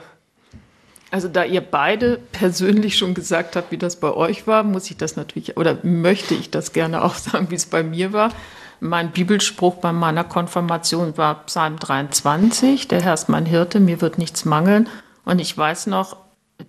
Also 1.11 1.27
da 1.27 1.43
ihr 1.43 1.59
beide 1.59 2.19
persönlich 2.31 2.97
schon 2.97 3.13
gesagt 3.13 3.57
habt, 3.57 3.71
wie 3.71 3.77
das 3.77 3.97
bei 3.97 4.11
euch 4.11 4.47
war, 4.47 4.63
muss 4.63 4.89
ich 4.89 4.95
das 4.95 5.17
natürlich, 5.17 5.57
oder 5.57 5.77
möchte 5.83 6.33
ich 6.33 6.49
das 6.49 6.71
gerne 6.71 7.03
auch 7.03 7.15
sagen, 7.15 7.51
wie 7.51 7.55
es 7.55 7.65
bei 7.65 7.83
mir 7.83 8.13
war. 8.13 8.31
Mein 8.79 9.11
Bibelspruch 9.11 9.75
bei 9.75 9.91
meiner 9.91 10.23
Konfirmation 10.23 11.17
war 11.17 11.45
Psalm 11.45 11.77
23, 11.77 12.87
der 12.87 13.01
Herr 13.01 13.13
ist 13.13 13.29
mein 13.29 13.45
Hirte, 13.45 13.79
mir 13.79 14.01
wird 14.01 14.17
nichts 14.17 14.45
mangeln. 14.45 14.89
Und 15.25 15.39
ich 15.39 15.55
weiß 15.55 15.87
noch, 15.87 16.15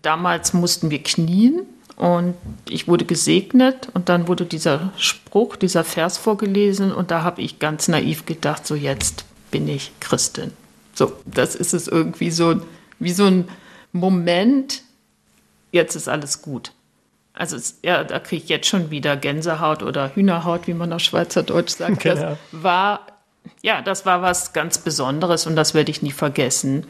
damals 0.03 0.53
mussten 0.53 0.91
wir 0.91 1.03
knien 1.03 1.63
und 1.97 2.35
ich 2.69 2.89
wurde 2.89 3.05
gesegnet 3.05 3.89
und 3.95 4.09
dann 4.09 4.27
wurde 4.27 4.45
dieser 4.45 4.93
Spruch, 4.99 5.57
dieser 5.57 5.85
Vers 5.85 6.19
vorgelesen 6.19 6.93
und 6.93 7.11
da 7.13 7.23
habe 7.23 7.41
ich 7.41 7.61
ganz 7.61 7.89
naiv 7.89 8.27
gedacht, 8.27 8.67
so 8.67 8.75
jetzt 8.75 9.25
bin 9.53 9.69
ich 9.69 9.93
Christin. 10.01 10.51
So, 10.95 11.13
das 11.25 11.55
ist 11.55 11.73
es 11.73 11.87
irgendwie 11.89 12.31
so, 12.31 12.61
wie 12.99 13.13
so 13.13 13.25
ein 13.25 13.49
Moment, 13.93 14.83
jetzt 15.71 15.95
ist 15.95 16.09
alles 16.09 16.43
gut. 16.43 16.73
Also 17.35 17.57
es, 17.57 17.79
ja, 17.83 18.05
da 18.05 18.19
kriege 18.19 18.43
ich 18.43 18.49
jetzt 18.49 18.67
schon 18.67 18.91
wieder 18.91 19.17
Gänsehaut 19.17 19.83
oder 19.83 20.15
Hühnerhaut, 20.15 20.67
wie 20.67 20.75
man 20.75 20.93
auf 20.93 21.01
Schweizerdeutsch 21.01 21.77
sagt. 21.77 21.99
Genau. 22.03 22.15
Das 22.21 22.39
war, 22.53 23.07
ja, 23.63 23.81
das 23.83 24.05
war 24.05 24.23
was 24.23 24.53
ganz 24.53 24.79
Besonderes 24.79 25.47
und 25.47 25.57
das 25.57 25.75
werde 25.75 25.91
ich 25.91 26.03
nie 26.03 26.13
vergessen. 26.13 26.87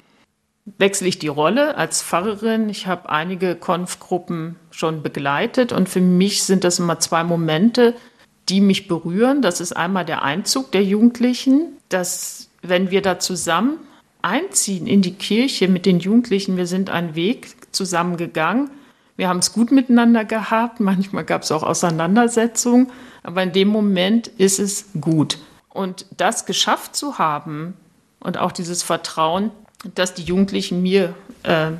Wechsle 0.79 1.09
ich 1.09 1.19
die 1.19 1.29
Rolle 1.29 1.77
als 1.77 2.03
Pfarrerin. 2.03 2.69
Ich 2.69 2.87
habe 2.87 3.09
einige 3.11 3.57
Konfgruppen 3.57 4.57
schon 4.71 5.03
begleitet 5.03 5.73
und 5.73 5.88
für 5.88 6.01
mich 6.01 6.45
sind 6.45 6.65
das 6.65 6.79
immer 6.79 7.01
zwei 7.01 7.25
Momente, 7.25 7.95
die 8.49 8.61
mich 8.61 8.88
berühren. 8.88 9.43
Das 9.43 9.61
ist 9.61 9.73
einmal 9.73 10.05
der 10.05 10.23
Einzug 10.23 10.73
der 10.73 10.85
Jugendlichen, 10.85 11.79
dass 11.88 12.49
wenn 12.62 12.91
wir 12.91 13.03
da 13.03 13.19
zusammen 13.19 13.79
einziehen 14.23 14.87
in 14.87 15.03
die 15.03 15.15
Kirche 15.15 15.69
mit 15.69 15.87
den 15.87 16.01
Jugendlichen, 16.01 16.57
wir 16.57 16.67
sind 16.67 16.91
einen 16.91 17.15
Weg 17.15 17.57
zusammengegangen, 17.73 18.71
wir 19.17 19.29
haben 19.29 19.39
es 19.39 19.53
gut 19.53 19.71
miteinander 19.71 20.25
gehabt, 20.25 20.81
manchmal 20.81 21.25
gab 21.25 21.43
es 21.43 21.53
auch 21.53 21.63
Auseinandersetzungen, 21.63 22.91
aber 23.23 23.43
in 23.43 23.53
dem 23.53 23.69
Moment 23.69 24.29
ist 24.29 24.59
es 24.59 24.87
gut. 25.01 25.39
Und 25.69 26.07
das 26.17 26.47
geschafft 26.47 26.97
zu 26.97 27.19
haben 27.19 27.75
und 28.21 28.39
auch 28.39 28.53
dieses 28.53 28.83
Vertrauen, 28.83 29.51
das 29.95 30.15
die 30.15 30.23
Jugendlichen 30.23 30.83
mir 30.83 31.15
äh, 31.43 31.73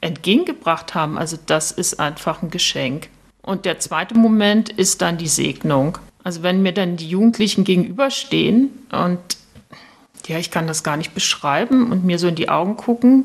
entgegengebracht 0.00 0.94
haben, 0.94 1.16
also 1.18 1.38
das 1.46 1.70
ist 1.72 2.00
einfach 2.00 2.42
ein 2.42 2.50
Geschenk. 2.50 3.08
Und 3.42 3.64
der 3.64 3.78
zweite 3.78 4.14
Moment 4.14 4.70
ist 4.70 5.02
dann 5.02 5.18
die 5.18 5.28
Segnung. 5.28 5.98
Also 6.22 6.42
wenn 6.42 6.62
mir 6.62 6.72
dann 6.72 6.96
die 6.96 7.08
Jugendlichen 7.08 7.64
gegenüberstehen 7.64 8.70
und 8.90 9.20
ja, 10.26 10.38
ich 10.38 10.50
kann 10.50 10.66
das 10.66 10.82
gar 10.82 10.96
nicht 10.96 11.14
beschreiben 11.14 11.90
und 11.90 12.04
mir 12.04 12.18
so 12.18 12.28
in 12.28 12.34
die 12.34 12.48
Augen 12.48 12.76
gucken 12.76 13.24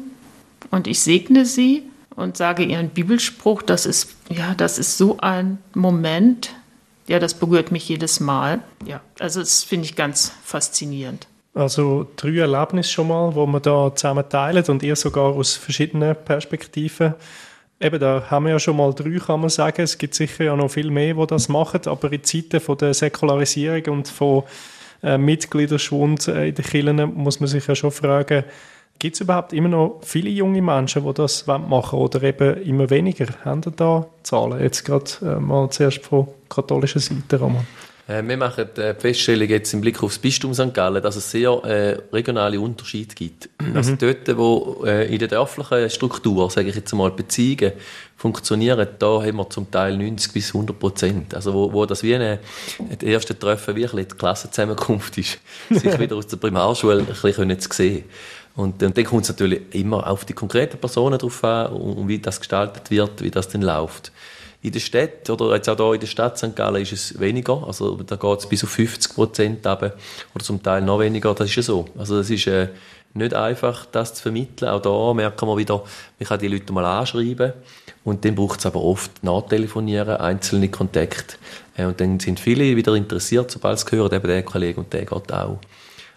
und 0.71 0.87
ich 0.87 0.99
segne 0.99 1.45
sie 1.45 1.83
und 2.15 2.37
sage 2.37 2.63
ihren 2.63 2.89
Bibelspruch, 2.89 3.61
das 3.61 3.85
ist, 3.85 4.15
ja, 4.29 4.53
das 4.55 4.77
ist 4.77 4.97
so 4.97 5.17
ein 5.19 5.59
Moment, 5.73 6.53
ja, 7.07 7.19
das 7.19 7.33
berührt 7.33 7.71
mich 7.71 7.87
jedes 7.89 8.19
Mal. 8.19 8.59
Ja, 8.85 9.01
also 9.19 9.39
das 9.39 9.63
finde 9.63 9.85
ich 9.85 9.95
ganz 9.95 10.33
faszinierend. 10.43 11.27
Also 11.55 12.07
drei 12.15 12.37
Erlebnisse 12.37 12.91
schon 12.91 13.07
mal, 13.07 13.33
wo 13.33 13.45
man 13.45 13.61
da 13.61 13.93
zusammen 13.95 14.25
teilt 14.29 14.69
und 14.69 14.83
ihr 14.83 14.95
sogar 14.95 15.33
aus 15.33 15.55
verschiedenen 15.55 16.15
Perspektiven. 16.15 17.15
Eben, 17.81 17.99
da 17.99 18.29
haben 18.29 18.45
wir 18.45 18.51
ja 18.51 18.59
schon 18.59 18.77
mal 18.77 18.93
drei, 18.93 19.17
kann 19.17 19.39
man 19.39 19.49
sagen. 19.49 19.81
Es 19.81 19.97
gibt 19.97 20.13
sicher 20.13 20.43
ja 20.43 20.55
noch 20.55 20.69
viel 20.69 20.91
mehr, 20.91 21.15
die 21.15 21.27
das 21.27 21.49
machen, 21.49 21.81
aber 21.85 22.11
in 22.11 22.23
Zeiten 22.23 22.59
von 22.59 22.77
der 22.77 22.93
Säkularisierung 22.93 23.99
und 23.99 24.07
von 24.07 24.43
äh, 25.03 25.17
Mitgliederschwund 25.17 26.27
äh, 26.27 26.49
in 26.49 26.55
den 26.55 26.65
Kirchen 26.65 27.13
muss 27.15 27.39
man 27.39 27.47
sich 27.47 27.67
ja 27.67 27.75
schon 27.75 27.91
fragen, 27.91 28.43
Gibt 28.99 29.15
es 29.15 29.21
überhaupt 29.21 29.53
immer 29.53 29.69
noch 29.69 30.01
viele 30.01 30.29
junge 30.29 30.61
Menschen, 30.61 31.05
die 31.05 31.13
das 31.13 31.47
machen 31.47 31.71
wollen 31.71 32.03
oder 32.03 32.21
eben 32.21 32.61
immer 32.63 32.89
weniger? 32.89 33.27
Haben 33.45 33.61
da 33.77 34.05
Zahlen? 34.23 34.61
Jetzt 34.61 34.83
gerade 34.83 35.09
äh, 35.21 35.39
mal 35.39 35.69
zuerst 35.69 36.05
von 36.05 36.27
katholischer 36.49 36.99
Seite, 36.99 37.39
Roman. 37.39 37.65
Äh, 38.09 38.27
wir 38.27 38.37
machen 38.37 38.67
die 38.75 38.93
Feststellung 38.97 39.47
jetzt 39.47 39.73
im 39.73 39.81
Blick 39.81 40.01
auf 40.01 40.13
das 40.13 40.19
Bistum 40.19 40.53
St. 40.53 40.73
Gallen, 40.73 41.01
dass 41.03 41.15
es 41.15 41.29
sehr 41.29 41.51
äh, 41.63 41.97
regionale 42.11 42.59
Unterschiede 42.59 43.13
gibt. 43.13 43.49
Mhm. 43.61 43.75
Also 43.77 43.95
dort, 43.95 44.35
wo 44.35 44.83
äh, 44.85 45.13
in 45.13 45.19
der 45.19 45.27
dörflichen 45.27 45.89
Struktur, 45.89 46.49
sage 46.49 46.69
ich 46.69 46.75
jetzt 46.75 46.93
mal, 46.93 47.11
Beziehungen 47.11 47.73
funktionieren, 48.17 48.87
da 48.97 49.21
haben 49.21 49.37
wir 49.37 49.49
zum 49.49 49.69
Teil 49.69 49.95
90 49.95 50.33
bis 50.33 50.47
100 50.53 50.77
Prozent. 50.77 51.35
Also 51.35 51.53
wo, 51.53 51.71
wo 51.71 51.85
das 51.85 52.01
wie 52.01 52.15
eine, 52.15 52.39
das 52.79 53.07
erste 53.07 53.37
Treffen 53.37 53.75
wirklich 53.75 54.07
die 54.07 54.15
Klassenzusammenkunft 54.15 55.17
ist, 55.19 55.39
sich 55.69 55.99
wieder 55.99 56.15
aus 56.15 56.27
der 56.27 56.37
Primarschule 56.37 56.99
ein 56.99 57.05
bisschen 57.05 57.59
zu 57.59 57.69
sehen. 57.71 58.05
Und, 58.55 58.81
und 58.81 58.97
dann 58.97 59.05
kommt 59.05 59.23
es 59.23 59.29
natürlich 59.29 59.61
immer 59.71 60.05
auf 60.07 60.25
die 60.25 60.33
konkreten 60.33 60.79
Personen 60.79 61.19
drauf 61.19 61.43
an 61.43 61.67
und 61.67 62.07
wie 62.07 62.17
das 62.17 62.39
gestaltet 62.39 62.89
wird, 62.89 63.21
wie 63.21 63.31
das 63.31 63.47
dann 63.47 63.61
läuft. 63.61 64.11
In 64.61 64.73
der 64.73 64.79
Stadt 64.79 65.29
oder 65.29 65.55
jetzt 65.55 65.69
auch 65.69 65.77
hier 65.77 65.93
in 65.93 65.99
der 66.01 66.07
Stadt 66.07 66.37
St. 66.37 66.53
Gallen 66.53 66.81
ist 66.81 66.91
es 66.91 67.19
weniger, 67.19 67.63
also 67.65 67.95
da 67.95 68.17
geht 68.17 68.39
es 68.39 68.49
bis 68.49 68.63
auf 68.63 68.71
50 68.71 69.13
Prozent 69.13 69.65
oder 69.65 69.93
zum 70.41 70.61
Teil 70.61 70.81
noch 70.81 70.99
weniger, 70.99 71.33
das 71.33 71.49
ist 71.49 71.55
ja 71.55 71.61
so. 71.61 71.85
Also 71.97 72.19
es 72.19 72.29
ist 72.29 72.45
äh, 72.47 72.67
nicht 73.13 73.33
einfach, 73.33 73.85
das 73.85 74.13
zu 74.13 74.23
vermitteln. 74.23 74.69
Auch 74.69 74.81
da 74.81 75.13
merken 75.13 75.47
wir 75.47 75.57
wieder, 75.57 75.83
man 76.19 76.27
kann 76.27 76.39
die 76.39 76.47
Leute 76.47 76.73
mal 76.73 76.85
anschreiben 76.85 77.53
und 78.03 78.25
dann 78.25 78.35
braucht 78.35 78.59
es 78.59 78.65
aber 78.65 78.83
oft 78.83 79.23
nachtelefonieren, 79.23 80.17
einzelne 80.17 80.69
Kontakte. 80.69 81.35
Äh, 81.77 81.85
und 81.85 81.99
dann 82.01 82.19
sind 82.19 82.39
viele 82.39 82.75
wieder 82.75 82.93
interessiert, 82.95 83.51
sobald 83.51 83.79
sie 83.79 83.95
hören, 83.95 84.13
eben 84.13 84.27
der 84.27 84.43
Kollege 84.43 84.79
und 84.79 84.91
der 84.91 85.05
geht 85.05 85.31
auch. 85.31 85.59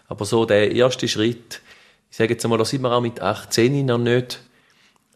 Aber 0.09 0.25
so 0.25 0.45
der 0.45 0.71
erste 0.71 1.07
Schritt, 1.07 1.61
ich 2.11 2.17
sage 2.17 2.33
jetzt 2.33 2.43
einmal, 2.43 2.59
da 2.59 2.65
sind 2.65 2.81
wir 2.81 2.91
auch 2.91 3.01
mit 3.01 3.21
18 3.21 3.85
noch 3.85 3.97
nicht 3.97 4.41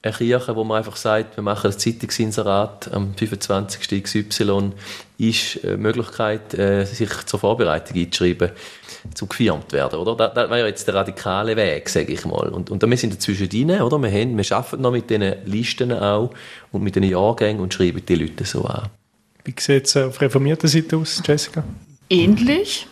eine 0.07 0.17
Kirche, 0.17 0.55
wo 0.55 0.63
man 0.63 0.77
einfach 0.77 0.95
sagt, 0.95 1.37
wir 1.37 1.43
machen 1.43 1.71
ein 1.71 1.77
Zeitungsinserat 1.77 2.91
am 2.93 3.13
25. 3.15 4.03
XY, 4.03 4.71
ist 5.17 5.63
eine 5.63 5.77
Möglichkeit, 5.77 6.53
äh, 6.53 6.85
sich 6.85 7.09
zur 7.25 7.39
Vorbereitung 7.39 7.97
einzuschreiben, 7.97 8.51
zu 9.13 9.25
gefirmt 9.25 9.73
werden, 9.73 9.99
oder? 9.99 10.15
Das, 10.15 10.33
das 10.33 10.49
wäre 10.49 10.67
jetzt 10.67 10.87
der 10.87 10.95
radikale 10.95 11.55
Weg, 11.55 11.89
sage 11.89 12.13
ich 12.13 12.25
mal. 12.25 12.49
Und, 12.49 12.69
und 12.69 12.81
wir 12.81 12.97
sind 12.97 13.13
dazwischen 13.13 13.49
drin, 13.49 13.81
oder? 13.81 13.97
Wir, 14.01 14.11
haben, 14.11 14.37
wir 14.37 14.51
arbeiten 14.51 14.81
noch 14.81 14.91
mit 14.91 15.09
diesen 15.09 15.33
Listen 15.45 15.91
auch 15.91 16.31
und 16.71 16.83
mit 16.83 16.95
den 16.95 17.03
Jahrgängen 17.03 17.61
und 17.61 17.73
schreiben 17.73 18.03
die 18.05 18.15
Leute 18.15 18.45
so 18.45 18.65
an. 18.65 18.89
Wie 19.43 19.53
sieht 19.57 19.85
es 19.85 19.97
auf 19.97 20.19
reformierter 20.19 20.67
Seite 20.67 20.97
aus, 20.97 21.21
Jessica? 21.25 21.63
Ähnlich. 22.09 22.87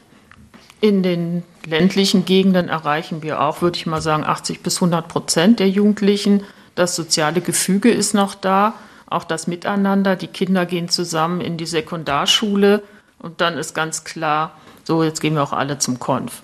In 0.81 1.03
den 1.03 1.43
ländlichen 1.65 2.25
Gegenden 2.25 2.69
erreichen 2.69 3.23
wir 3.23 3.41
auch, 3.41 3.61
würde 3.61 3.77
ich 3.77 3.85
mal 3.85 4.01
sagen, 4.01 4.23
80 4.23 4.61
bis 4.61 4.77
100 4.77 5.07
Prozent 5.07 5.59
der 5.59 5.69
Jugendlichen. 5.69 6.43
Das 6.75 6.95
soziale 6.95 7.41
Gefüge 7.41 7.91
ist 7.91 8.13
noch 8.13 8.35
da, 8.35 8.73
auch 9.07 9.23
das 9.23 9.47
Miteinander. 9.47 10.15
Die 10.15 10.27
Kinder 10.27 10.65
gehen 10.65 10.89
zusammen 10.89 11.41
in 11.41 11.57
die 11.57 11.65
Sekundarschule 11.65 12.83
und 13.19 13.41
dann 13.41 13.57
ist 13.57 13.73
ganz 13.73 14.03
klar, 14.03 14.57
so 14.83 15.03
jetzt 15.03 15.21
gehen 15.21 15.35
wir 15.35 15.43
auch 15.43 15.53
alle 15.53 15.77
zum 15.77 15.99
Konf. 15.99 16.43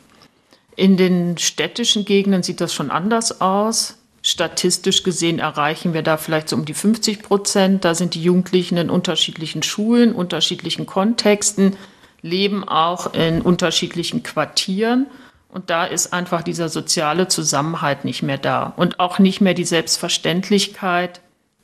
In 0.75 0.97
den 0.97 1.37
städtischen 1.37 2.05
Gegenden 2.05 2.43
sieht 2.43 2.61
das 2.61 2.73
schon 2.73 2.91
anders 2.91 3.41
aus. 3.41 3.97
Statistisch 4.23 5.03
gesehen 5.03 5.39
erreichen 5.39 5.93
wir 5.93 6.03
da 6.03 6.17
vielleicht 6.17 6.49
so 6.49 6.55
um 6.55 6.65
die 6.65 6.73
50 6.73 7.23
Prozent. 7.23 7.83
Da 7.85 7.93
sind 7.93 8.13
die 8.13 8.23
Jugendlichen 8.23 8.77
in 8.77 8.89
unterschiedlichen 8.89 9.63
Schulen, 9.63 10.13
unterschiedlichen 10.13 10.85
Kontexten 10.85 11.75
leben 12.21 12.67
auch 12.67 13.13
in 13.13 13.41
unterschiedlichen 13.41 14.23
Quartieren. 14.23 15.07
Und 15.51 15.69
da 15.69 15.85
ist 15.85 16.13
einfach 16.13 16.43
dieser 16.43 16.69
soziale 16.69 17.27
Zusammenhalt 17.27 18.05
nicht 18.05 18.23
mehr 18.23 18.37
da. 18.37 18.73
Und 18.77 18.99
auch 18.99 19.19
nicht 19.19 19.41
mehr 19.41 19.53
die 19.53 19.65
Selbstverständlichkeit 19.65 21.21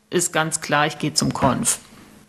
ist 0.09 0.33
ganz 0.33 0.61
klar, 0.61 0.87
ich 0.87 0.99
gehe 0.99 1.13
zum 1.13 1.33
Konf. 1.33 1.79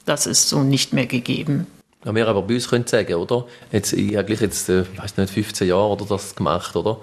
Das 0.04 0.26
ist 0.26 0.48
so 0.48 0.62
nicht 0.62 0.92
mehr 0.92 1.06
gegeben. 1.06 1.66
Ja, 2.04 2.14
wir 2.14 2.28
aber 2.28 2.42
bei 2.42 2.54
uns 2.54 2.68
können 2.68 2.86
sagen, 2.86 3.14
oder? 3.14 3.46
Jetzt, 3.72 3.92
ich 3.92 4.16
habe 4.16 4.32
jetzt, 4.32 4.68
äh, 4.68 4.84
weiß 4.96 5.16
nicht, 5.16 5.32
15 5.32 5.68
Jahre 5.68 5.88
oder 5.88 6.06
das 6.06 6.36
gemacht, 6.36 6.76
oder? 6.76 7.00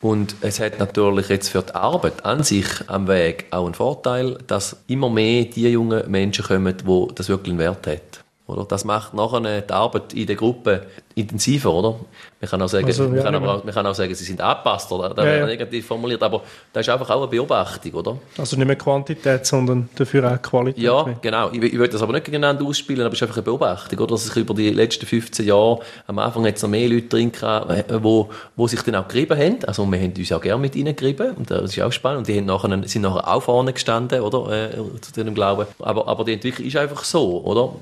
Und 0.00 0.34
es 0.40 0.58
hat 0.58 0.80
natürlich 0.80 1.28
jetzt 1.28 1.50
für 1.50 1.62
die 1.62 1.74
Arbeit 1.74 2.24
an 2.24 2.42
sich 2.42 2.66
am 2.88 3.06
Weg 3.06 3.46
auch 3.50 3.66
einen 3.66 3.74
Vorteil, 3.74 4.38
dass 4.48 4.76
immer 4.88 5.10
mehr 5.10 5.44
die 5.44 5.68
jungen 5.68 6.10
Menschen 6.10 6.44
kommen, 6.44 6.76
die 6.76 7.14
das 7.14 7.28
wirklich 7.28 7.52
einen 7.52 7.60
Wert 7.60 7.86
haben. 7.86 8.00
Oder? 8.46 8.64
Das 8.64 8.84
macht 8.84 9.14
nachher 9.14 9.60
die 9.60 9.72
Arbeit 9.72 10.12
in 10.12 10.26
der 10.26 10.36
Gruppe 10.36 10.86
intensiver, 11.14 11.72
oder? 11.72 11.96
Man 12.40 12.50
kann 12.50 12.62
auch 12.62 12.68
sagen, 12.68 12.86
also, 12.86 13.08
man, 13.08 13.22
kann 13.22 13.34
aber 13.34 13.62
man 13.64 13.74
kann 13.74 13.86
auch 13.86 13.94
sagen 13.94 14.14
sie 14.14 14.24
sind 14.24 14.40
angepasst, 14.40 14.90
oder? 14.90 15.10
Das 15.10 15.24
ja, 15.24 15.36
ja. 15.36 15.46
negativ 15.46 15.86
formuliert, 15.86 16.22
aber 16.22 16.42
das 16.72 16.86
ist 16.86 16.92
einfach 16.92 17.08
auch 17.10 17.22
eine 17.22 17.28
Beobachtung, 17.28 17.92
oder? 17.92 18.18
Also 18.36 18.56
nicht 18.56 18.66
mehr 18.66 18.76
Quantität, 18.76 19.46
sondern 19.46 19.88
dafür 19.94 20.32
auch 20.32 20.42
Qualität. 20.42 20.82
Ja, 20.82 21.04
mehr. 21.04 21.16
genau. 21.20 21.50
Ich, 21.52 21.62
ich 21.62 21.78
will 21.78 21.88
das 21.88 22.02
aber 22.02 22.12
nicht 22.14 22.24
gegeneinander 22.24 22.64
ausspielen, 22.64 23.02
aber 23.02 23.12
es 23.12 23.18
ist 23.18 23.22
einfach 23.22 23.36
eine 23.36 23.44
Beobachtung, 23.44 23.98
oder? 23.98 24.12
Dass 24.12 24.24
sich 24.24 24.36
über 24.36 24.54
die 24.54 24.70
letzten 24.70 25.06
15 25.06 25.46
Jahre, 25.46 25.80
am 26.06 26.18
Anfang 26.18 26.44
jetzt 26.44 26.62
noch 26.62 26.70
mehr 26.70 26.88
Leute 26.88 27.08
drin 27.08 27.30
gehabt, 27.30 27.70
äh, 27.70 28.02
wo, 28.02 28.30
wo 28.56 28.66
sich 28.66 28.82
dann 28.82 28.96
auch 28.96 29.08
gerieben 29.08 29.38
haben. 29.38 29.64
Also 29.66 29.86
wir 29.86 30.00
haben 30.00 30.12
uns 30.16 30.32
auch 30.32 30.40
gerne 30.40 30.60
mit 30.60 30.74
ihnen 30.74 30.96
gerieben, 30.96 31.32
und 31.36 31.50
das 31.50 31.76
ist 31.76 31.80
auch 31.80 31.92
spannend. 31.92 32.18
Und 32.18 32.28
die 32.28 32.38
haben 32.38 32.46
nachher, 32.46 32.88
sind 32.88 33.02
nachher 33.02 33.28
auch 33.28 33.42
vorne 33.42 33.72
gestanden, 33.72 34.20
oder? 34.20 34.50
Äh, 34.50 35.00
zu 35.00 35.12
diesem 35.12 35.34
Glauben. 35.34 35.66
Aber, 35.78 36.08
aber 36.08 36.24
die 36.24 36.32
Entwicklung 36.32 36.66
ist 36.66 36.76
einfach 36.76 37.04
so, 37.04 37.42
oder? 37.44 37.74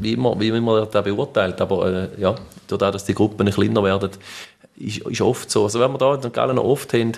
Wie 0.00 0.16
man, 0.16 0.40
wie 0.40 0.52
man 0.52 0.88
das 0.90 1.04
beurteilt. 1.04 1.60
Aber 1.60 1.92
äh, 1.92 2.08
ja, 2.20 2.34
dadurch, 2.78 3.02
dass 3.02 3.04
die 3.04 3.14
Gruppen 3.14 3.50
kleiner 3.50 3.82
werden, 3.82 4.10
ist, 4.76 4.98
ist 4.98 5.20
oft 5.20 5.50
so. 5.50 5.64
Also 5.64 5.80
wenn 5.80 5.92
wir 5.92 5.98
da 5.98 6.14
in 6.14 6.22
St. 6.22 6.32
Gallen 6.32 6.58
oft 6.58 6.92
haben, 6.92 7.12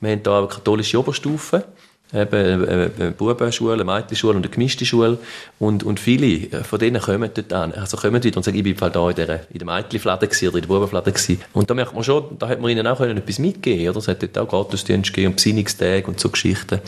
wir 0.00 0.12
haben 0.12 0.22
da 0.22 0.38
eine 0.38 0.48
katholische 0.48 0.98
Oberstufe, 0.98 1.64
eben 2.12 2.68
eine 2.68 3.10
Bubenschule, 3.12 3.74
eine 3.74 3.84
Mädchenschule 3.84 4.36
und 4.36 4.44
eine 4.44 4.50
gemischte 4.50 4.84
Schule 4.84 5.18
und, 5.58 5.82
und 5.82 5.98
viele 5.98 6.62
von 6.62 6.78
denen 6.78 7.00
kommen 7.00 7.30
dort 7.32 7.52
an, 7.52 7.72
also 7.72 7.96
kommen 7.96 8.22
wieder 8.22 8.36
und 8.36 8.42
sagen, 8.42 8.56
ich 8.56 8.62
bin 8.62 8.80
halt 8.80 8.94
da 8.94 9.10
in 9.10 9.16
der, 9.16 9.40
in 9.50 9.58
der 9.58 9.66
Mädchenflade 9.66 10.26
oder 10.26 10.54
in 10.54 10.60
der 10.60 10.68
Bubenflade 10.68 11.12
gewesen. 11.12 11.40
Und 11.52 11.70
da 11.70 11.74
merkt 11.74 11.94
man 11.94 12.04
schon, 12.04 12.38
da 12.38 12.48
hat 12.48 12.60
man 12.60 12.70
ihnen 12.70 12.86
auch 12.86 13.00
etwas 13.00 13.38
mitgeben 13.38 13.88
oder? 13.88 13.98
Es 13.98 14.08
hat 14.08 14.22
dort 14.22 14.38
auch 14.38 14.48
Gottesdienst 14.48 15.12
gegeben 15.12 15.32
und 15.32 15.36
Besinnungstage 15.36 16.06
und 16.06 16.20
so 16.20 16.28
Geschichten. 16.28 16.80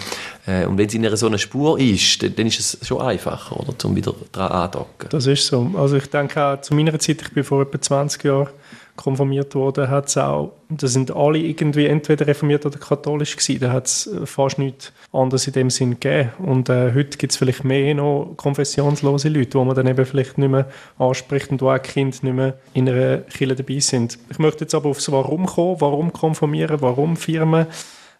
Äh, 0.46 0.66
und 0.66 0.78
wenn 0.78 0.86
es 0.86 0.94
in 0.94 1.16
so 1.16 1.26
einer 1.26 1.38
Spur 1.38 1.78
ist, 1.78 2.22
dann, 2.22 2.36
dann 2.36 2.46
ist 2.46 2.60
es 2.60 2.86
schon 2.86 3.00
einfacher, 3.00 3.58
oder? 3.58 3.74
Um 3.84 3.96
wieder 3.96 4.14
dran 4.32 4.52
andocken. 4.52 5.08
Das 5.10 5.26
ist 5.26 5.46
so. 5.46 5.72
Also 5.76 5.96
ich 5.96 6.08
denke 6.08 6.42
auch 6.42 6.60
zu 6.60 6.74
meiner 6.74 6.98
Zeit, 6.98 7.22
ich 7.22 7.32
bin 7.32 7.42
vor 7.42 7.62
etwa 7.62 7.80
20 7.80 8.24
Jahren 8.24 8.48
konformiert 8.96 9.54
wurde, 9.54 9.88
hat 9.88 10.08
es 10.08 10.16
auch, 10.16 10.52
da 10.68 10.86
sind 10.86 11.14
alle 11.14 11.38
irgendwie 11.38 11.86
entweder 11.86 12.26
reformiert 12.26 12.66
oder 12.66 12.78
katholisch 12.78 13.36
gewesen. 13.36 13.60
Da 13.60 13.72
hat 13.72 13.86
es 13.86 14.06
äh, 14.06 14.26
fast 14.26 14.58
nichts 14.58 14.92
anderes 15.12 15.46
in 15.46 15.52
dem 15.52 15.70
Sinn 15.70 16.00
gegeben. 16.00 16.30
Und 16.38 16.68
äh, 16.68 16.92
heute 16.94 17.18
gibt 17.18 17.32
es 17.32 17.36
vielleicht 17.36 17.64
mehr 17.64 17.94
noch 17.94 18.34
konfessionslose 18.36 19.28
Leute, 19.28 19.58
wo 19.58 19.64
man 19.64 19.76
dann 19.76 19.86
eben 19.86 20.04
vielleicht 20.04 20.38
nicht 20.38 20.50
mehr 20.50 20.68
anspricht 20.98 21.50
und 21.50 21.62
wo 21.62 21.70
auch 21.70 21.80
Kinder 21.80 22.16
nicht 22.22 22.34
mehr 22.34 22.58
in 22.74 22.88
einer 22.88 23.18
Kirche 23.18 23.54
dabei 23.54 23.78
sind. 23.78 24.18
Ich 24.30 24.38
möchte 24.38 24.64
jetzt 24.64 24.74
aber 24.74 24.88
aufs 24.88 25.10
Warum 25.12 25.46
kommen. 25.46 25.80
Warum 25.80 26.12
konformieren? 26.12 26.80
Warum 26.80 27.16
Firmen? 27.16 27.66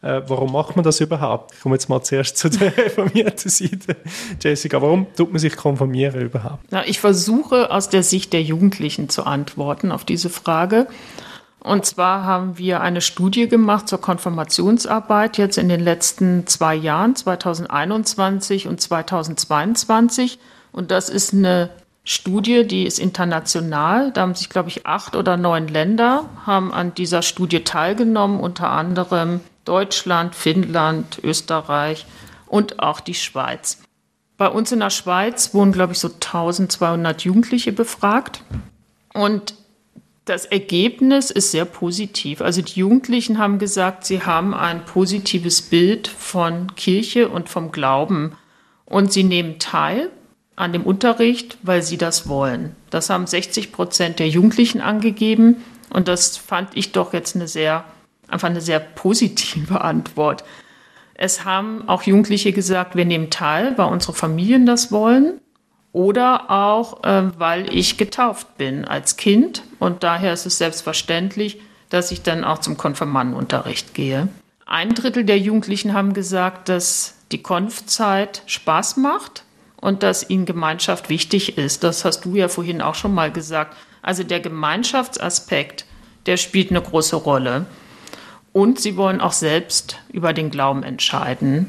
Äh, 0.03 0.23
warum 0.27 0.53
macht 0.53 0.77
man 0.77 0.85
das 0.85 1.01
überhaupt? 1.01 1.55
Ich 1.55 1.61
komme 1.61 1.75
jetzt 1.75 1.89
mal 1.89 2.03
zuerst 2.03 2.37
zu 2.37 2.49
der 2.49 2.77
reformierten 2.77 3.51
Seite. 3.51 3.97
Jessica, 4.41 4.81
warum 4.81 5.07
tut 5.17 5.33
man 5.33 5.39
sich 5.39 5.57
konformieren 5.57 6.21
überhaupt? 6.21 6.65
Na, 6.71 6.87
ich 6.87 7.01
versuche 7.01 7.71
aus 7.71 7.89
der 7.89 8.03
Sicht 8.03 8.33
der 8.33 8.43
Jugendlichen 8.43 9.09
zu 9.09 9.25
antworten 9.25 9.93
auf 9.93 10.05
diese 10.05 10.31
Frage. 10.31 10.87
Und 11.61 11.85
zwar 11.85 12.23
haben 12.23 12.59
wir 12.59 12.81
eine 12.81 13.01
Studie 13.01 13.49
gemacht 13.49 13.89
zur 13.89 14.01
Konfirmationsarbeit 14.01 15.37
jetzt 15.37 15.59
in 15.59 15.69
den 15.69 15.81
letzten 15.81 16.47
zwei 16.47 16.77
Jahren, 16.77 17.17
2021 17.17 18.69
und 18.69 18.81
2022. 18.81 20.39
Und 20.71 20.93
das 20.93 21.09
ist 21.09 21.35
eine 21.35 21.71
Studie, 22.05 22.69
die 22.69 22.87
ist 22.87 23.01
international. 23.01 24.13
Da 24.13 24.21
haben 24.21 24.37
sich, 24.37 24.49
glaube 24.49 24.69
ich, 24.69 24.87
acht 24.87 25.17
oder 25.17 25.37
neun 25.37 25.67
Länder 25.67 26.31
haben 26.47 26.73
an 26.73 26.95
dieser 26.95 27.23
Studie 27.23 27.65
teilgenommen, 27.65 28.39
unter 28.39 28.71
anderem 28.71 29.41
Deutschland, 29.67 30.35
Finnland, 30.35 31.21
Österreich 31.23 32.07
und 32.47 32.81
auch 32.81 33.01
die 33.01 33.15
Schweiz. 33.15 33.79
Bei 34.39 34.49
uns 34.49 34.73
in 34.73 34.81
der 34.81 34.91
Schweiz 34.91 35.55
wurden, 35.55 35.73
glaube 35.73 35.93
ich, 35.93 35.99
so 35.99 36.09
1200 36.09 37.23
Jugendliche 37.23 37.73
befragt. 37.73 38.43
Und 39.13 39.55
das 40.27 40.45
Ergebnis 40.45 41.31
ist 41.31 41.53
sehr 41.53 41.65
positiv. 41.65 42.41
Also 42.41 42.61
die 42.61 42.81
Jugendlichen 42.81 43.39
haben 43.39 43.59
gesagt, 43.59 44.05
sie 44.05 44.23
haben 44.23 44.55
ein 44.55 44.85
positives 44.85 45.63
Bild 45.63 46.09
von 46.09 46.75
Kirche 46.75 47.29
und 47.29 47.49
vom 47.49 47.73
Glauben. 47.73 48.37
Und 48.85 49.13
sie 49.13 49.25
nehmen 49.25 49.59
teil 49.59 50.11
an 50.55 50.73
dem 50.73 50.83
Unterricht, 50.83 51.59
weil 51.63 51.83
sie 51.83 51.97
das 51.97 52.29
wollen. 52.29 52.75
Das 52.91 53.09
haben 53.09 53.27
60 53.27 53.73
Prozent 53.73 54.19
der 54.19 54.29
Jugendlichen 54.29 54.81
angegeben. 54.81 55.63
Und 55.91 56.09
das 56.09 56.37
fand 56.37 56.77
ich 56.77 56.93
doch 56.93 57.13
jetzt 57.13 57.37
eine 57.37 57.49
sehr 57.49 57.85
einfach 58.29 58.49
eine 58.49 58.61
sehr 58.61 58.81
positive 58.81 59.81
Antwort. 59.81 60.45
Es 61.15 61.45
haben 61.45 61.89
auch 61.89 62.03
Jugendliche 62.03 62.53
gesagt, 62.53 62.95
wir 62.95 63.07
nehmen 63.07 63.31
teil, 63.31 63.77
weil 63.79 63.87
unsere 63.89 64.13
Familien 64.13 64.67
das 64.67 64.93
wollen 64.93 65.41
oder 65.93 66.51
auch, 66.51 67.05
äh, 67.05 67.39
weil 67.39 67.75
ich 67.75 67.97
getauft 67.97 68.59
bin 68.59 68.85
als 68.85 69.17
Kind 69.17 69.63
und 69.79 70.03
daher 70.03 70.35
ist 70.35 70.45
es 70.45 70.59
selbstverständlich, 70.59 71.59
dass 71.89 72.11
ich 72.11 72.23
dann 72.23 72.45
auch 72.45 72.59
zum 72.59 72.77
Konfirmandenunterricht 72.77 73.95
gehe. 73.95 74.29
Ein 74.67 74.95
Drittel 74.95 75.25
der 75.25 75.39
Jugendlichen 75.39 75.95
haben 75.95 76.13
gesagt, 76.13 76.69
dass 76.69 77.15
die 77.33 77.43
Konfzeit 77.43 78.43
Spaß 78.47 78.97
macht 78.97 79.45
und 79.81 80.03
dass 80.03 80.29
ihnen 80.29 80.45
Gemeinschaft 80.45 81.09
wichtig 81.09 81.57
ist. 81.57 81.85
Das 81.85 82.05
hast 82.05 82.25
du 82.25 82.35
ja 82.35 82.49
vorhin 82.49 82.83
auch 82.83 82.95
schon 82.95 83.15
mal 83.15 83.31
gesagt. 83.31 83.77
Also 84.03 84.23
der 84.23 84.41
Gemeinschaftsaspekt, 84.41 85.87
der 86.27 86.37
spielt 86.37 86.71
eine 86.71 86.83
große 86.83 87.17
Rolle. 87.17 87.67
Und 88.57 88.81
sie 88.81 88.97
wollen 88.97 89.21
auch 89.21 89.35
selbst 89.35 89.99
über 90.11 90.33
den 90.33 90.49
Glauben 90.49 90.83
entscheiden. 90.83 91.69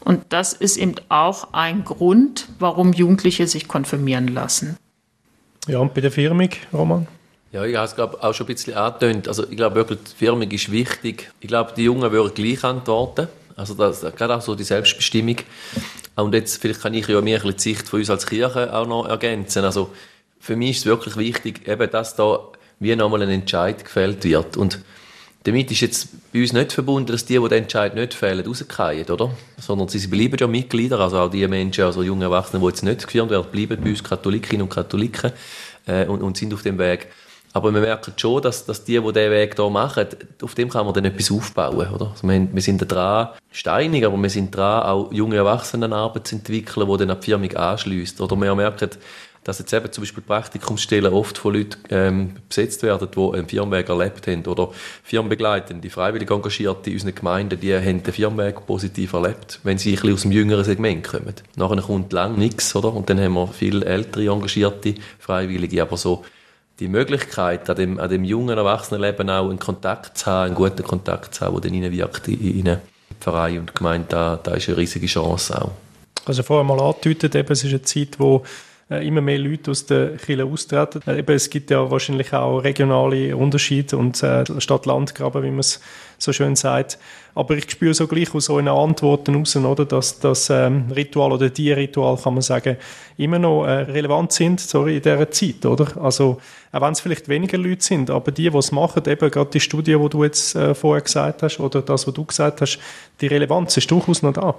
Und 0.00 0.24
das 0.30 0.52
ist 0.52 0.76
eben 0.76 0.96
auch 1.08 1.52
ein 1.52 1.84
Grund, 1.84 2.48
warum 2.58 2.92
Jugendliche 2.92 3.46
sich 3.46 3.68
konfirmieren 3.68 4.26
lassen. 4.26 4.76
Ja, 5.68 5.78
und 5.78 5.94
bei 5.94 6.00
der 6.00 6.10
Firmung, 6.10 6.48
Roman? 6.72 7.06
Ja, 7.52 7.64
ich 7.64 7.76
habe 7.76 7.86
es 7.86 7.94
glaube 7.94 8.20
auch 8.20 8.34
schon 8.34 8.46
ein 8.46 8.52
bisschen 8.52 8.74
angetönt. 8.74 9.28
Also 9.28 9.48
ich 9.48 9.56
glaube 9.56 9.76
wirklich, 9.76 10.00
die 10.10 10.16
Firmung 10.16 10.50
ist 10.50 10.72
wichtig. 10.72 11.30
Ich 11.38 11.46
glaube, 11.46 11.72
die 11.76 11.84
Jungen 11.84 12.10
würden 12.10 12.34
gleich 12.34 12.64
antworten. 12.64 13.28
Also 13.54 13.74
das, 13.74 14.00
gerade 14.00 14.34
auch 14.34 14.42
so 14.42 14.56
die 14.56 14.64
Selbstbestimmung. 14.64 15.36
Und 16.16 16.34
jetzt, 16.34 16.60
vielleicht 16.60 16.82
kann 16.82 16.94
ich 16.94 17.06
ja 17.06 17.20
mehr 17.20 17.38
die 17.38 17.54
Sicht 17.56 17.88
von 17.88 18.00
uns 18.00 18.10
als 18.10 18.26
Kirche 18.26 18.74
auch 18.74 18.88
noch 18.88 19.06
ergänzen. 19.06 19.62
Also 19.62 19.92
für 20.40 20.56
mich 20.56 20.70
ist 20.70 20.78
es 20.78 20.86
wirklich 20.86 21.16
wichtig, 21.16 21.68
eben, 21.68 21.88
dass 21.88 22.16
da 22.16 22.40
wie 22.80 22.96
nochmal 22.96 23.22
ein 23.22 23.30
Entscheid 23.30 23.84
gefällt 23.84 24.24
wird. 24.24 24.56
Und 24.56 24.80
damit 25.44 25.70
ist 25.70 25.80
jetzt 25.82 26.32
bei 26.32 26.40
uns 26.40 26.54
nicht 26.54 26.72
verbunden, 26.72 27.12
dass 27.12 27.26
die, 27.26 27.38
die 27.38 27.48
den 27.48 27.62
Entscheid 27.64 27.94
nicht 27.94 28.14
fehlen, 28.14 28.44
rausgehen, 28.44 29.08
oder? 29.10 29.30
Sondern 29.58 29.88
sie 29.88 30.06
bleiben 30.06 30.36
ja 30.40 30.46
Mitglieder, 30.46 30.98
also 30.98 31.18
auch 31.18 31.30
die 31.30 31.46
Menschen, 31.46 31.84
also 31.84 32.02
junge 32.02 32.24
Erwachsene, 32.24 32.60
die 32.60 32.66
jetzt 32.66 32.82
nicht 32.82 33.06
geführt 33.06 33.28
werden, 33.28 33.46
bleiben 33.52 33.82
bei 33.82 33.90
uns 33.90 34.02
Katholikinnen 34.02 34.62
und 34.62 34.70
Katholiken 34.70 35.32
äh, 35.86 36.06
und, 36.06 36.22
und, 36.22 36.36
sind 36.38 36.54
auf 36.54 36.62
dem 36.62 36.78
Weg. 36.78 37.08
Aber 37.52 37.72
wir 37.72 37.82
merken 37.82 38.14
schon, 38.16 38.42
dass, 38.42 38.64
dass 38.64 38.84
die, 38.84 38.98
die 38.98 39.12
diesen 39.12 39.30
Weg 39.30 39.54
hier 39.54 39.70
machen, 39.70 40.06
auf 40.42 40.54
dem 40.54 40.70
kann 40.70 40.86
man 40.86 40.94
dann 40.94 41.04
etwas 41.04 41.30
aufbauen, 41.30 41.92
oder? 41.92 42.10
Also 42.10 42.26
wir, 42.26 42.48
wir 42.50 42.62
sind 42.62 42.78
dran, 42.78 43.28
steinig, 43.52 44.04
aber 44.06 44.16
wir 44.16 44.30
sind 44.30 44.56
dran, 44.56 44.82
auch 44.82 45.12
junge 45.12 45.36
Erwachsenenarbeit 45.36 46.26
zu 46.26 46.36
entwickeln, 46.36 46.88
die 46.90 46.96
dann 46.96 47.10
an 47.10 47.20
die 47.20 47.24
Firma 47.26 47.46
anschliesst. 47.46 48.20
Oder 48.20 48.34
wir 48.36 48.54
merken, 48.54 48.90
dass 49.44 49.58
jetzt 49.58 49.72
eben 49.72 49.92
zum 49.92 50.02
Beispiel 50.02 50.22
Praktikumsstellen 50.22 51.12
oft 51.12 51.38
von 51.38 51.54
Leuten 51.54 51.76
ähm, 51.90 52.36
besetzt 52.48 52.82
werden, 52.82 53.08
die 53.14 53.36
einen 53.36 53.46
Firmenweg 53.46 53.88
erlebt 53.88 54.26
haben 54.26 54.44
oder 54.46 54.70
Firmenbegleitende, 55.02 55.90
freiwillig 55.90 56.30
Engagierte 56.30 56.90
in 56.90 56.96
unseren 56.96 57.14
Gemeinden, 57.14 57.60
die 57.60 57.74
haben 57.74 58.02
den 58.02 58.12
Firmenweg 58.12 58.66
positiv 58.66 59.12
erlebt, 59.12 59.60
wenn 59.62 59.78
sie 59.78 59.90
ein 59.90 59.96
bisschen 59.96 60.14
aus 60.14 60.22
dem 60.22 60.32
jüngeren 60.32 60.64
Segment 60.64 61.06
kommen. 61.06 61.34
Nachher 61.56 61.82
kommt 61.82 62.12
lang 62.12 62.36
nichts, 62.36 62.74
oder? 62.74 62.92
Und 62.92 63.08
dann 63.10 63.20
haben 63.20 63.34
wir 63.34 63.46
viele 63.48 63.84
ältere 63.84 64.32
Engagierte, 64.32 64.94
Freiwillige, 65.18 65.82
aber 65.82 65.98
so 65.98 66.24
die 66.80 66.88
Möglichkeit, 66.88 67.68
an 67.70 67.76
dem, 67.76 68.00
an 68.00 68.10
dem 68.10 68.24
jungen 68.24 68.56
Erwachsenenleben 68.56 69.30
auch 69.30 69.48
einen 69.48 69.58
Kontakt 69.58 70.18
zu 70.18 70.26
haben, 70.26 70.46
einen 70.46 70.54
guten 70.54 70.82
Kontakt 70.82 71.34
zu 71.34 71.44
haben, 71.44 71.54
der 71.54 71.70
dann 71.70 71.74
hineinwirkt 71.74 72.26
in, 72.28 72.66
in 72.66 72.76
Verein 73.20 73.60
und 73.60 73.74
Gemeinde, 73.74 74.06
da, 74.08 74.40
da 74.42 74.54
ist 74.54 74.68
eine 74.68 74.78
riesige 74.78 75.06
Chance 75.06 75.62
auch. 75.62 75.70
Also 76.26 76.42
vorher 76.42 76.64
mal 76.64 76.80
angedeutet, 76.80 77.34
eben, 77.34 77.52
es 77.52 77.62
ist 77.62 77.70
eine 77.70 77.82
Zeit, 77.82 78.18
wo 78.18 78.42
immer 79.02 79.20
mehr 79.20 79.38
Leute 79.38 79.70
aus 79.70 79.86
der 79.86 80.16
Kirche 80.16 80.44
austreten. 80.44 81.00
Äh, 81.06 81.18
eben, 81.18 81.34
es 81.34 81.50
gibt 81.50 81.70
ja 81.70 81.90
wahrscheinlich 81.90 82.32
auch 82.32 82.58
regionale 82.58 83.36
Unterschiede 83.36 83.96
und 83.96 84.22
äh, 84.22 84.44
Stadt-Land-Graben, 84.60 85.42
wie 85.42 85.50
man 85.50 85.60
es 85.60 85.80
so 86.18 86.32
schön 86.32 86.56
sagt. 86.56 86.98
Aber 87.34 87.56
ich 87.56 87.70
spüre 87.70 87.94
so 87.94 88.06
gleich 88.06 88.34
aus 88.34 88.48
euren 88.48 88.68
Antworten 88.68 89.34
raus, 89.34 89.56
oder, 89.56 89.84
dass 89.84 90.20
das 90.20 90.50
ähm, 90.50 90.84
Ritual 90.94 91.32
oder 91.32 91.50
die 91.50 91.72
Ritual, 91.72 92.16
kann 92.16 92.34
man 92.34 92.42
sagen, 92.42 92.76
immer 93.16 93.38
noch 93.38 93.64
äh, 93.64 93.82
relevant 93.82 94.32
sind 94.32 94.60
sorry, 94.60 94.96
in 94.96 95.02
dieser 95.02 95.30
Zeit. 95.30 95.66
Oder? 95.66 96.00
Also, 96.00 96.38
auch 96.72 96.80
wenn 96.80 96.92
es 96.92 97.00
vielleicht 97.00 97.28
weniger 97.28 97.58
Leute 97.58 97.84
sind, 97.84 98.10
aber 98.10 98.30
die, 98.30 98.50
die 98.50 98.56
es 98.56 98.72
machen, 98.72 99.02
eben 99.06 99.30
gerade 99.30 99.50
die 99.50 99.60
Studie, 99.60 99.96
die 99.96 100.08
du 100.08 100.24
jetzt 100.24 100.54
äh, 100.54 100.74
vorher 100.74 101.02
gesagt 101.02 101.42
hast, 101.42 101.60
oder 101.60 101.82
das, 101.82 102.06
was 102.06 102.14
du 102.14 102.24
gesagt 102.24 102.60
hast, 102.60 102.78
die 103.20 103.26
Relevanz 103.26 103.76
ist 103.76 103.90
durchaus 103.90 104.22
noch 104.22 104.32
da. 104.32 104.54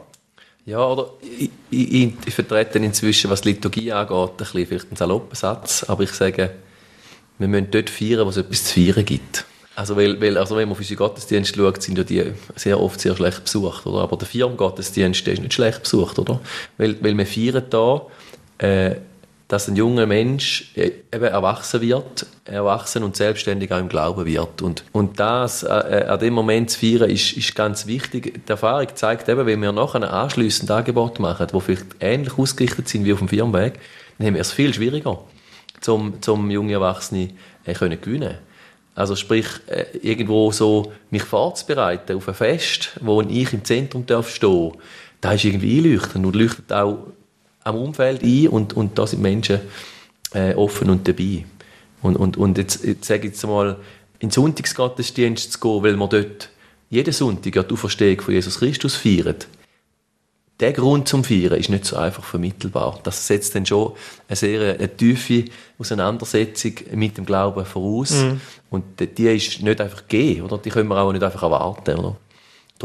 Ja, 0.66 0.84
oder 0.84 1.11
ich, 1.22 1.51
ich, 1.70 2.11
ich 2.26 2.34
vertrete 2.34 2.80
inzwischen, 2.80 3.30
was 3.30 3.45
Liturgie 3.45 3.91
angeht, 3.91 4.32
ein 4.32 4.36
bisschen 4.38 4.66
vielleicht 4.66 4.88
einen 4.88 4.95
saloppen 4.95 5.36
Satz, 5.36 5.84
aber 5.88 6.03
ich 6.03 6.11
sage, 6.11 6.55
wir 7.38 7.47
müssen 7.47 7.70
dort 7.70 7.89
feiern, 7.89 8.26
wo 8.26 8.30
es 8.30 8.38
etwas 8.38 8.66
zu 8.66 8.74
feiern 8.74 9.05
gibt. 9.05 9.45
Also, 9.76 9.95
weil, 9.95 10.20
weil, 10.22 10.38
also 10.38 10.55
wenn 10.55 10.68
man 10.68 10.72
auf 10.72 10.80
unsere 10.80 10.97
Gottesdienste 10.97 11.59
schaut, 11.59 11.82
sind 11.84 11.97
ja 11.97 12.03
die 12.03 12.32
sehr 12.55 12.80
oft 12.80 12.99
sehr 12.99 13.16
schlecht 13.16 13.43
besucht, 13.43 13.86
oder? 13.86 13.99
Aber 13.99 14.18
der 14.18 14.28
Firmengottesdienst 14.28 15.28
ist 15.28 15.41
nicht 15.41 15.53
schlecht 15.53 15.84
besucht, 15.84 16.18
oder? 16.18 16.39
Weil, 16.78 16.97
weil 17.03 17.16
wir 17.16 17.26
feiern 17.28 17.66
da, 17.70 18.01
äh, 18.57 18.95
dass 19.47 19.67
ein 19.67 19.75
junger 19.75 20.05
Mensch 20.05 20.71
äh, 20.75 20.91
eben 21.13 21.25
erwachsen 21.25 21.81
wird, 21.81 22.25
erwachsen 22.45 23.03
und 23.03 23.15
selbstständig 23.15 23.71
auch 23.71 23.79
im 23.79 23.89
Glauben 23.89 24.25
wird. 24.25 24.61
Und, 24.61 24.83
und 24.91 25.19
das 25.19 25.63
äh, 25.63 25.67
äh, 25.67 26.05
an 26.05 26.19
dem 26.19 26.33
Moment 26.33 26.71
zu 26.71 26.79
feiern, 26.79 27.09
ist, 27.09 27.33
ist 27.33 27.55
ganz 27.55 27.85
wichtig. 27.85 28.41
Die 28.47 28.49
Erfahrung 28.49 28.87
zeigt 28.95 29.29
eben, 29.29 29.45
wenn 29.45 29.61
wir 29.61 29.71
nachher 29.71 29.97
ein 29.97 30.03
anschliessendes 30.03 30.75
Angebot 30.75 31.19
machen, 31.19 31.47
wo 31.51 31.59
vielleicht 31.59 31.85
ähnlich 31.99 32.37
ausgerichtet 32.37 32.89
sind 32.89 33.05
wie 33.05 33.13
auf 33.13 33.19
dem 33.19 33.27
Firmenweg, 33.27 33.79
dann 34.17 34.27
haben 34.27 34.33
wir 34.33 34.41
es 34.41 34.51
viel 34.51 34.73
schwieriger, 34.73 35.19
zum, 35.81 36.21
zum 36.21 36.49
junge 36.49 36.73
Erwachsene 36.73 37.29
äh, 37.65 37.73
können 37.73 38.01
gewinnen 38.01 38.37
also 38.95 39.15
sprich, 39.17 39.45
äh, 39.67 39.85
irgendwo 40.01 40.51
so 40.51 40.93
mich 41.11 41.23
vorzubereiten 41.23 42.15
auf 42.15 42.27
ein 42.29 42.33
Fest, 42.33 42.97
wo 43.01 43.21
ich 43.21 43.51
im 43.53 43.63
Zentrum 43.65 44.05
darf 44.05 44.33
stehen, 44.33 44.71
da 45.19 45.33
ist 45.33 45.43
irgendwie 45.43 45.79
einleuchtend 45.79 46.25
und 46.25 46.35
leuchtet 46.35 46.71
auch 46.71 47.07
am 47.66 47.76
Umfeld 47.76 48.24
ein 48.24 48.47
und, 48.47 48.74
und 48.74 48.97
da 48.97 49.05
sind 49.05 49.22
Menschen 49.22 49.59
äh, 50.34 50.53
offen 50.53 50.89
und 50.89 51.07
dabei. 51.07 51.45
Und, 52.01 52.16
und, 52.16 52.38
und 52.38 52.57
jetzt, 52.57 52.86
jetzt 52.86 53.05
sage 53.05 53.28
ich 53.28 53.34
jetzt 53.34 53.45
mal, 53.45 53.78
in 54.20 54.30
den 54.30 54.32
Sonntagsgottesdienst 54.32 55.51
zu 55.51 55.59
gehen, 55.59 55.84
weil 55.84 55.97
man 55.97 56.09
dort 56.09 56.49
jeden 56.89 57.11
Sonntag 57.11 57.55
ja 57.55 57.63
die 57.63 57.74
Auferstehung 57.74 58.22
von 58.22 58.34
Jesus 58.34 58.59
Christus 58.59 58.95
feiert, 58.95 59.47
der 60.59 60.72
Grund 60.72 61.07
zum 61.07 61.24
Feiern 61.24 61.59
ist 61.59 61.70
nicht 61.70 61.84
so 61.84 61.97
einfach 61.97 62.24
vermittelbar. 62.24 62.99
Das 63.03 63.28
setzt 63.28 63.55
dann 63.55 63.66
schon 63.66 63.91
eine 64.28 64.36
sehr 64.38 64.76
eine 64.76 64.95
tiefe 64.95 65.45
Auseinandersetzung 65.78 66.74
mit 66.93 67.18
dem 67.18 67.26
Glauben 67.26 67.66
voraus. 67.66 68.11
Mm. 68.11 68.39
Und 68.70 68.84
die 68.99 69.28
ist 69.28 69.61
nicht 69.61 69.82
einfach 69.82 70.07
gegeben, 70.07 70.43
oder? 70.43 70.57
Die 70.57 70.70
können 70.70 70.88
wir 70.88 70.97
auch 70.97 71.11
nicht 71.11 71.24
einfach 71.24 71.43
erwarten, 71.43 71.97
oder? 71.97 72.16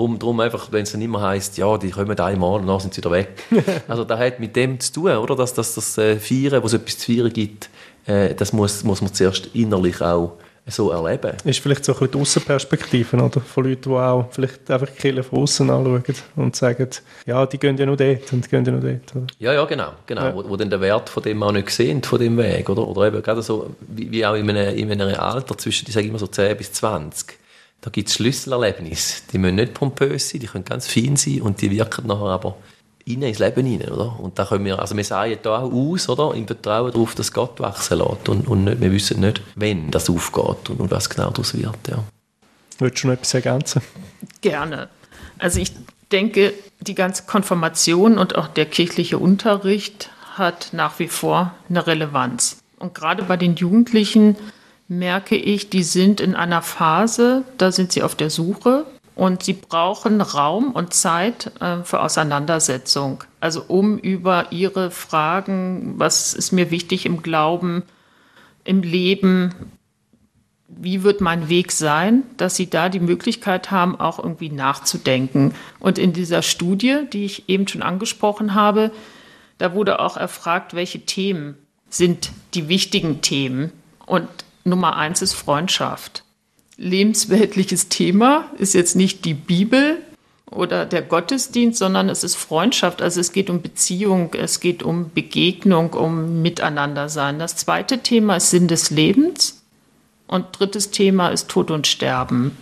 Drum, 0.00 0.18
drum 0.18 0.40
einfach, 0.40 0.72
wenn 0.72 0.84
es 0.84 0.92
dann 0.92 1.02
immer 1.02 1.20
heisst, 1.20 1.58
ja, 1.58 1.76
die 1.76 1.90
kommen 1.90 2.18
einmal 2.18 2.60
und 2.60 2.66
dann 2.66 2.80
sind 2.80 2.94
sie 2.94 3.02
wieder 3.02 3.10
weg. 3.10 3.28
also 3.88 4.02
das 4.02 4.18
hat 4.18 4.40
mit 4.40 4.56
dem 4.56 4.80
zu 4.80 4.94
tun, 4.94 5.10
oder? 5.10 5.36
Dass, 5.36 5.52
dass 5.52 5.74
das 5.74 5.98
äh, 5.98 6.16
Feiern, 6.16 6.62
wo 6.62 6.66
es 6.68 6.72
etwas 6.72 6.96
zu 6.96 7.12
feiern 7.12 7.30
gibt, 7.30 7.68
äh, 8.06 8.34
das 8.34 8.54
muss, 8.54 8.82
muss 8.82 9.02
man 9.02 9.12
zuerst 9.12 9.50
innerlich 9.52 10.00
auch 10.00 10.38
so 10.66 10.90
erleben. 10.90 11.36
Ist 11.44 11.60
vielleicht 11.60 11.84
so 11.84 11.92
ein 11.92 11.98
bisschen 11.98 12.12
die 12.12 12.18
Aussenperspektive, 12.18 13.14
oder? 13.18 13.42
Von 13.42 13.64
Leuten, 13.64 13.90
die 13.90 13.96
auch 13.96 14.28
vielleicht 14.30 14.70
einfach 14.70 14.88
die 14.88 14.96
Kirche 15.02 15.22
von 15.22 15.40
außen 15.40 15.68
anschauen 15.68 16.02
und 16.36 16.56
sagen, 16.56 16.88
ja, 17.26 17.44
die 17.44 17.58
gehen 17.58 17.76
ja 17.76 17.84
nur 17.84 17.98
dort 17.98 18.32
und 18.32 18.46
die 18.46 18.48
gehen 18.48 18.64
ja 18.64 18.72
nur 18.72 18.80
dort. 18.80 19.14
Oder? 19.14 19.26
Ja, 19.38 19.52
ja, 19.52 19.64
genau. 19.66 19.92
genau. 20.06 20.22
Ja. 20.22 20.34
Wo, 20.34 20.48
wo 20.48 20.56
dann 20.56 20.70
den 20.70 20.80
Wert 20.80 21.10
von 21.10 21.22
dem 21.22 21.42
auch 21.42 21.52
nicht 21.52 21.68
sehen, 21.68 22.02
von 22.02 22.18
dem 22.18 22.38
Weg, 22.38 22.70
oder? 22.70 22.88
Oder 22.88 23.08
eben 23.08 23.22
gerade 23.22 23.42
so, 23.42 23.68
wie, 23.80 24.10
wie 24.10 24.24
auch 24.24 24.34
in 24.34 24.48
einem, 24.48 24.74
in 24.74 24.90
einem 24.90 25.14
Alter 25.14 25.58
zwischen, 25.58 25.88
ich 25.88 25.94
sage 25.94 26.06
immer 26.06 26.18
so 26.18 26.26
10 26.26 26.56
bis 26.56 26.72
20. 26.72 27.39
Da 27.80 27.90
gibt 27.90 28.08
es 28.08 28.14
Schlüsselerlebnisse. 28.14 29.22
Die 29.32 29.38
müssen 29.38 29.56
nicht 29.56 29.74
pompös 29.74 30.28
sein, 30.28 30.40
die 30.40 30.46
können 30.46 30.64
ganz 30.64 30.86
fein 30.86 31.16
sein 31.16 31.40
und 31.40 31.60
die 31.62 31.70
wirken 31.70 32.06
nachher 32.06 32.26
aber 32.26 32.56
rein 33.08 33.22
ins 33.22 33.38
Leben 33.38 33.66
hinein, 33.66 33.90
oder? 33.90 34.20
Und 34.20 34.38
da 34.38 34.44
können 34.44 34.64
wir, 34.64 34.78
also 34.78 34.96
wir 34.96 35.04
sagen 35.04 35.38
da 35.42 35.60
auch 35.60 35.72
aus, 35.72 36.08
oder? 36.08 36.34
Im 36.34 36.46
Vertrauen 36.46 36.92
darauf, 36.92 37.14
dass 37.14 37.32
Gott 37.32 37.58
wachsen 37.60 37.98
lässt 37.98 38.28
und, 38.28 38.46
und 38.46 38.64
nicht, 38.64 38.80
wir 38.80 38.92
wissen 38.92 39.20
nicht, 39.20 39.40
wenn 39.54 39.90
das 39.90 40.10
aufgeht 40.10 40.68
und, 40.70 40.80
und 40.80 40.90
was 40.90 41.08
genau 41.08 41.30
daraus 41.30 41.56
wird, 41.56 41.88
ja. 41.88 42.04
Würdest 42.78 43.04
du 43.04 43.08
noch 43.08 43.14
etwas 43.14 43.34
ergänzen? 43.34 43.82
Gerne. 44.40 44.88
Also 45.38 45.60
ich 45.60 45.72
denke, 46.12 46.54
die 46.80 46.94
ganze 46.94 47.24
Konfirmation 47.24 48.18
und 48.18 48.36
auch 48.36 48.48
der 48.48 48.66
kirchliche 48.66 49.18
Unterricht 49.18 50.10
hat 50.34 50.70
nach 50.72 50.98
wie 50.98 51.08
vor 51.08 51.54
eine 51.68 51.86
Relevanz. 51.86 52.58
Und 52.78 52.94
gerade 52.94 53.22
bei 53.22 53.36
den 53.36 53.56
Jugendlichen 53.56 54.36
merke 54.90 55.36
ich, 55.36 55.70
die 55.70 55.84
sind 55.84 56.20
in 56.20 56.34
einer 56.34 56.62
Phase, 56.62 57.44
da 57.58 57.70
sind 57.70 57.92
sie 57.92 58.02
auf 58.02 58.16
der 58.16 58.28
Suche 58.28 58.84
und 59.14 59.44
sie 59.44 59.52
brauchen 59.52 60.20
Raum 60.20 60.72
und 60.72 60.92
Zeit 60.92 61.52
äh, 61.60 61.84
für 61.84 62.00
Auseinandersetzung. 62.00 63.22
Also 63.38 63.62
um 63.68 63.98
über 63.98 64.50
ihre 64.50 64.90
Fragen, 64.90 65.94
was 65.96 66.34
ist 66.34 66.50
mir 66.50 66.72
wichtig 66.72 67.06
im 67.06 67.22
Glauben, 67.22 67.84
im 68.64 68.82
Leben, 68.82 69.54
wie 70.66 71.04
wird 71.04 71.20
mein 71.20 71.48
Weg 71.48 71.70
sein, 71.70 72.24
dass 72.36 72.56
sie 72.56 72.68
da 72.68 72.88
die 72.88 73.00
Möglichkeit 73.00 73.70
haben, 73.70 73.98
auch 73.98 74.18
irgendwie 74.18 74.50
nachzudenken. 74.50 75.54
Und 75.78 75.98
in 75.98 76.12
dieser 76.12 76.42
Studie, 76.42 77.02
die 77.12 77.26
ich 77.26 77.48
eben 77.48 77.68
schon 77.68 77.82
angesprochen 77.82 78.54
habe, 78.54 78.90
da 79.58 79.72
wurde 79.72 80.00
auch 80.00 80.16
erfragt, 80.16 80.74
welche 80.74 81.00
Themen 81.00 81.54
sind 81.88 82.32
die 82.54 82.68
wichtigen 82.68 83.20
Themen. 83.20 83.72
Und 84.06 84.26
Nummer 84.70 84.96
eins 84.96 85.20
ist 85.20 85.34
Freundschaft 85.34 86.24
lebensweltliches 86.80 87.90
Thema, 87.90 88.46
ist 88.56 88.72
jetzt 88.72 88.96
nicht 88.96 89.24
die 89.26 89.34
Bibel 89.34 89.98
oder 90.50 90.86
der 90.86 91.02
Gottesdienst, 91.02 91.78
sondern 91.78 92.08
es 92.08 92.24
ist 92.24 92.36
Freundschaft. 92.36 93.02
Also 93.02 93.20
es 93.20 93.32
geht 93.32 93.50
um 93.50 93.60
Beziehung, 93.60 94.32
es 94.34 94.60
geht 94.60 94.82
um 94.82 95.12
Begegnung, 95.12 95.92
um 95.92 96.42
Miteinandersein. 96.42 97.38
Das 97.38 97.54
zweite 97.54 97.98
Thema 97.98 98.36
ist 98.36 98.50
Sinn 98.50 98.66
des 98.66 98.90
Lebens 98.90 99.62
und 100.26 100.58
drittes 100.58 100.90
Thema 100.90 101.28
ist 101.28 101.48
Tod 101.48 101.70
und 101.70 101.86
Sterben. 101.86 102.56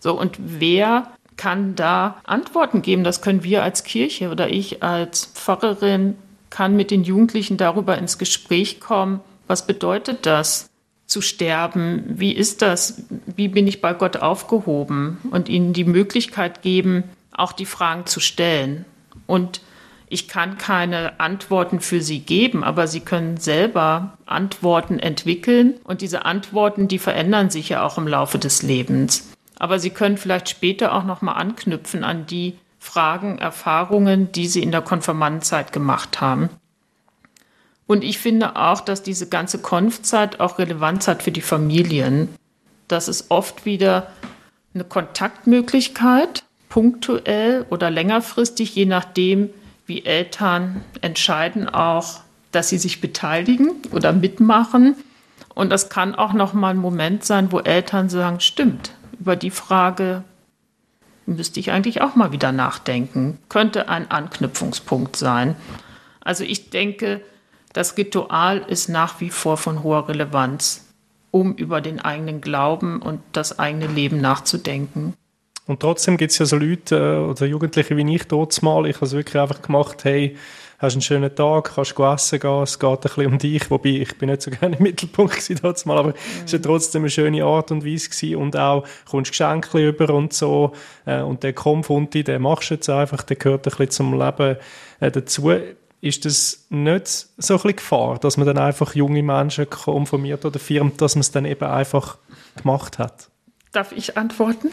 So, 0.00 0.18
und 0.18 0.38
wer 0.38 1.12
kann 1.36 1.76
da 1.76 2.20
Antworten 2.24 2.80
geben? 2.80 3.04
Das 3.04 3.20
können 3.20 3.44
wir 3.44 3.62
als 3.62 3.84
Kirche 3.84 4.30
oder 4.30 4.48
ich 4.48 4.82
als 4.82 5.26
Pfarrerin 5.26 6.16
kann 6.48 6.76
mit 6.76 6.90
den 6.90 7.04
Jugendlichen 7.04 7.58
darüber 7.58 7.98
ins 7.98 8.16
Gespräch 8.16 8.80
kommen. 8.80 9.20
Was 9.46 9.66
bedeutet 9.66 10.24
das? 10.24 10.69
Zu 11.10 11.20
sterben. 11.20 12.04
Wie 12.06 12.32
ist 12.32 12.62
das? 12.62 13.02
Wie 13.26 13.48
bin 13.48 13.66
ich 13.66 13.80
bei 13.80 13.92
Gott 13.94 14.16
aufgehoben? 14.16 15.18
Und 15.30 15.48
ihnen 15.48 15.72
die 15.72 15.84
Möglichkeit 15.84 16.62
geben, 16.62 17.04
auch 17.32 17.52
die 17.52 17.66
Fragen 17.66 18.06
zu 18.06 18.20
stellen. 18.20 18.84
Und 19.26 19.60
ich 20.08 20.28
kann 20.28 20.58
keine 20.58 21.18
Antworten 21.20 21.80
für 21.80 22.00
sie 22.00 22.20
geben, 22.20 22.64
aber 22.64 22.86
sie 22.86 23.00
können 23.00 23.36
selber 23.36 24.18
Antworten 24.26 24.98
entwickeln. 24.98 25.74
Und 25.84 26.00
diese 26.00 26.24
Antworten, 26.24 26.88
die 26.88 26.98
verändern 26.98 27.50
sich 27.50 27.68
ja 27.68 27.84
auch 27.84 27.98
im 27.98 28.08
Laufe 28.08 28.38
des 28.38 28.62
Lebens. 28.62 29.32
Aber 29.58 29.78
sie 29.78 29.90
können 29.90 30.16
vielleicht 30.16 30.48
später 30.48 30.94
auch 30.94 31.04
noch 31.04 31.22
mal 31.22 31.32
anknüpfen 31.32 32.04
an 32.04 32.26
die 32.26 32.56
Fragen, 32.78 33.38
Erfahrungen, 33.38 34.32
die 34.32 34.46
sie 34.46 34.62
in 34.62 34.72
der 34.72 34.80
Konfirmandenzeit 34.80 35.72
gemacht 35.72 36.20
haben. 36.20 36.48
Und 37.90 38.04
ich 38.04 38.18
finde 38.18 38.54
auch, 38.54 38.82
dass 38.82 39.02
diese 39.02 39.28
ganze 39.28 39.58
Konfzeit 39.58 40.38
auch 40.38 40.60
Relevanz 40.60 41.08
hat 41.08 41.24
für 41.24 41.32
die 41.32 41.40
Familien. 41.40 42.28
Das 42.86 43.08
ist 43.08 43.32
oft 43.32 43.66
wieder 43.66 44.06
eine 44.72 44.84
Kontaktmöglichkeit, 44.84 46.44
punktuell 46.68 47.66
oder 47.68 47.90
längerfristig, 47.90 48.76
je 48.76 48.86
nachdem, 48.86 49.50
wie 49.86 50.04
Eltern 50.04 50.84
entscheiden 51.00 51.68
auch, 51.68 52.20
dass 52.52 52.68
sie 52.68 52.78
sich 52.78 53.00
beteiligen 53.00 53.72
oder 53.90 54.12
mitmachen. 54.12 54.94
Und 55.56 55.70
das 55.70 55.88
kann 55.88 56.14
auch 56.14 56.32
noch 56.32 56.52
mal 56.52 56.70
ein 56.70 56.76
Moment 56.76 57.24
sein, 57.24 57.50
wo 57.50 57.58
Eltern 57.58 58.08
sagen, 58.08 58.38
stimmt, 58.38 58.92
über 59.18 59.34
die 59.34 59.50
Frage 59.50 60.22
müsste 61.26 61.58
ich 61.58 61.72
eigentlich 61.72 62.02
auch 62.02 62.14
mal 62.14 62.30
wieder 62.30 62.52
nachdenken. 62.52 63.38
Könnte 63.48 63.88
ein 63.88 64.12
Anknüpfungspunkt 64.12 65.16
sein. 65.16 65.56
Also 66.20 66.44
ich 66.44 66.70
denke, 66.70 67.20
das 67.72 67.96
Ritual 67.96 68.58
ist 68.58 68.88
nach 68.88 69.20
wie 69.20 69.30
vor 69.30 69.56
von 69.56 69.82
hoher 69.82 70.08
Relevanz, 70.08 70.86
um 71.30 71.54
über 71.54 71.80
den 71.80 72.00
eigenen 72.00 72.40
Glauben 72.40 73.00
und 73.00 73.20
das 73.32 73.58
eigene 73.58 73.86
Leben 73.86 74.20
nachzudenken. 74.20 75.14
Und 75.66 75.80
trotzdem 75.80 76.16
gibt 76.16 76.32
es 76.32 76.38
ja 76.38 76.46
so 76.46 76.56
Leute 76.56 76.96
äh, 76.96 77.30
oder 77.30 77.46
Jugendliche 77.46 77.96
wie 77.96 78.14
ich 78.14 78.24
dort 78.24 78.60
mal. 78.62 78.86
Ich 78.86 78.96
habe 78.96 79.06
es 79.06 79.12
wirklich 79.12 79.40
einfach 79.40 79.62
gemacht, 79.62 80.02
hey, 80.02 80.36
hast 80.80 80.94
einen 80.94 81.02
schönen 81.02 81.32
Tag, 81.32 81.72
kannst 81.74 81.96
du 81.96 82.04
essen 82.04 82.40
gehen, 82.40 82.62
es 82.62 82.78
geht 82.78 82.90
ein 82.90 83.00
bisschen 83.00 83.26
um 83.26 83.38
dich, 83.38 83.70
wobei 83.70 83.90
ich 83.90 84.18
bin 84.18 84.30
nicht 84.30 84.42
so 84.42 84.50
gerne 84.60 84.76
im 84.76 84.82
Mittelpunkt 84.82 85.34
gewesen 85.34 85.60
dort 85.62 85.86
mal, 85.86 85.98
aber 85.98 86.08
mhm. 86.08 86.14
es 86.44 86.52
war 86.54 86.62
trotzdem 86.62 87.02
eine 87.02 87.10
schöne 87.10 87.44
Art 87.44 87.70
und 87.70 87.84
Weise 87.84 88.08
gewesen 88.08 88.36
und 88.36 88.56
auch 88.56 88.84
kommst 89.08 89.30
Geschenke 89.30 89.86
über 89.86 90.12
und 90.12 90.32
so 90.32 90.72
äh, 91.04 91.20
und 91.20 91.42
der 91.42 91.52
Konfunti, 91.52 92.24
den 92.24 92.42
machst 92.42 92.70
du 92.70 92.74
jetzt 92.74 92.88
einfach, 92.88 93.22
der 93.22 93.36
gehört 93.36 93.66
ein 93.66 93.70
bisschen 93.70 93.90
zum 93.90 94.18
Leben 94.18 94.56
äh, 95.00 95.10
dazu 95.10 95.52
ist 96.00 96.24
das 96.24 96.66
nicht 96.70 97.28
so 97.36 97.60
ein 97.62 97.76
Gefahr, 97.76 98.18
dass 98.18 98.36
man 98.36 98.46
dann 98.46 98.58
einfach 98.58 98.94
junge 98.94 99.22
Menschen 99.22 99.68
konformiert 99.68 100.44
oder 100.44 100.58
firmt, 100.58 101.00
dass 101.00 101.14
man 101.14 101.20
es 101.20 101.30
dann 101.30 101.44
eben 101.44 101.64
einfach 101.64 102.16
gemacht 102.56 102.98
hat? 102.98 103.28
Darf 103.72 103.92
ich 103.92 104.16
antworten? 104.16 104.70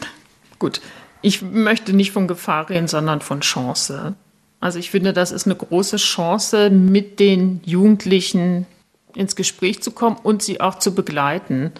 Gut. 0.58 0.80
Ich 1.20 1.42
möchte 1.42 1.92
nicht 1.92 2.12
von 2.12 2.28
Gefahr 2.28 2.70
reden, 2.70 2.88
sondern 2.88 3.20
von 3.20 3.40
Chance. 3.40 4.14
Also 4.60 4.78
ich 4.78 4.90
finde, 4.90 5.12
das 5.12 5.30
ist 5.30 5.46
eine 5.46 5.56
große 5.56 5.96
Chance, 5.96 6.70
mit 6.70 7.20
den 7.20 7.60
Jugendlichen 7.64 8.66
ins 9.14 9.36
Gespräch 9.36 9.82
zu 9.82 9.90
kommen 9.90 10.16
und 10.22 10.42
sie 10.42 10.60
auch 10.60 10.78
zu 10.78 10.94
begleiten. 10.94 11.72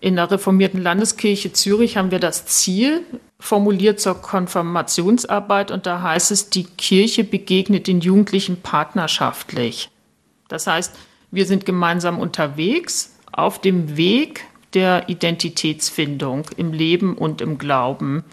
In 0.00 0.16
der 0.16 0.30
reformierten 0.30 0.82
Landeskirche 0.82 1.52
Zürich 1.52 1.96
haben 1.96 2.10
wir 2.10 2.20
das 2.20 2.46
Ziel, 2.46 3.02
formuliert 3.44 4.00
zur 4.00 4.22
Konfirmationsarbeit 4.22 5.70
und 5.70 5.84
da 5.84 6.00
heißt 6.00 6.30
es, 6.30 6.48
die 6.48 6.64
Kirche 6.64 7.24
begegnet 7.24 7.86
den 7.86 8.00
Jugendlichen 8.00 8.62
partnerschaftlich. 8.62 9.90
Das 10.48 10.66
heißt, 10.66 10.94
wir 11.30 11.44
sind 11.44 11.66
gemeinsam 11.66 12.18
unterwegs 12.18 13.14
auf 13.32 13.60
dem 13.60 13.98
Weg 13.98 14.46
der 14.72 15.10
Identitätsfindung 15.10 16.46
im 16.56 16.72
Leben 16.72 17.18
und 17.18 17.42
im 17.42 17.58
Glauben. 17.58 18.24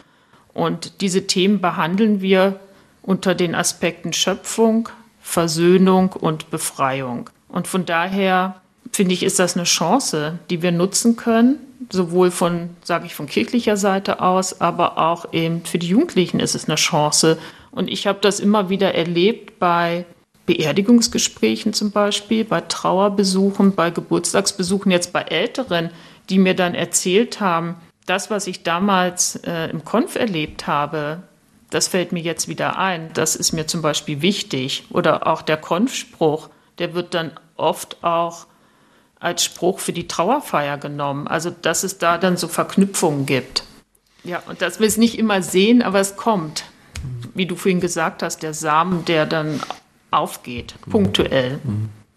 Und 0.54 1.02
diese 1.02 1.28
Themen 1.28 1.60
behandeln 1.60 2.22
wir 2.22 2.62
unter 3.02 3.36
den 3.36 3.54
Aspekten 3.54 4.14
Schöpfung, 4.14 4.88
Versöhnung 5.20 6.14
und 6.14 6.52
Befreiung. 6.52 7.30
Und 7.50 7.68
von 7.68 7.86
daher 7.86 8.61
finde 8.92 9.14
ich, 9.14 9.24
ist 9.24 9.40
das 9.40 9.56
eine 9.56 9.66
Chance, 9.66 10.40
die 10.50 10.62
wir 10.62 10.72
nutzen 10.72 11.16
können, 11.16 11.60
sowohl 11.90 12.32
von, 12.32 12.72
sage 12.84 13.06
ich, 13.06 13.16
von 13.16 13.28
kirchlicher 13.28 13.78
Seite 13.78 14.22
aus, 14.22 14.62
aber 14.62 14.98
auch 14.98 15.34
eben 15.34 15.66
für 15.66 15.80
die 15.80 15.88
Jugendlichen 15.88 16.40
ist 16.40 16.56
es 16.56 16.68
eine 16.68 16.76
Chance. 16.76 17.38
Und 17.72 17.90
ich 17.90 18.08
habe 18.08 18.20
das 18.22 18.40
immer 18.40 18.70
wieder 18.70 18.94
erlebt 18.94 19.60
bei 19.60 20.06
Beerdigungsgesprächen 20.46 21.74
zum 21.74 21.92
Beispiel, 21.92 22.44
bei 22.44 22.62
Trauerbesuchen, 22.62 23.76
bei 23.76 23.92
Geburtstagsbesuchen, 23.92 24.92
jetzt 24.92 25.14
bei 25.14 25.22
Älteren, 25.22 25.92
die 26.30 26.40
mir 26.40 26.56
dann 26.56 26.76
erzählt 26.76 27.40
haben, 27.40 27.76
das, 28.06 28.30
was 28.30 28.48
ich 28.48 28.64
damals 28.64 29.38
äh, 29.38 29.70
im 29.70 29.86
Konf 29.86 30.16
erlebt 30.16 30.68
habe, 30.68 31.24
das 31.70 31.88
fällt 31.88 32.12
mir 32.12 32.22
jetzt 32.22 32.48
wieder 32.50 32.78
ein. 32.78 33.12
Das 33.14 33.36
ist 33.36 33.54
mir 33.54 33.66
zum 33.66 33.82
Beispiel 33.82 34.22
wichtig. 34.22 34.84
Oder 34.90 35.26
auch 35.28 35.42
der 35.42 35.58
Konfspruch, 35.58 36.50
der 36.80 36.94
wird 36.94 37.14
dann 37.14 37.32
oft 37.56 38.04
auch 38.04 38.48
als 39.22 39.46
Spruch 39.46 39.80
für 39.80 39.94
die 39.94 40.08
Trauerfeier 40.08 40.78
genommen. 40.78 41.28
Also, 41.28 41.52
dass 41.52 41.84
es 41.84 42.00
da 42.00 42.18
dann 42.18 42.36
so 42.36 42.48
Verknüpfungen 42.50 43.26
gibt. 43.26 43.64
Ja, 44.24 44.44
und 44.48 44.62
dass 44.62 44.80
wir 44.80 44.88
es 44.88 44.98
nicht 44.98 45.18
immer 45.18 45.42
sehen, 45.42 45.82
aber 45.82 46.00
es 46.00 46.18
kommt. 46.18 46.66
Wie 47.34 47.46
du 47.46 47.56
vorhin 47.56 47.80
gesagt 47.80 48.22
hast, 48.24 48.44
der 48.44 48.54
Samen, 48.54 49.06
der 49.06 49.26
dann 49.26 49.62
aufgeht, 50.12 50.76
punktuell. 50.90 51.60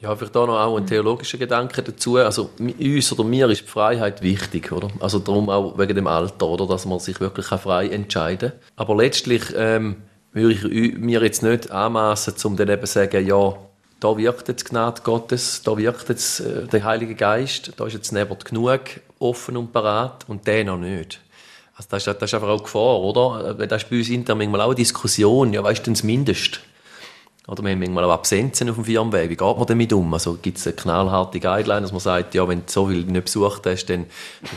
Ja, 0.00 0.14
vielleicht 0.16 0.36
da 0.36 0.46
noch 0.46 0.58
auch 0.58 0.76
ein 0.76 0.86
theologischer 0.86 1.38
Gedanke 1.38 1.82
dazu. 1.82 2.16
Also 2.16 2.50
uns 2.58 3.12
oder 3.12 3.24
mir 3.24 3.48
ist 3.48 3.62
die 3.62 3.68
Freiheit 3.68 4.20
wichtig, 4.20 4.72
oder? 4.72 4.88
Also 5.00 5.18
darum 5.18 5.48
auch 5.48 5.78
wegen 5.78 5.94
dem 5.94 6.06
Alter, 6.06 6.46
oder? 6.46 6.66
Dass 6.66 6.84
man 6.84 6.98
sich 6.98 7.20
wirklich 7.20 7.46
frei 7.46 7.88
entscheiden 7.88 8.50
kann. 8.50 8.60
Aber 8.76 8.96
letztlich 8.96 9.42
ähm, 9.56 9.96
würde 10.32 10.52
ich 10.52 10.98
mir 10.98 11.22
jetzt 11.22 11.42
nicht 11.42 11.70
anmaßen, 11.70 12.34
um 12.44 12.56
dann 12.56 12.68
eben 12.68 12.84
zu 12.84 12.92
sagen, 12.92 13.26
ja, 13.26 13.54
da 14.04 14.18
wirkt 14.18 14.48
jetzt 14.48 14.68
Gnade 14.68 15.00
Gottes, 15.02 15.62
da 15.62 15.78
wirkt 15.78 16.10
jetzt 16.10 16.40
äh, 16.40 16.66
der 16.66 16.84
Heilige 16.84 17.14
Geist, 17.14 17.72
da 17.78 17.86
ist 17.86 17.94
jetzt 17.94 18.12
neben 18.12 18.38
genug 18.38 18.80
offen 19.18 19.56
und 19.56 19.72
parat 19.72 20.26
und 20.28 20.46
der 20.46 20.64
noch 20.64 20.76
nicht. 20.76 21.20
Also 21.74 21.88
das, 21.90 22.06
ist, 22.06 22.20
das 22.20 22.30
ist 22.30 22.34
einfach 22.34 22.48
auch 22.48 22.62
Gefahr, 22.62 23.00
oder? 23.00 23.54
Das 23.66 23.82
ist 23.82 23.90
bei 23.90 23.96
uns 23.96 24.10
intern 24.10 24.36
manchmal 24.36 24.60
auch 24.60 24.66
eine 24.66 24.74
Diskussion, 24.74 25.54
ja, 25.54 25.64
weißt 25.64 25.86
du, 25.86 25.90
das 25.90 26.02
Mindest? 26.02 26.60
Oder 27.46 27.62
wir 27.62 27.72
haben 27.72 27.80
manchmal 27.80 28.04
auch 28.04 28.12
Absenzen 28.12 28.70
auf 28.70 28.76
dem 28.76 28.86
Firmenweg. 28.86 29.28
Wie 29.28 29.36
geht 29.36 29.58
man 29.58 29.66
damit 29.66 29.92
um? 29.92 30.14
Also 30.14 30.38
gibt 30.40 30.56
es 30.56 30.66
eine 30.66 30.76
knallharte 30.76 31.38
Guideline, 31.38 31.82
dass 31.82 31.92
man 31.92 32.00
sagt, 32.00 32.34
ja, 32.34 32.48
wenn 32.48 32.60
du 32.60 32.64
so 32.72 32.86
viel 32.86 33.04
nicht 33.04 33.24
besucht 33.26 33.66
hast, 33.66 33.84
dann 33.84 34.06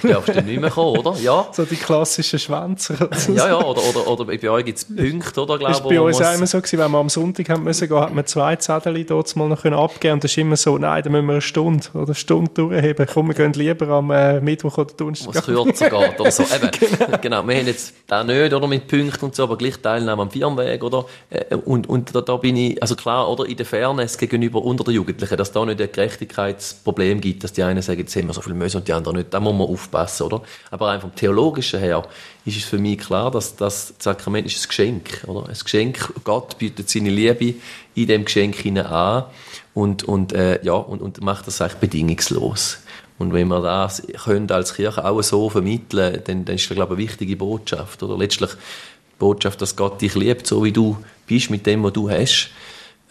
darfst 0.03 0.33
du 0.33 0.41
nicht 0.41 0.61
mehr 0.61 0.69
kommen, 0.69 0.99
oder? 0.99 1.17
Ja. 1.19 1.47
So 1.57 1.65
die 1.65 1.75
klassischen 1.75 2.39
Schwänzer. 2.39 3.09
ja, 3.33 3.47
ja, 3.47 3.57
oder, 3.57 3.81
oder, 3.81 4.07
oder 4.07 4.25
bei 4.25 4.49
euch 4.49 4.63
gibt 4.63 4.77
es 4.77 4.85
Punkte, 4.85 5.41
oder? 5.41 5.57
Das 5.57 5.83
war 5.83 5.89
bei 5.89 5.99
uns 5.99 6.21
auch 6.21 6.33
immer 6.33 6.45
so, 6.45 6.59
gewesen, 6.59 6.79
wenn 6.79 6.91
wir 6.91 6.97
am 6.99 7.09
Sonntag 7.09 7.49
haben 7.49 7.63
müssen 7.63 7.87
gehen, 7.87 7.99
hat 7.99 8.13
man 8.13 8.25
zwei 8.25 8.55
Zettel 8.57 9.03
dort 9.03 9.35
mal 9.35 9.49
noch 9.49 9.65
abgeben 9.65 10.13
und 10.13 10.23
das 10.23 10.31
ist 10.31 10.37
immer 10.37 10.55
so, 10.55 10.77
nein, 10.77 11.03
dann 11.03 11.11
müssen 11.11 11.25
wir 11.25 11.33
eine 11.33 11.41
Stunde 11.41 11.87
oder 11.93 12.05
eine 12.05 12.15
Stunde 12.15 12.51
durchheben. 12.53 13.07
Komm, 13.11 13.27
wir 13.27 13.33
gehen 13.33 13.53
lieber 13.53 13.87
am 13.89 14.11
äh, 14.11 14.39
Mittwoch 14.39 14.77
oder 14.77 14.93
Donnerstag. 14.95 15.35
Was 15.35 15.45
kürzer 15.45 15.89
geht 15.89 16.19
oder 16.19 16.31
so. 16.31 16.43
Eben, 16.43 16.69
genau. 16.79 17.17
genau. 17.19 17.47
Wir 17.47 17.55
haben 17.57 17.67
jetzt 17.67 17.93
da 18.05 18.23
nicht, 18.23 18.53
oder, 18.53 18.67
mit 18.67 18.87
Punkten 18.87 19.25
und 19.25 19.35
so, 19.35 19.43
aber 19.43 19.57
gleich 19.57 19.77
teilnehmen 19.77 20.19
am 20.19 20.31
Firmenweg, 20.31 20.83
oder? 20.83 21.05
Äh, 21.29 21.55
und, 21.55 21.89
und 21.89 22.15
da, 22.15 22.21
da 22.21 22.37
bin 22.37 22.55
ich 22.55 22.76
also 22.81 22.95
klar, 22.95 23.29
oder 23.29 23.45
in 23.45 23.57
der 23.57 23.65
Fairness 23.65 24.17
gegenüber 24.17 24.61
unter 24.63 24.83
den 24.83 24.93
Jugendlichen, 24.93 25.37
dass 25.37 25.51
da 25.51 25.65
nicht 25.65 25.81
ein 25.81 25.91
Gerechtigkeitsproblem 25.91 27.21
gibt, 27.21 27.43
dass 27.43 27.53
die 27.53 27.63
einen 27.63 27.81
sagen, 27.81 27.99
jetzt 27.99 28.15
haben 28.15 28.27
wir 28.27 28.33
so 28.33 28.41
viel 28.41 28.53
Müsse 28.53 28.77
und 28.77 28.87
die 28.87 28.93
anderen 28.93 29.17
nicht, 29.17 29.33
da 29.33 29.39
muss 29.39 29.53
man 29.53 29.67
aufpassen, 29.67 30.23
oder? 30.23 30.41
Aber 30.71 30.87
rein 30.87 31.01
vom 31.01 31.15
Theologischen 31.15 31.79
her 31.79 32.03
ist 32.45 32.57
es 32.57 32.63
für 32.63 32.77
mich 32.77 32.99
klar, 32.99 33.31
dass 33.31 33.55
das 33.55 33.93
Sakrament 33.99 34.47
ist 34.47 34.63
ein 34.63 34.67
Geschenk, 34.67 35.23
oder? 35.27 35.47
Ein 35.47 35.57
Geschenk, 35.61 36.13
Gott 36.23 36.57
bietet 36.57 36.89
seine 36.89 37.09
Liebe 37.09 37.55
in 37.95 38.07
dem 38.07 38.25
Geschenk 38.25 38.55
hinein 38.55 38.85
an 38.85 39.25
und, 39.73 40.03
und, 40.03 40.33
äh, 40.33 40.63
ja, 40.63 40.73
und, 40.73 41.01
und 41.01 41.21
macht 41.21 41.47
das 41.47 41.61
eigentlich 41.61 41.77
bedingungslos. 41.77 42.79
Und 43.19 43.33
wenn 43.33 43.47
wir 43.47 43.61
das 43.61 44.03
können 44.23 44.49
als 44.51 44.75
Kirche 44.75 45.03
auch 45.03 45.21
so 45.21 45.49
vermitteln, 45.49 46.21
dann, 46.25 46.45
dann 46.45 46.55
ist 46.55 46.69
das, 46.69 46.75
glaube 46.75 46.93
ich, 46.93 46.99
eine 46.99 47.09
wichtige 47.09 47.35
Botschaft. 47.35 48.03
Oder 48.03 48.17
letztlich 48.17 48.51
die 48.51 49.17
Botschaft, 49.17 49.61
dass 49.61 49.75
Gott 49.75 50.01
dich 50.01 50.13
liebt, 50.15 50.45
so 50.45 50.63
wie 50.63 50.71
du 50.71 50.97
bist, 51.25 51.49
mit 51.49 51.65
dem, 51.65 51.83
was 51.83 51.93
du 51.93 52.09
hast 52.09 52.51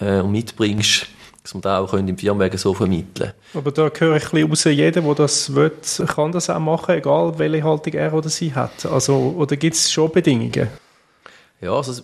äh, 0.00 0.20
und 0.20 0.32
mitbringst, 0.32 1.06
dass 1.42 1.54
wir 1.54 1.60
das 1.60 1.90
auch 1.90 1.94
im 1.94 2.18
Firmenwegen 2.18 2.58
so 2.58 2.74
vermitteln 2.74 3.32
Aber 3.54 3.70
da 3.70 3.90
höre 3.96 4.16
ich 4.16 4.32
ein 4.32 4.48
bisschen 4.48 4.50
raus, 4.50 4.64
jeder, 4.64 5.00
der 5.00 5.14
das 5.14 5.54
will, 5.54 5.72
kann 6.06 6.32
das 6.32 6.50
auch 6.50 6.58
machen, 6.58 6.96
egal 6.96 7.38
welche 7.38 7.62
Haltung 7.62 7.92
er 7.94 8.12
oder 8.12 8.28
sie 8.28 8.54
hat. 8.54 8.86
Also, 8.86 9.34
oder 9.36 9.56
gibt 9.56 9.76
es 9.76 9.90
schon 9.90 10.10
Bedingungen? 10.10 10.68
Ja, 11.60 11.72
also 11.72 12.02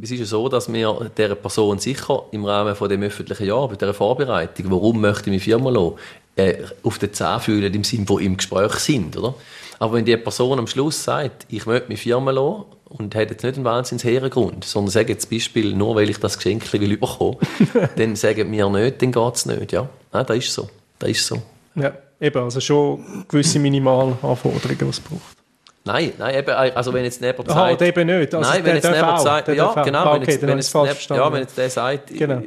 es 0.00 0.10
ist 0.10 0.20
ja 0.20 0.24
so, 0.24 0.48
dass 0.48 0.72
wir 0.72 1.10
dieser 1.16 1.34
Person 1.34 1.78
sicher 1.78 2.24
im 2.30 2.44
Rahmen 2.44 2.76
von 2.76 2.88
dem 2.88 3.02
öffentlichen 3.02 3.46
Jahr, 3.46 3.66
bei 3.68 3.74
dieser 3.74 3.94
Vorbereitung, 3.94 4.70
warum 4.70 5.00
möchte 5.00 5.22
ich 5.22 5.26
meine 5.26 5.40
Firma 5.40 5.70
lassen, 5.70 5.96
äh, 6.36 6.62
auf 6.84 6.98
den 6.98 7.12
Zahn 7.12 7.40
fühlen, 7.40 7.74
im 7.74 7.82
Sinne, 7.82 8.08
wo 8.08 8.18
im 8.18 8.36
Gespräch 8.36 8.74
sind, 8.74 9.16
oder? 9.16 9.34
Aber 9.80 9.94
wenn 9.94 10.04
die 10.04 10.16
Person 10.16 10.58
am 10.58 10.66
Schluss 10.66 11.02
sagt, 11.02 11.46
ich 11.48 11.66
möchte 11.66 11.88
meine 11.88 11.96
Firma 11.96 12.30
lassen 12.30 12.64
und 12.88 13.14
hat 13.14 13.30
jetzt 13.30 13.44
nicht 13.44 13.56
einen 13.56 13.64
wahnsinns 13.64 14.04
hehren 14.04 14.30
Grund, 14.30 14.64
sondern 14.64 14.90
sagt 14.90 15.08
jetzt 15.08 15.30
Beispiel, 15.30 15.74
nur 15.74 15.96
weil 15.96 16.10
ich 16.10 16.18
das 16.18 16.36
Geschenk 16.36 16.72
will 16.72 16.96
bekommen, 16.96 17.36
dann 17.96 18.16
sagen 18.16 18.50
wir 18.50 18.68
nicht, 18.68 19.02
dann 19.02 19.12
geht 19.12 19.34
es 19.34 19.46
nicht. 19.46 19.72
Ja, 19.72 19.88
Nein, 20.12 20.26
das 20.26 20.36
ist 20.38 20.52
so. 20.52 20.68
Das 20.98 21.10
ist 21.10 21.26
so. 21.26 21.40
Ja, 21.74 21.92
eben, 22.20 22.42
also 22.42 22.60
schon 22.60 23.24
gewisse 23.28 23.58
Minimalanforderungen, 23.58 24.78
die 24.78 24.84
es 24.84 25.00
braucht. 25.00 25.38
Nein, 25.84 26.12
nein, 26.18 26.34
eben, 26.34 26.50
also 26.50 26.92
wenn 26.92 27.04
jetzt 27.04 27.20
jemand 27.20 27.48
Aha, 27.48 27.70
sagt... 27.70 27.82
eben 27.82 28.06
nicht. 28.06 28.34
Also 28.34 28.50
nein, 28.50 28.64
wenn 28.64 28.74
jetzt 28.74 28.84
jemand 28.92 29.20
sagt... 29.20 29.48
Ja, 29.48 29.82
genau, 29.82 29.98
ah, 29.98 30.14
wenn 30.14 30.22
jetzt, 30.22 30.42
wenn 30.42 30.58
jetzt, 30.58 30.74
ja, 30.74 31.32
wenn 31.32 31.40
jetzt 31.40 31.56
der 31.56 31.70
sagt... 31.70 32.08
Genau. 32.08 32.42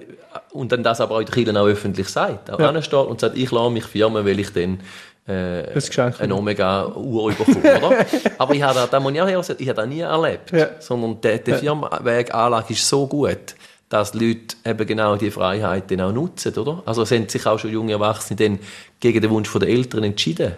Und 0.51 0.71
dann 0.71 0.83
das 0.83 1.01
aber 1.01 1.15
auch 1.15 1.19
in 1.19 1.25
der 1.25 1.33
Kirche 1.33 1.59
auch 1.59 1.65
öffentlich 1.65 2.07
sagt. 2.07 2.51
Auch 2.51 2.59
ja. 2.59 2.69
ansteht 2.69 2.93
und 2.93 3.19
sagt, 3.19 3.35
ich 3.37 3.49
lasse 3.51 3.71
mich 3.71 3.85
firmen, 3.85 4.25
weil 4.25 4.39
ich 4.39 4.53
dann 4.53 4.81
äh, 5.27 5.63
ein 6.19 6.31
Omega-Uhr 6.31 7.31
bekommen, 7.31 7.57
oder? 7.57 8.05
Aber 8.37 8.53
ich 8.53 8.63
habe 8.63 8.87
das, 8.89 9.03
muss 9.03 9.13
ich 9.13 9.21
auch 9.21 9.43
sagen, 9.43 9.61
ich 9.61 9.69
habe 9.69 9.81
das 9.81 9.87
nie 9.87 9.99
erlebt. 9.99 10.51
Ja. 10.51 10.69
Sondern 10.79 11.21
der, 11.21 11.37
der 11.39 11.59
Firmenweganlage 11.59 12.73
ist 12.73 12.87
so 12.87 13.05
gut, 13.07 13.55
dass 13.89 14.13
die 14.13 14.27
Leute 14.27 14.55
eben 14.65 14.87
genau 14.87 15.15
diese 15.15 15.31
Freiheit 15.31 15.91
dann 15.91 16.01
auch 16.01 16.11
nutzen, 16.11 16.55
oder? 16.57 16.81
Also 16.85 17.03
es 17.03 17.11
haben 17.11 17.27
sich 17.27 17.45
auch 17.45 17.59
schon 17.59 17.71
junge 17.71 17.91
Erwachsene 17.91 18.37
dann 18.37 18.59
gegen 18.99 19.21
den 19.21 19.29
Wunsch 19.29 19.51
der 19.53 19.67
Eltern 19.67 20.03
entschieden. 20.03 20.53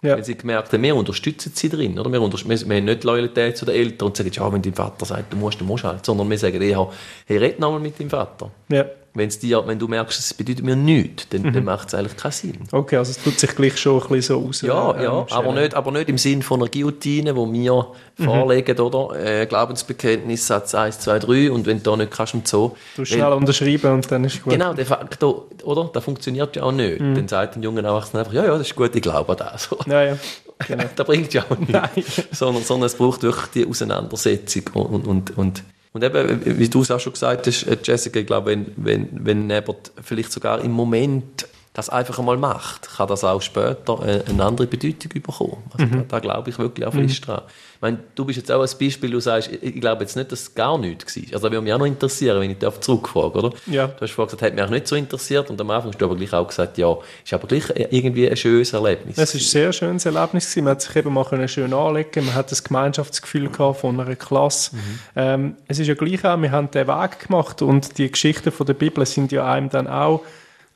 Ja. 0.00 0.16
Wenn 0.16 0.22
sie 0.22 0.36
gemerkt 0.36 0.72
haben, 0.72 0.82
wir 0.82 0.94
unterstützen 0.94 1.52
sie 1.54 1.68
drin, 1.68 1.98
oder? 1.98 2.10
Wir, 2.10 2.20
wir, 2.20 2.68
wir 2.68 2.76
haben 2.76 2.84
nicht 2.84 3.04
Loyalität 3.04 3.56
zu 3.56 3.64
den 3.64 3.74
Eltern 3.74 4.08
und 4.08 4.16
sagen, 4.16 4.30
ja, 4.32 4.52
wenn 4.52 4.62
dein 4.62 4.74
Vater 4.74 5.04
sagt, 5.04 5.32
du 5.32 5.36
musst, 5.36 5.60
du 5.60 5.64
musst 5.64 5.84
halt. 5.84 6.06
Sondern 6.06 6.30
wir 6.30 6.38
sagen 6.38 6.62
eher, 6.62 6.88
hey, 7.26 7.36
red 7.36 7.58
nochmal 7.58 7.80
mit 7.80 7.98
deinem 7.98 8.10
Vater. 8.10 8.50
Ja. 8.68 8.84
Wenn's 9.18 9.38
dir, 9.38 9.66
wenn 9.66 9.78
du 9.78 9.88
merkst, 9.88 10.18
es 10.18 10.32
bedeutet 10.34 10.64
mir 10.64 10.76
nichts, 10.76 11.28
dann, 11.30 11.42
mhm. 11.42 11.52
dann 11.52 11.64
macht 11.64 11.88
es 11.88 11.94
eigentlich 11.94 12.16
keinen 12.16 12.32
Sinn. 12.32 12.58
Okay, 12.72 12.96
also 12.96 13.10
es 13.10 13.22
tut 13.22 13.38
sich 13.38 13.54
gleich 13.54 13.76
schon 13.76 14.00
ein 14.00 14.08
bisschen 14.08 14.40
so 14.40 14.48
aus. 14.48 14.62
Ja, 14.62 14.92
äh, 14.92 15.04
ja, 15.04 15.26
aber 15.30 15.52
nicht, 15.52 15.74
aber 15.74 15.90
nicht 15.92 16.08
im 16.08 16.18
Sinn 16.18 16.42
von 16.42 16.60
einer 16.60 16.70
Guillotine, 16.70 17.36
wo 17.36 17.52
wir 17.52 17.86
mhm. 18.16 18.24
vorlegen, 18.24 18.78
oder? 18.78 19.18
Äh, 19.18 19.46
Glaubensbekenntnis, 19.46 20.46
Satz 20.46 20.74
1, 20.74 21.00
2, 21.00 21.18
3 21.18 21.50
und 21.50 21.66
wenn 21.66 21.82
du 21.82 21.90
da 21.90 21.96
nicht 21.96 22.10
kannst 22.10 22.34
und 22.34 22.48
so. 22.48 22.76
Du 22.96 23.04
schnell 23.04 23.22
wenn, 23.22 23.32
unterschreiben 23.32 23.92
und 23.92 24.10
dann 24.10 24.24
ist 24.24 24.42
gut. 24.42 24.52
Genau, 24.52 24.72
de 24.72 24.84
facto, 24.84 25.48
oder? 25.64 25.90
Das 25.92 26.04
funktioniert 26.04 26.56
ja 26.56 26.62
auch 26.62 26.72
nicht. 26.72 27.00
Mhm. 27.00 27.14
Dann 27.14 27.28
sagt 27.28 27.56
ein 27.56 27.62
junger 27.62 27.84
Erwachsener 27.84 28.20
einfach, 28.20 28.32
ja, 28.32 28.44
ja, 28.44 28.52
das 28.56 28.68
ist 28.68 28.76
gut, 28.76 28.94
ich 28.94 29.02
glaube 29.02 29.32
an 29.32 29.38
das. 29.38 29.68
Ja, 29.86 30.02
ja. 30.02 30.18
Genau. 30.66 30.84
das 30.96 31.06
bringt 31.06 31.32
ja 31.34 31.44
auch 31.48 31.58
nichts. 31.94 32.22
Sondern, 32.32 32.62
sondern 32.62 32.86
es 32.86 32.94
braucht 32.94 33.22
wirklich 33.22 33.46
die 33.54 33.66
Auseinandersetzung 33.66 34.64
und, 34.74 35.06
und, 35.06 35.38
und 35.38 35.62
und 35.92 36.04
eben, 36.04 36.58
wie 36.58 36.68
du 36.68 36.82
es 36.82 36.90
auch 36.90 37.00
schon 37.00 37.12
gesagt 37.12 37.46
hast, 37.46 37.62
äh, 37.64 37.76
Jessica, 37.82 38.20
ich 38.20 38.26
glaube, 38.26 38.50
wenn, 38.50 38.66
wenn, 38.76 39.08
wenn 39.12 39.62
vielleicht 40.02 40.32
sogar 40.32 40.62
im 40.62 40.72
Moment 40.72 41.46
das 41.78 41.90
einfach 41.90 42.18
einmal 42.18 42.36
macht, 42.36 42.88
kann 42.96 43.06
das 43.06 43.22
auch 43.22 43.40
später 43.40 44.04
äh, 44.04 44.28
eine 44.28 44.44
andere 44.44 44.66
Bedeutung 44.66 45.12
bekommen. 45.22 45.62
Also 45.72 45.86
mhm. 45.86 46.08
da, 46.08 46.16
da, 46.16 46.18
glaube 46.18 46.50
ich 46.50 46.58
wirklich 46.58 46.84
auch 46.84 46.92
fest 46.92 47.20
mhm. 47.20 47.24
dran. 47.24 47.42
Ich 47.46 47.82
meine, 47.82 47.98
du 48.16 48.24
bist 48.24 48.36
jetzt 48.36 48.50
auch 48.50 48.60
ein 48.60 48.78
Beispiel, 48.80 49.12
du 49.12 49.20
sagst, 49.20 49.50
ich 49.52 49.80
glaube 49.80 50.02
jetzt 50.02 50.16
nicht, 50.16 50.32
dass 50.32 50.40
es 50.40 50.54
gar 50.56 50.76
nichts 50.76 51.14
war. 51.14 51.22
Also 51.22 51.32
das 51.34 51.42
würde 51.42 51.60
mich 51.60 51.72
auch 51.72 51.78
noch 51.78 51.86
interessieren, 51.86 52.40
wenn 52.40 52.50
ich 52.50 52.58
darauf 52.58 52.80
zurückfrage, 52.80 53.38
oder? 53.38 53.52
Ja. 53.66 53.86
Du 53.86 54.00
hast 54.00 54.10
vorher 54.10 54.26
gesagt, 54.26 54.42
hat 54.42 54.54
mich 54.56 54.64
auch 54.64 54.70
nicht 54.70 54.88
so 54.88 54.96
interessiert 54.96 55.50
und 55.50 55.60
am 55.60 55.70
Anfang 55.70 55.92
hast 55.92 56.00
du 56.00 56.04
aber 56.04 56.16
gleich 56.16 56.32
auch 56.32 56.48
gesagt, 56.48 56.78
ja, 56.78 56.96
ist 57.24 57.32
aber 57.32 57.46
gleich 57.46 57.72
irgendwie 57.90 58.28
ein 58.28 58.36
schönes 58.36 58.72
Erlebnis. 58.72 59.16
Es 59.16 59.36
ist 59.36 59.42
ein 59.42 59.48
sehr 59.48 59.72
schönes 59.72 60.04
Erlebnis 60.04 60.46
gewesen. 60.46 60.64
Man 60.64 60.70
hat 60.72 60.82
sich 60.82 60.96
eben 60.96 61.14
mal 61.14 61.48
schön 61.48 61.72
anlegen 61.72 62.26
man 62.26 62.34
hat 62.34 62.50
das 62.50 62.64
Gemeinschaftsgefühl 62.64 63.50
gehabt 63.50 63.82
von 63.82 64.00
einer 64.00 64.16
Klasse. 64.16 64.74
Mhm. 64.74 64.80
Ähm, 65.14 65.56
es 65.68 65.78
ist 65.78 65.86
ja 65.86 65.94
gleich 65.94 66.24
auch, 66.24 66.42
wir 66.42 66.50
haben 66.50 66.72
den 66.72 66.88
Weg 66.88 67.28
gemacht 67.28 67.62
und 67.62 67.98
die 67.98 68.10
Geschichten 68.10 68.50
von 68.50 68.66
der 68.66 68.74
Bibel 68.74 69.06
sind 69.06 69.30
ja 69.30 69.48
einem 69.48 69.70
dann 69.70 69.86
auch 69.86 70.24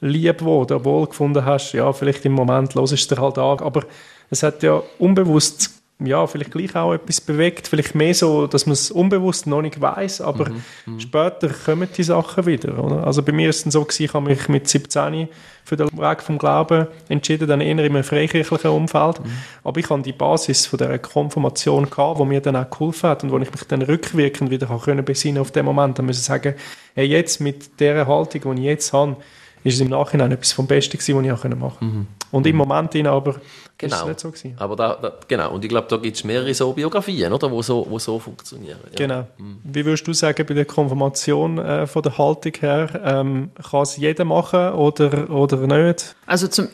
lieb 0.02 0.38
geworden, 0.38 0.74
obwohl 0.74 1.02
du 1.02 1.08
gefunden 1.08 1.44
hast, 1.44 1.72
ja, 1.72 1.92
vielleicht 1.92 2.24
im 2.26 2.32
Moment 2.32 2.74
los 2.74 2.92
ist 2.92 3.10
dir 3.10 3.18
halt 3.18 3.38
an, 3.38 3.60
aber 3.60 3.84
es 4.30 4.42
hat 4.42 4.62
ja 4.62 4.82
unbewusst 4.98 5.82
ja, 6.06 6.26
vielleicht 6.26 6.50
gleich 6.50 6.74
auch 6.74 6.94
etwas 6.94 7.20
bewegt, 7.20 7.68
vielleicht 7.68 7.94
mehr 7.94 8.14
so, 8.14 8.46
dass 8.46 8.66
man 8.66 8.72
es 8.72 8.90
unbewusst 8.90 9.46
noch 9.46 9.62
nicht 9.62 9.80
weiß, 9.80 10.20
aber 10.20 10.48
mhm, 10.48 10.62
mhm. 10.86 11.00
später 11.00 11.48
kommen 11.48 11.88
die 11.96 12.02
Sachen 12.02 12.46
wieder, 12.46 12.82
oder? 12.82 13.06
Also 13.06 13.22
bei 13.22 13.32
mir 13.32 13.50
ist 13.50 13.66
es 13.66 13.72
so 13.72 13.82
gewesen, 13.82 14.04
ich 14.04 14.14
habe 14.14 14.28
mich 14.28 14.48
mit 14.48 14.68
17 14.68 15.28
für 15.64 15.76
den 15.76 15.86
Weg 15.96 16.22
vom 16.22 16.38
Glauben 16.38 16.88
entschieden, 17.08 17.46
dann 17.46 17.60
eher 17.60 17.70
in 17.70 17.80
einem 17.80 18.02
freikirchlichen 18.02 18.70
Umfeld, 18.70 19.20
mhm. 19.20 19.30
aber 19.64 19.80
ich 19.80 19.90
habe 19.90 20.02
die 20.02 20.12
Basis 20.12 20.66
von 20.66 20.78
der 20.78 20.98
Konfirmation 20.98 21.88
gehabt, 21.88 22.18
wo 22.18 22.24
mir 22.24 22.40
dann 22.40 22.56
auch 22.56 22.70
geholfen 22.70 23.10
hat 23.10 23.22
und 23.22 23.30
wo 23.30 23.38
ich 23.38 23.50
mich 23.50 23.62
dann 23.64 23.82
rückwirkend 23.82 24.50
wieder 24.50 24.66
können 24.84 25.04
besinnen 25.04 25.40
auf 25.40 25.52
den 25.52 25.64
Moment, 25.64 25.98
dann 25.98 26.06
muss 26.06 26.18
ich 26.18 26.24
sagen, 26.24 26.54
hey, 26.94 27.06
jetzt 27.06 27.40
mit 27.40 27.80
der 27.80 28.06
Haltung, 28.06 28.56
die 28.56 28.62
ich 28.62 28.66
jetzt 28.66 28.92
habe, 28.92 29.16
ist 29.64 29.74
es 29.74 29.80
im 29.80 29.88
Nachhinein 29.88 30.32
etwas 30.32 30.52
vom 30.52 30.66
Besten 30.66 30.98
gewesen, 30.98 31.16
was 31.16 31.24
ich 31.24 31.32
auch 31.32 31.44
machen 31.44 31.60
konnte. 31.60 31.84
Mhm. 31.84 32.06
Und 32.30 32.46
im 32.46 32.56
Moment 32.56 32.94
aber 33.06 33.36
genau. 33.78 33.94
ist 33.94 34.02
es 34.02 34.06
nicht 34.06 34.20
so 34.20 34.30
gewesen. 34.30 34.54
Aber 34.58 34.76
da, 34.76 34.98
da, 35.00 35.12
genau, 35.28 35.52
und 35.52 35.64
ich 35.64 35.68
glaube, 35.68 35.86
da 35.88 35.96
gibt 35.96 36.16
es 36.16 36.24
mehrere 36.24 36.52
so 36.54 36.72
Biografien, 36.72 37.32
oder, 37.32 37.50
wo 37.50 37.62
so, 37.62 37.86
wo 37.88 37.98
so 37.98 38.18
funktionieren. 38.18 38.78
Ja. 38.90 38.96
Genau. 38.96 39.26
Mhm. 39.38 39.58
Wie 39.64 39.84
würdest 39.84 40.06
du 40.06 40.12
sagen, 40.12 40.44
bei 40.46 40.54
der 40.54 40.64
Konfirmation 40.64 41.58
äh, 41.58 41.86
von 41.86 42.02
der 42.02 42.18
Haltung 42.18 42.52
her, 42.60 43.00
ähm, 43.04 43.50
kann 43.70 43.82
es 43.82 43.96
jeder 43.96 44.24
machen 44.24 44.72
oder, 44.72 45.30
oder 45.30 45.66
nicht? 45.66 46.14
Also 46.26 46.48
zum 46.48 46.68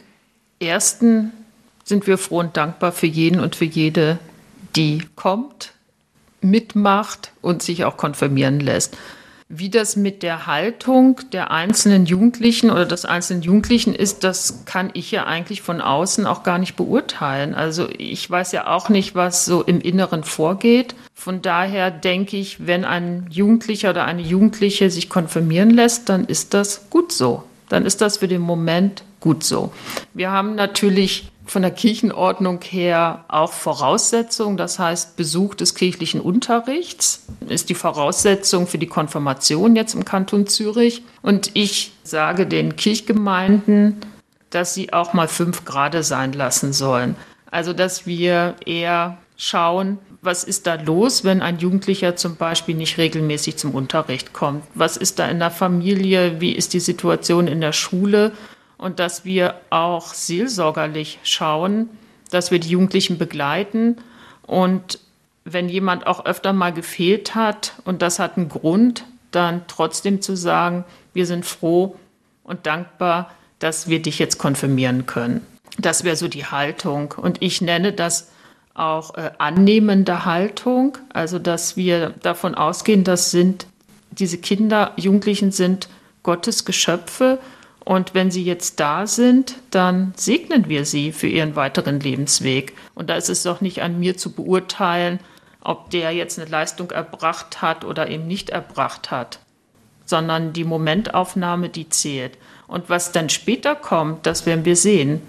Ersten 0.60 1.32
sind 1.84 2.06
wir 2.06 2.18
froh 2.18 2.40
und 2.40 2.56
dankbar 2.56 2.92
für 2.92 3.06
jeden 3.06 3.40
und 3.40 3.56
für 3.56 3.64
jede, 3.64 4.18
die 4.76 5.02
kommt, 5.16 5.72
mitmacht 6.40 7.32
und 7.42 7.62
sich 7.62 7.84
auch 7.84 7.96
konfirmieren 7.96 8.60
lässt. 8.60 8.96
Wie 9.50 9.70
das 9.70 9.96
mit 9.96 10.22
der 10.22 10.46
Haltung 10.46 11.22
der 11.32 11.50
einzelnen 11.50 12.04
Jugendlichen 12.04 12.70
oder 12.70 12.84
des 12.84 13.06
einzelnen 13.06 13.40
Jugendlichen 13.40 13.94
ist, 13.94 14.22
das 14.22 14.66
kann 14.66 14.90
ich 14.92 15.10
ja 15.10 15.24
eigentlich 15.24 15.62
von 15.62 15.80
außen 15.80 16.26
auch 16.26 16.42
gar 16.42 16.58
nicht 16.58 16.76
beurteilen. 16.76 17.54
Also 17.54 17.88
ich 17.96 18.30
weiß 18.30 18.52
ja 18.52 18.66
auch 18.66 18.90
nicht, 18.90 19.14
was 19.14 19.46
so 19.46 19.62
im 19.62 19.80
Inneren 19.80 20.22
vorgeht. 20.22 20.94
Von 21.14 21.40
daher 21.40 21.90
denke 21.90 22.36
ich, 22.36 22.66
wenn 22.66 22.84
ein 22.84 23.26
Jugendlicher 23.30 23.88
oder 23.90 24.04
eine 24.04 24.20
Jugendliche 24.20 24.90
sich 24.90 25.08
konfirmieren 25.08 25.70
lässt, 25.70 26.10
dann 26.10 26.26
ist 26.26 26.52
das 26.52 26.90
gut 26.90 27.10
so. 27.10 27.44
Dann 27.70 27.86
ist 27.86 28.02
das 28.02 28.18
für 28.18 28.28
den 28.28 28.42
Moment 28.42 29.02
gut 29.20 29.44
so. 29.44 29.72
Wir 30.12 30.30
haben 30.30 30.56
natürlich 30.56 31.30
von 31.50 31.62
der 31.62 31.70
Kirchenordnung 31.70 32.60
her 32.62 33.24
auch 33.28 33.52
Voraussetzung. 33.52 34.56
Das 34.56 34.78
heißt, 34.78 35.16
Besuch 35.16 35.54
des 35.54 35.74
kirchlichen 35.74 36.20
Unterrichts 36.20 37.26
ist 37.48 37.70
die 37.70 37.74
Voraussetzung 37.74 38.66
für 38.66 38.78
die 38.78 38.86
Konfirmation 38.86 39.74
jetzt 39.74 39.94
im 39.94 40.04
Kanton 40.04 40.46
Zürich. 40.46 41.02
Und 41.22 41.50
ich 41.54 41.92
sage 42.02 42.46
den 42.46 42.76
Kirchgemeinden, 42.76 43.96
dass 44.50 44.74
sie 44.74 44.92
auch 44.92 45.12
mal 45.14 45.28
fünf 45.28 45.64
Grade 45.64 46.02
sein 46.02 46.32
lassen 46.32 46.72
sollen. 46.72 47.16
Also, 47.50 47.72
dass 47.72 48.06
wir 48.06 48.56
eher 48.66 49.18
schauen, 49.36 49.98
was 50.20 50.44
ist 50.44 50.66
da 50.66 50.74
los, 50.74 51.24
wenn 51.24 51.42
ein 51.42 51.58
Jugendlicher 51.58 52.16
zum 52.16 52.36
Beispiel 52.36 52.74
nicht 52.74 52.98
regelmäßig 52.98 53.56
zum 53.56 53.70
Unterricht 53.70 54.32
kommt? 54.32 54.64
Was 54.74 54.96
ist 54.96 55.18
da 55.18 55.28
in 55.28 55.38
der 55.38 55.50
Familie? 55.50 56.40
Wie 56.40 56.52
ist 56.52 56.74
die 56.74 56.80
Situation 56.80 57.46
in 57.46 57.60
der 57.60 57.72
Schule? 57.72 58.32
Und 58.78 58.98
dass 58.98 59.24
wir 59.24 59.60
auch 59.70 60.14
seelsorgerlich 60.14 61.18
schauen, 61.24 61.90
dass 62.30 62.50
wir 62.50 62.60
die 62.60 62.70
Jugendlichen 62.70 63.18
begleiten 63.18 63.96
und 64.46 65.00
wenn 65.44 65.68
jemand 65.68 66.06
auch 66.06 66.24
öfter 66.24 66.52
mal 66.52 66.72
gefehlt 66.72 67.34
hat 67.34 67.74
und 67.84 68.02
das 68.02 68.18
hat 68.18 68.36
einen 68.36 68.48
Grund, 68.48 69.04
dann 69.30 69.62
trotzdem 69.66 70.22
zu 70.22 70.36
sagen, 70.36 70.84
wir 71.12 71.26
sind 71.26 71.44
froh 71.44 71.96
und 72.44 72.66
dankbar, 72.66 73.30
dass 73.58 73.88
wir 73.88 74.00
dich 74.00 74.18
jetzt 74.18 74.38
konfirmieren 74.38 75.06
können. 75.06 75.44
Das 75.78 76.04
wäre 76.04 76.16
so 76.16 76.28
die 76.28 76.46
Haltung. 76.46 77.14
Und 77.16 77.42
ich 77.42 77.60
nenne 77.60 77.92
das 77.92 78.30
auch 78.74 79.14
äh, 79.16 79.30
annehmende 79.38 80.24
Haltung, 80.24 80.98
also 81.12 81.38
dass 81.38 81.76
wir 81.76 82.10
davon 82.22 82.54
ausgehen, 82.54 83.04
dass 83.04 83.30
sind 83.30 83.66
diese 84.10 84.38
Kinder, 84.38 84.92
Jugendlichen 84.96 85.52
sind 85.52 85.88
Gottes 86.22 86.64
Geschöpfe 86.64 87.38
und 87.88 88.12
wenn 88.12 88.30
sie 88.30 88.44
jetzt 88.44 88.80
da 88.80 89.06
sind, 89.06 89.54
dann 89.70 90.12
segnen 90.14 90.68
wir 90.68 90.84
sie 90.84 91.10
für 91.10 91.26
ihren 91.26 91.56
weiteren 91.56 92.00
Lebensweg. 92.00 92.74
Und 92.94 93.08
da 93.08 93.14
ist 93.14 93.30
es 93.30 93.44
doch 93.44 93.62
nicht 93.62 93.80
an 93.80 93.98
mir 93.98 94.18
zu 94.18 94.32
beurteilen, 94.32 95.20
ob 95.62 95.88
der 95.88 96.12
jetzt 96.12 96.38
eine 96.38 96.50
Leistung 96.50 96.90
erbracht 96.90 97.62
hat 97.62 97.86
oder 97.86 98.10
eben 98.10 98.26
nicht 98.26 98.50
erbracht 98.50 99.10
hat, 99.10 99.38
sondern 100.04 100.52
die 100.52 100.64
Momentaufnahme, 100.64 101.70
die 101.70 101.88
zählt. 101.88 102.36
Und 102.66 102.90
was 102.90 103.12
dann 103.12 103.30
später 103.30 103.74
kommt, 103.74 104.26
das 104.26 104.44
werden 104.44 104.66
wir 104.66 104.76
sehen. 104.76 105.22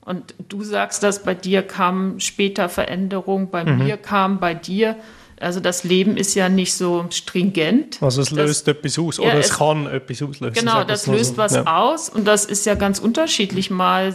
Und 0.00 0.34
du 0.48 0.62
sagst, 0.62 1.02
dass 1.02 1.22
bei 1.22 1.34
dir 1.34 1.62
kam 1.62 2.18
später 2.18 2.70
Veränderung, 2.70 3.50
bei 3.50 3.62
mhm. 3.62 3.84
mir 3.84 3.98
kam 3.98 4.40
bei 4.40 4.54
dir. 4.54 4.96
Also 5.38 5.60
das 5.60 5.84
Leben 5.84 6.16
ist 6.16 6.34
ja 6.34 6.48
nicht 6.48 6.74
so 6.74 7.06
stringent. 7.10 8.02
Also 8.02 8.22
es 8.22 8.30
löst 8.30 8.66
das, 8.66 8.76
etwas 8.76 8.98
aus 8.98 9.18
oder 9.18 9.28
ja, 9.28 9.38
es, 9.38 9.50
es, 9.50 9.58
kann 9.58 9.86
etwas 9.86 10.22
auslösen. 10.22 10.54
Genau, 10.54 10.84
das 10.84 11.06
löst 11.06 11.32
so. 11.32 11.36
was 11.36 11.54
ja. 11.54 11.64
aus 11.66 12.08
und 12.08 12.26
das 12.26 12.44
ist 12.46 12.64
ja 12.64 12.74
ganz 12.74 12.98
unterschiedlich. 12.98 13.70
Mal 13.70 14.14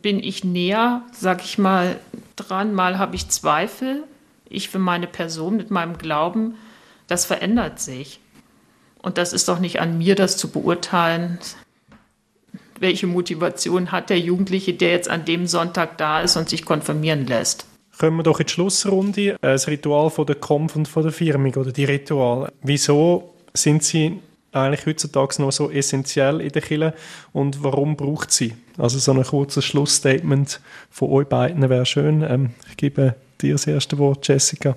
bin 0.00 0.22
ich 0.22 0.44
näher, 0.44 1.02
sag 1.12 1.44
ich 1.44 1.58
mal, 1.58 1.96
dran, 2.36 2.74
mal 2.74 2.98
habe 2.98 3.14
ich 3.16 3.28
Zweifel. 3.28 4.04
Ich 4.48 4.68
für 4.68 4.78
meine 4.78 5.06
Person 5.06 5.56
mit 5.56 5.70
meinem 5.70 5.98
Glauben, 5.98 6.56
das 7.06 7.24
verändert 7.24 7.80
sich. 7.80 8.20
Und 9.00 9.18
das 9.18 9.32
ist 9.32 9.48
doch 9.48 9.58
nicht 9.58 9.80
an 9.80 9.98
mir, 9.98 10.14
das 10.14 10.36
zu 10.36 10.50
beurteilen 10.50 11.38
welche 12.82 13.06
Motivation 13.06 13.92
hat 13.92 14.10
der 14.10 14.18
Jugendliche, 14.18 14.74
der 14.74 14.90
jetzt 14.90 15.08
an 15.08 15.24
dem 15.24 15.46
Sonntag 15.46 15.96
da 15.98 16.20
ist 16.20 16.36
und 16.36 16.50
sich 16.50 16.64
konfirmieren 16.64 17.26
lässt. 17.26 17.64
Kommen 17.98 18.16
wir 18.18 18.22
doch 18.22 18.40
in 18.40 18.46
die 18.46 18.52
Schlussrunde. 18.52 19.32
Äh, 19.32 19.36
das 19.40 19.68
Ritual 19.68 20.10
von 20.10 20.26
der 20.26 20.36
Kampf 20.36 20.76
und 20.76 20.88
von 20.88 21.02
der 21.02 21.12
Firmung 21.12 21.54
oder 21.54 21.72
die 21.72 21.84
Rituale. 21.84 22.52
Wieso 22.62 23.34
sind 23.54 23.82
sie 23.82 24.20
eigentlich 24.52 24.86
heutzutage 24.86 25.40
noch 25.40 25.52
so 25.52 25.70
essentiell 25.70 26.40
in 26.40 26.50
der 26.50 26.62
Kirche 26.62 26.94
und 27.32 27.62
warum 27.62 27.96
braucht 27.96 28.32
sie? 28.32 28.54
Also 28.78 28.98
so 28.98 29.12
ein 29.12 29.22
kurzes 29.22 29.64
Schlussstatement 29.64 30.60
von 30.90 31.10
euch 31.10 31.26
beiden 31.26 31.68
wäre 31.68 31.86
schön. 31.86 32.22
Ähm, 32.22 32.50
ich 32.68 32.76
gebe 32.76 33.14
dir 33.40 33.52
das 33.52 33.66
erste 33.66 33.98
Wort, 33.98 34.26
Jessica. 34.28 34.76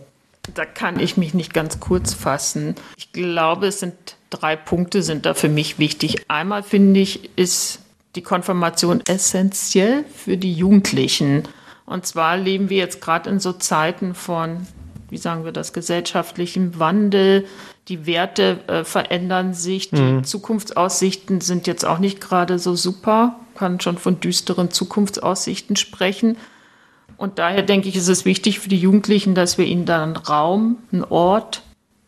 Da 0.53 0.65
kann 0.65 0.99
ich 0.99 1.17
mich 1.17 1.33
nicht 1.33 1.53
ganz 1.53 1.79
kurz 1.79 2.13
fassen. 2.13 2.75
Ich 2.97 3.11
glaube, 3.11 3.67
es 3.67 3.79
sind 3.79 3.95
drei 4.29 4.55
Punkte 4.55 5.01
sind 5.01 5.25
da 5.25 5.33
für 5.33 5.49
mich 5.49 5.79
wichtig. 5.79 6.25
Einmal 6.27 6.63
finde 6.63 6.99
ich, 6.99 7.31
ist 7.35 7.79
die 8.15 8.21
Konfirmation 8.21 9.01
essentiell 9.07 10.05
für 10.13 10.37
die 10.37 10.53
Jugendlichen. 10.53 11.43
Und 11.85 12.05
zwar 12.05 12.37
leben 12.37 12.69
wir 12.69 12.77
jetzt 12.77 13.01
gerade 13.01 13.29
in 13.29 13.39
so 13.39 13.53
Zeiten 13.53 14.15
von, 14.15 14.65
wie 15.09 15.17
sagen 15.17 15.45
wir 15.45 15.51
das, 15.51 15.73
gesellschaftlichem 15.73 16.79
Wandel. 16.79 17.45
Die 17.87 18.07
Werte 18.07 18.59
äh, 18.67 18.83
verändern 18.83 19.53
sich, 19.53 19.91
die 19.91 20.01
mhm. 20.01 20.23
Zukunftsaussichten 20.23 21.41
sind 21.41 21.67
jetzt 21.67 21.85
auch 21.85 21.99
nicht 21.99 22.21
gerade 22.21 22.57
so 22.57 22.75
super. 22.75 23.39
kann 23.55 23.79
schon 23.79 23.97
von 23.97 24.19
düsteren 24.19 24.71
Zukunftsaussichten 24.71 25.75
sprechen. 25.75 26.37
Und 27.17 27.39
daher 27.39 27.61
denke 27.61 27.87
ich, 27.87 27.95
ist 27.95 28.09
es 28.09 28.25
wichtig 28.25 28.59
für 28.59 28.69
die 28.69 28.79
Jugendlichen, 28.79 29.35
dass 29.35 29.57
wir 29.57 29.65
ihnen 29.65 29.85
dann 29.85 30.17
Raum, 30.17 30.77
einen 30.91 31.03
Ort, 31.03 31.61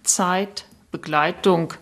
Zeit, 0.03 0.65
Begleitung 0.91 1.73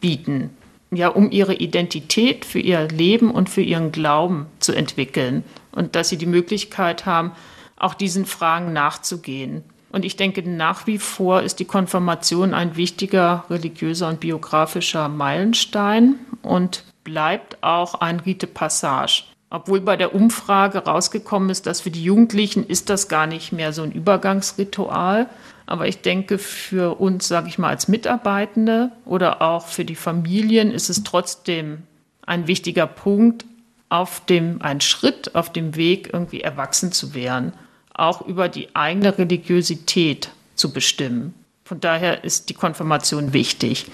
bieten 0.00 0.50
ja, 0.96 1.08
um 1.08 1.30
ihre 1.30 1.54
Identität 1.54 2.44
für 2.44 2.58
ihr 2.58 2.88
Leben 2.88 3.30
und 3.30 3.48
für 3.48 3.62
ihren 3.62 3.92
Glauben 3.92 4.46
zu 4.58 4.72
entwickeln 4.72 5.44
und 5.74 5.96
dass 5.96 6.08
sie 6.08 6.18
die 6.18 6.26
Möglichkeit 6.26 7.06
haben, 7.06 7.32
auch 7.76 7.94
diesen 7.94 8.26
Fragen 8.26 8.72
nachzugehen. 8.72 9.64
Und 9.90 10.04
ich 10.04 10.16
denke, 10.16 10.42
nach 10.48 10.86
wie 10.86 10.98
vor 10.98 11.42
ist 11.42 11.60
die 11.60 11.64
Konfirmation 11.66 12.52
ein 12.52 12.76
wichtiger 12.76 13.44
religiöser 13.48 14.08
und 14.08 14.20
biografischer 14.20 15.08
Meilenstein 15.08 16.16
und 16.42 16.84
bleibt 17.04 17.62
auch 17.62 17.94
ein 17.94 18.20
Rite 18.20 18.48
Passage. 18.48 19.24
Obwohl 19.50 19.80
bei 19.80 19.96
der 19.96 20.12
Umfrage 20.12 20.78
rausgekommen 20.78 21.48
ist, 21.48 21.66
dass 21.66 21.82
für 21.82 21.92
die 21.92 22.02
Jugendlichen 22.02 22.66
ist 22.66 22.90
das 22.90 23.08
gar 23.08 23.28
nicht 23.28 23.52
mehr 23.52 23.72
so 23.72 23.82
ein 23.82 23.92
Übergangsritual, 23.92 25.28
aber 25.66 25.86
ich 25.86 26.02
denke, 26.02 26.38
für 26.38 27.00
uns, 27.00 27.28
sage 27.28 27.48
ich 27.48 27.58
mal, 27.58 27.68
als 27.68 27.86
Mitarbeitende 27.86 28.90
oder 29.04 29.42
auch 29.42 29.66
für 29.66 29.84
die 29.84 29.94
Familien 29.94 30.72
ist 30.72 30.90
es 30.90 31.04
trotzdem 31.04 31.84
ein 32.26 32.48
wichtiger 32.48 32.86
Punkt, 32.86 33.44
auf 33.88 34.24
dem, 34.26 34.60
ein 34.62 34.80
Schritt 34.80 35.34
auf 35.34 35.52
dem 35.52 35.76
Weg, 35.76 36.10
irgendwie 36.12 36.40
erwachsen 36.40 36.92
zu 36.92 37.14
werden, 37.14 37.52
auch 37.92 38.22
über 38.22 38.48
die 38.48 38.74
eigene 38.74 39.16
Religiosität 39.16 40.30
zu 40.54 40.72
bestimmen. 40.72 41.34
Von 41.64 41.80
daher 41.80 42.24
ist 42.24 42.50
die 42.50 42.54
Konfirmation 42.54 43.32
wichtig. 43.32 43.86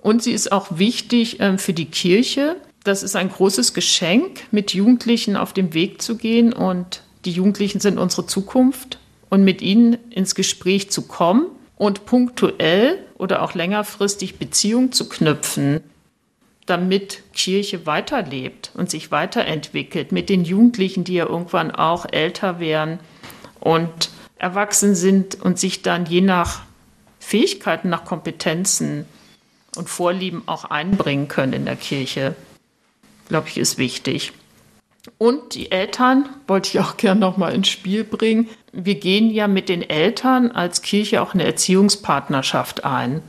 Und 0.00 0.22
sie 0.22 0.32
ist 0.32 0.50
auch 0.50 0.78
wichtig 0.78 1.40
äh, 1.40 1.58
für 1.58 1.72
die 1.72 1.86
Kirche. 1.86 2.56
Das 2.82 3.02
ist 3.02 3.14
ein 3.14 3.30
großes 3.30 3.74
Geschenk, 3.74 4.40
mit 4.50 4.74
Jugendlichen 4.74 5.36
auf 5.36 5.52
dem 5.52 5.74
Weg 5.74 6.02
zu 6.02 6.16
gehen. 6.16 6.52
Und 6.52 7.02
die 7.24 7.30
Jugendlichen 7.30 7.80
sind 7.80 7.98
unsere 7.98 8.26
Zukunft 8.26 8.98
und 9.30 9.44
mit 9.44 9.62
ihnen 9.62 9.96
ins 10.10 10.34
Gespräch 10.34 10.90
zu 10.90 11.02
kommen 11.02 11.46
und 11.76 12.04
punktuell 12.04 12.98
oder 13.16 13.42
auch 13.42 13.54
längerfristig 13.54 14.38
Beziehung 14.38 14.90
zu 14.90 15.08
knüpfen, 15.08 15.80
damit 16.66 17.22
Kirche 17.32 17.86
weiterlebt 17.86 18.70
und 18.74 18.90
sich 18.90 19.10
weiterentwickelt 19.10 20.12
mit 20.12 20.28
den 20.28 20.44
Jugendlichen, 20.44 21.04
die 21.04 21.14
ja 21.14 21.26
irgendwann 21.26 21.70
auch 21.70 22.06
älter 22.10 22.60
werden 22.60 23.00
und 23.60 24.10
erwachsen 24.36 24.94
sind 24.94 25.40
und 25.40 25.58
sich 25.58 25.82
dann 25.82 26.06
je 26.06 26.20
nach 26.20 26.62
Fähigkeiten, 27.18 27.88
nach 27.88 28.04
Kompetenzen 28.04 29.06
und 29.76 29.88
Vorlieben 29.88 30.42
auch 30.46 30.64
einbringen 30.64 31.28
können 31.28 31.52
in 31.52 31.64
der 31.64 31.76
Kirche, 31.76 32.34
glaube 33.28 33.48
ich, 33.48 33.58
ist 33.58 33.78
wichtig. 33.78 34.32
Und 35.18 35.54
die 35.54 35.72
Eltern 35.72 36.28
wollte 36.46 36.68
ich 36.68 36.80
auch 36.80 36.96
gerne 36.96 37.20
noch 37.20 37.36
mal 37.36 37.52
ins 37.52 37.68
Spiel 37.68 38.04
bringen. 38.04 38.48
Wir 38.72 38.96
gehen 38.96 39.30
ja 39.30 39.48
mit 39.48 39.68
den 39.68 39.82
Eltern 39.82 40.52
als 40.52 40.82
Kirche 40.82 41.22
auch 41.22 41.34
eine 41.34 41.44
Erziehungspartnerschaft 41.44 42.84
ein. 42.84 43.22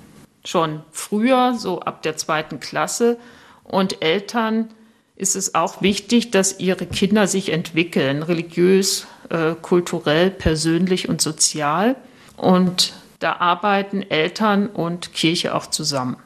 Schon 0.45 0.81
früher, 0.91 1.55
so 1.57 1.79
ab 1.79 2.01
der 2.01 2.17
zweiten 2.17 2.59
Klasse. 2.59 3.17
Und 3.63 4.01
Eltern 4.01 4.69
ist 5.15 5.35
es 5.35 5.55
auch 5.55 5.81
wichtig, 5.81 6.31
dass 6.31 6.59
ihre 6.59 6.85
Kinder 6.85 7.27
sich 7.27 7.51
entwickeln, 7.51 8.23
religiös, 8.23 9.07
äh, 9.29 9.55
kulturell, 9.61 10.29
persönlich 10.31 11.07
und 11.07 11.21
sozial. 11.21 11.95
Und 12.35 12.93
da 13.19 13.37
arbeiten 13.37 14.01
Eltern 14.01 14.67
und 14.67 15.13
Kirche 15.13 15.55
auch 15.55 15.67
zusammen. 15.67 16.17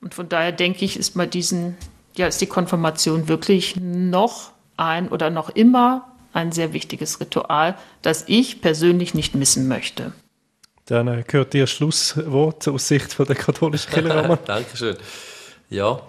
Und 0.00 0.14
von 0.14 0.28
daher 0.28 0.52
denke 0.52 0.84
ich, 0.84 0.98
ist 0.98 1.14
bei 1.16 1.26
diesen, 1.26 1.76
ja, 2.16 2.26
ist 2.26 2.40
die 2.40 2.46
Konfirmation 2.46 3.28
wirklich 3.28 3.76
noch 3.76 4.52
ein 4.76 5.08
oder 5.08 5.30
noch 5.30 5.50
immer 5.50 6.08
ein 6.32 6.52
sehr 6.52 6.72
wichtiges 6.72 7.20
Ritual, 7.20 7.76
das 8.02 8.24
ich 8.26 8.62
persönlich 8.62 9.14
nicht 9.14 9.34
missen 9.34 9.68
möchte. 9.68 10.12
Dann 10.90 11.06
äh, 11.06 11.22
gehört 11.24 11.54
Ihr 11.54 11.68
Schlusswort 11.68 12.66
aus 12.66 12.88
Sicht 12.88 13.12
von 13.12 13.24
der 13.24 13.36
katholischen 13.36 13.92
Kirche, 13.92 14.38
Dankeschön. 14.44 14.96
Ja, 15.70 16.00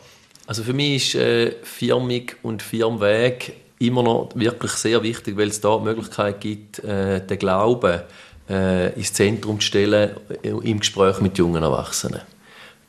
also 0.48 0.64
für 0.64 0.74
mich 0.74 1.14
ist 1.14 1.22
äh, 1.22 1.52
Firmung 1.62 2.24
und 2.42 2.64
Firmweg 2.64 3.54
immer 3.78 4.02
noch 4.02 4.32
wirklich 4.34 4.72
sehr 4.72 5.04
wichtig, 5.04 5.38
weil 5.38 5.50
es 5.50 5.62
da 5.62 5.78
die 5.78 5.84
Möglichkeit 5.84 6.42
gibt, 6.42 6.80
äh, 6.80 7.24
den 7.24 7.38
Glauben 7.38 8.02
äh, 8.50 8.92
ins 8.96 9.14
Zentrum 9.14 9.60
zu 9.60 9.68
stellen 9.68 10.16
äh, 10.42 10.50
im 10.50 10.80
Gespräch 10.80 11.22
mit 11.22 11.38
jungen 11.38 11.62
Erwachsenen. 11.62 12.22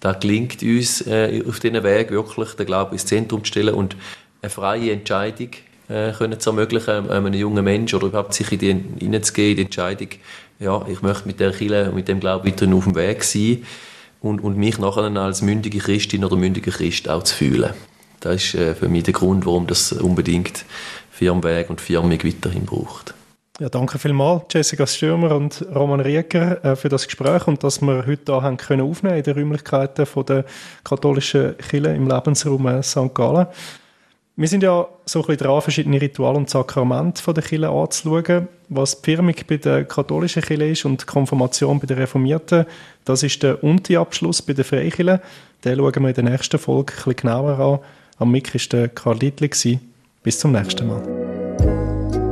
Da 0.00 0.14
gelingt 0.14 0.62
uns 0.62 1.06
äh, 1.06 1.42
auf 1.46 1.60
diesem 1.60 1.82
Weg 1.82 2.10
wirklich, 2.10 2.54
den 2.54 2.64
Glauben 2.64 2.92
ins 2.92 3.04
Zentrum 3.04 3.44
zu 3.44 3.48
stellen 3.48 3.74
und 3.74 3.96
eine 4.40 4.48
freie 4.48 4.92
Entscheidung 4.92 5.50
äh, 5.88 6.12
können 6.12 6.40
zu 6.40 6.50
ermöglichen, 6.50 7.04
ähm, 7.04 7.10
einem 7.10 7.34
jungen 7.34 7.64
Menschen 7.64 7.96
oder 7.96 8.06
überhaupt 8.06 8.32
sich 8.32 8.50
in 8.50 8.58
die, 8.58 9.04
hineinzugehen, 9.04 9.50
in 9.50 9.56
die 9.56 9.62
Entscheidung, 9.64 10.08
ja, 10.62 10.84
ich 10.88 11.02
möchte 11.02 11.26
mit 11.26 11.40
der 11.40 11.52
Kirche 11.52 11.88
und 11.88 11.96
mit 11.96 12.08
dem 12.08 12.20
Glauben 12.20 12.46
weiterhin 12.46 12.74
auf 12.74 12.84
dem 12.84 12.94
Weg 12.94 13.24
sein 13.24 13.64
und, 14.20 14.40
und 14.40 14.56
mich 14.56 14.78
nachher 14.78 15.04
als 15.16 15.42
mündige 15.42 15.78
Christin 15.78 16.24
oder 16.24 16.36
mündiger 16.36 16.70
Christ 16.70 17.08
auch 17.08 17.24
zu 17.24 17.34
fühlen. 17.34 17.74
Das 18.20 18.36
ist 18.36 18.54
äh, 18.54 18.74
für 18.74 18.88
mich 18.88 19.02
der 19.02 19.14
Grund, 19.14 19.44
warum 19.46 19.66
das 19.66 19.92
unbedingt 19.92 20.64
Firmenweg 21.10 21.68
und 21.70 21.80
Firmung 21.80 22.12
weiterhin 22.12 22.64
braucht. 22.64 23.14
Ja, 23.60 23.68
danke 23.68 23.98
vielmals, 23.98 24.44
Jessica 24.50 24.86
Stürmer 24.86 25.36
und 25.36 25.66
Roman 25.74 26.00
Rieger, 26.00 26.64
äh, 26.64 26.76
für 26.76 26.88
das 26.88 27.06
Gespräch 27.06 27.46
und 27.46 27.62
dass 27.62 27.82
wir 27.82 28.06
heute 28.06 28.32
hier 28.32 28.42
haben 28.42 28.56
können 28.56 28.82
aufnehmen 28.82 29.16
in 29.16 29.22
den 29.24 29.34
Räumlichkeiten 29.34 30.06
der 30.26 30.44
katholischen 30.84 31.56
Kirche 31.58 31.88
im 31.88 32.08
Lebensraum 32.08 32.66
äh, 32.66 32.82
St. 32.82 33.12
Gallen. 33.12 33.46
Wir 34.34 34.48
sind 34.48 34.62
ja 34.62 34.88
so 35.04 35.20
ein 35.20 35.26
bisschen 35.26 35.46
dran, 35.46 35.60
verschiedene 35.60 36.00
Rituale 36.00 36.38
und 36.38 36.48
Sakramente 36.48 37.34
der 37.34 37.42
Kirche 37.42 37.68
anzuschauen. 37.68 38.48
Was 38.70 39.02
die 39.02 39.04
Firmung 39.04 39.34
bei 39.46 39.58
der 39.58 39.84
katholischen 39.84 40.42
Kirche 40.42 40.64
ist 40.64 40.84
und 40.86 41.02
die 41.02 41.06
Konfirmation 41.06 41.78
bei 41.78 41.86
der 41.86 41.98
Reformierten, 41.98 42.64
das 43.04 43.22
ist 43.22 43.42
der 43.42 43.62
Unti-Abschluss 43.62 44.40
bei 44.40 44.54
der 44.54 44.64
Freikirche. 44.64 45.20
Den 45.64 45.76
schauen 45.76 46.02
wir 46.02 46.08
in 46.08 46.14
der 46.14 46.24
nächsten 46.24 46.58
Folge 46.58 46.94
ein 46.94 46.96
bisschen 46.96 47.16
genauer 47.16 47.58
an. 47.58 47.78
Am 48.18 48.30
Mic 48.30 48.54
war 48.54 48.88
Karl 48.88 49.18
Littli. 49.18 49.80
Bis 50.22 50.38
zum 50.38 50.52
nächsten 50.52 50.86
Mal. 50.86 51.31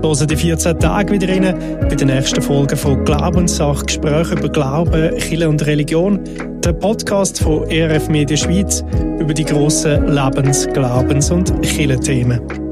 Hören 0.02 0.26
die 0.28 0.36
14 0.36 0.78
Tage 0.78 1.12
wieder 1.12 1.28
rein 1.28 1.78
bei 1.80 1.94
der 1.94 2.06
nächsten 2.06 2.40
Folge 2.40 2.74
von 2.74 3.04
Glaubenssache, 3.04 3.84
Gespräche 3.84 4.34
über 4.34 4.48
Glauben, 4.48 5.16
Kirche 5.18 5.48
und 5.48 5.64
Religion, 5.66 6.18
der 6.64 6.72
Podcast 6.72 7.42
von 7.42 7.68
ERF 7.70 8.08
Media 8.08 8.36
Schweiz 8.36 8.82
über 9.18 9.34
die 9.34 9.44
grossen 9.44 10.08
Lebens-, 10.08 10.66
Glaubens- 10.72 11.30
und 11.30 11.62
Kirchenthemen. 11.62 12.69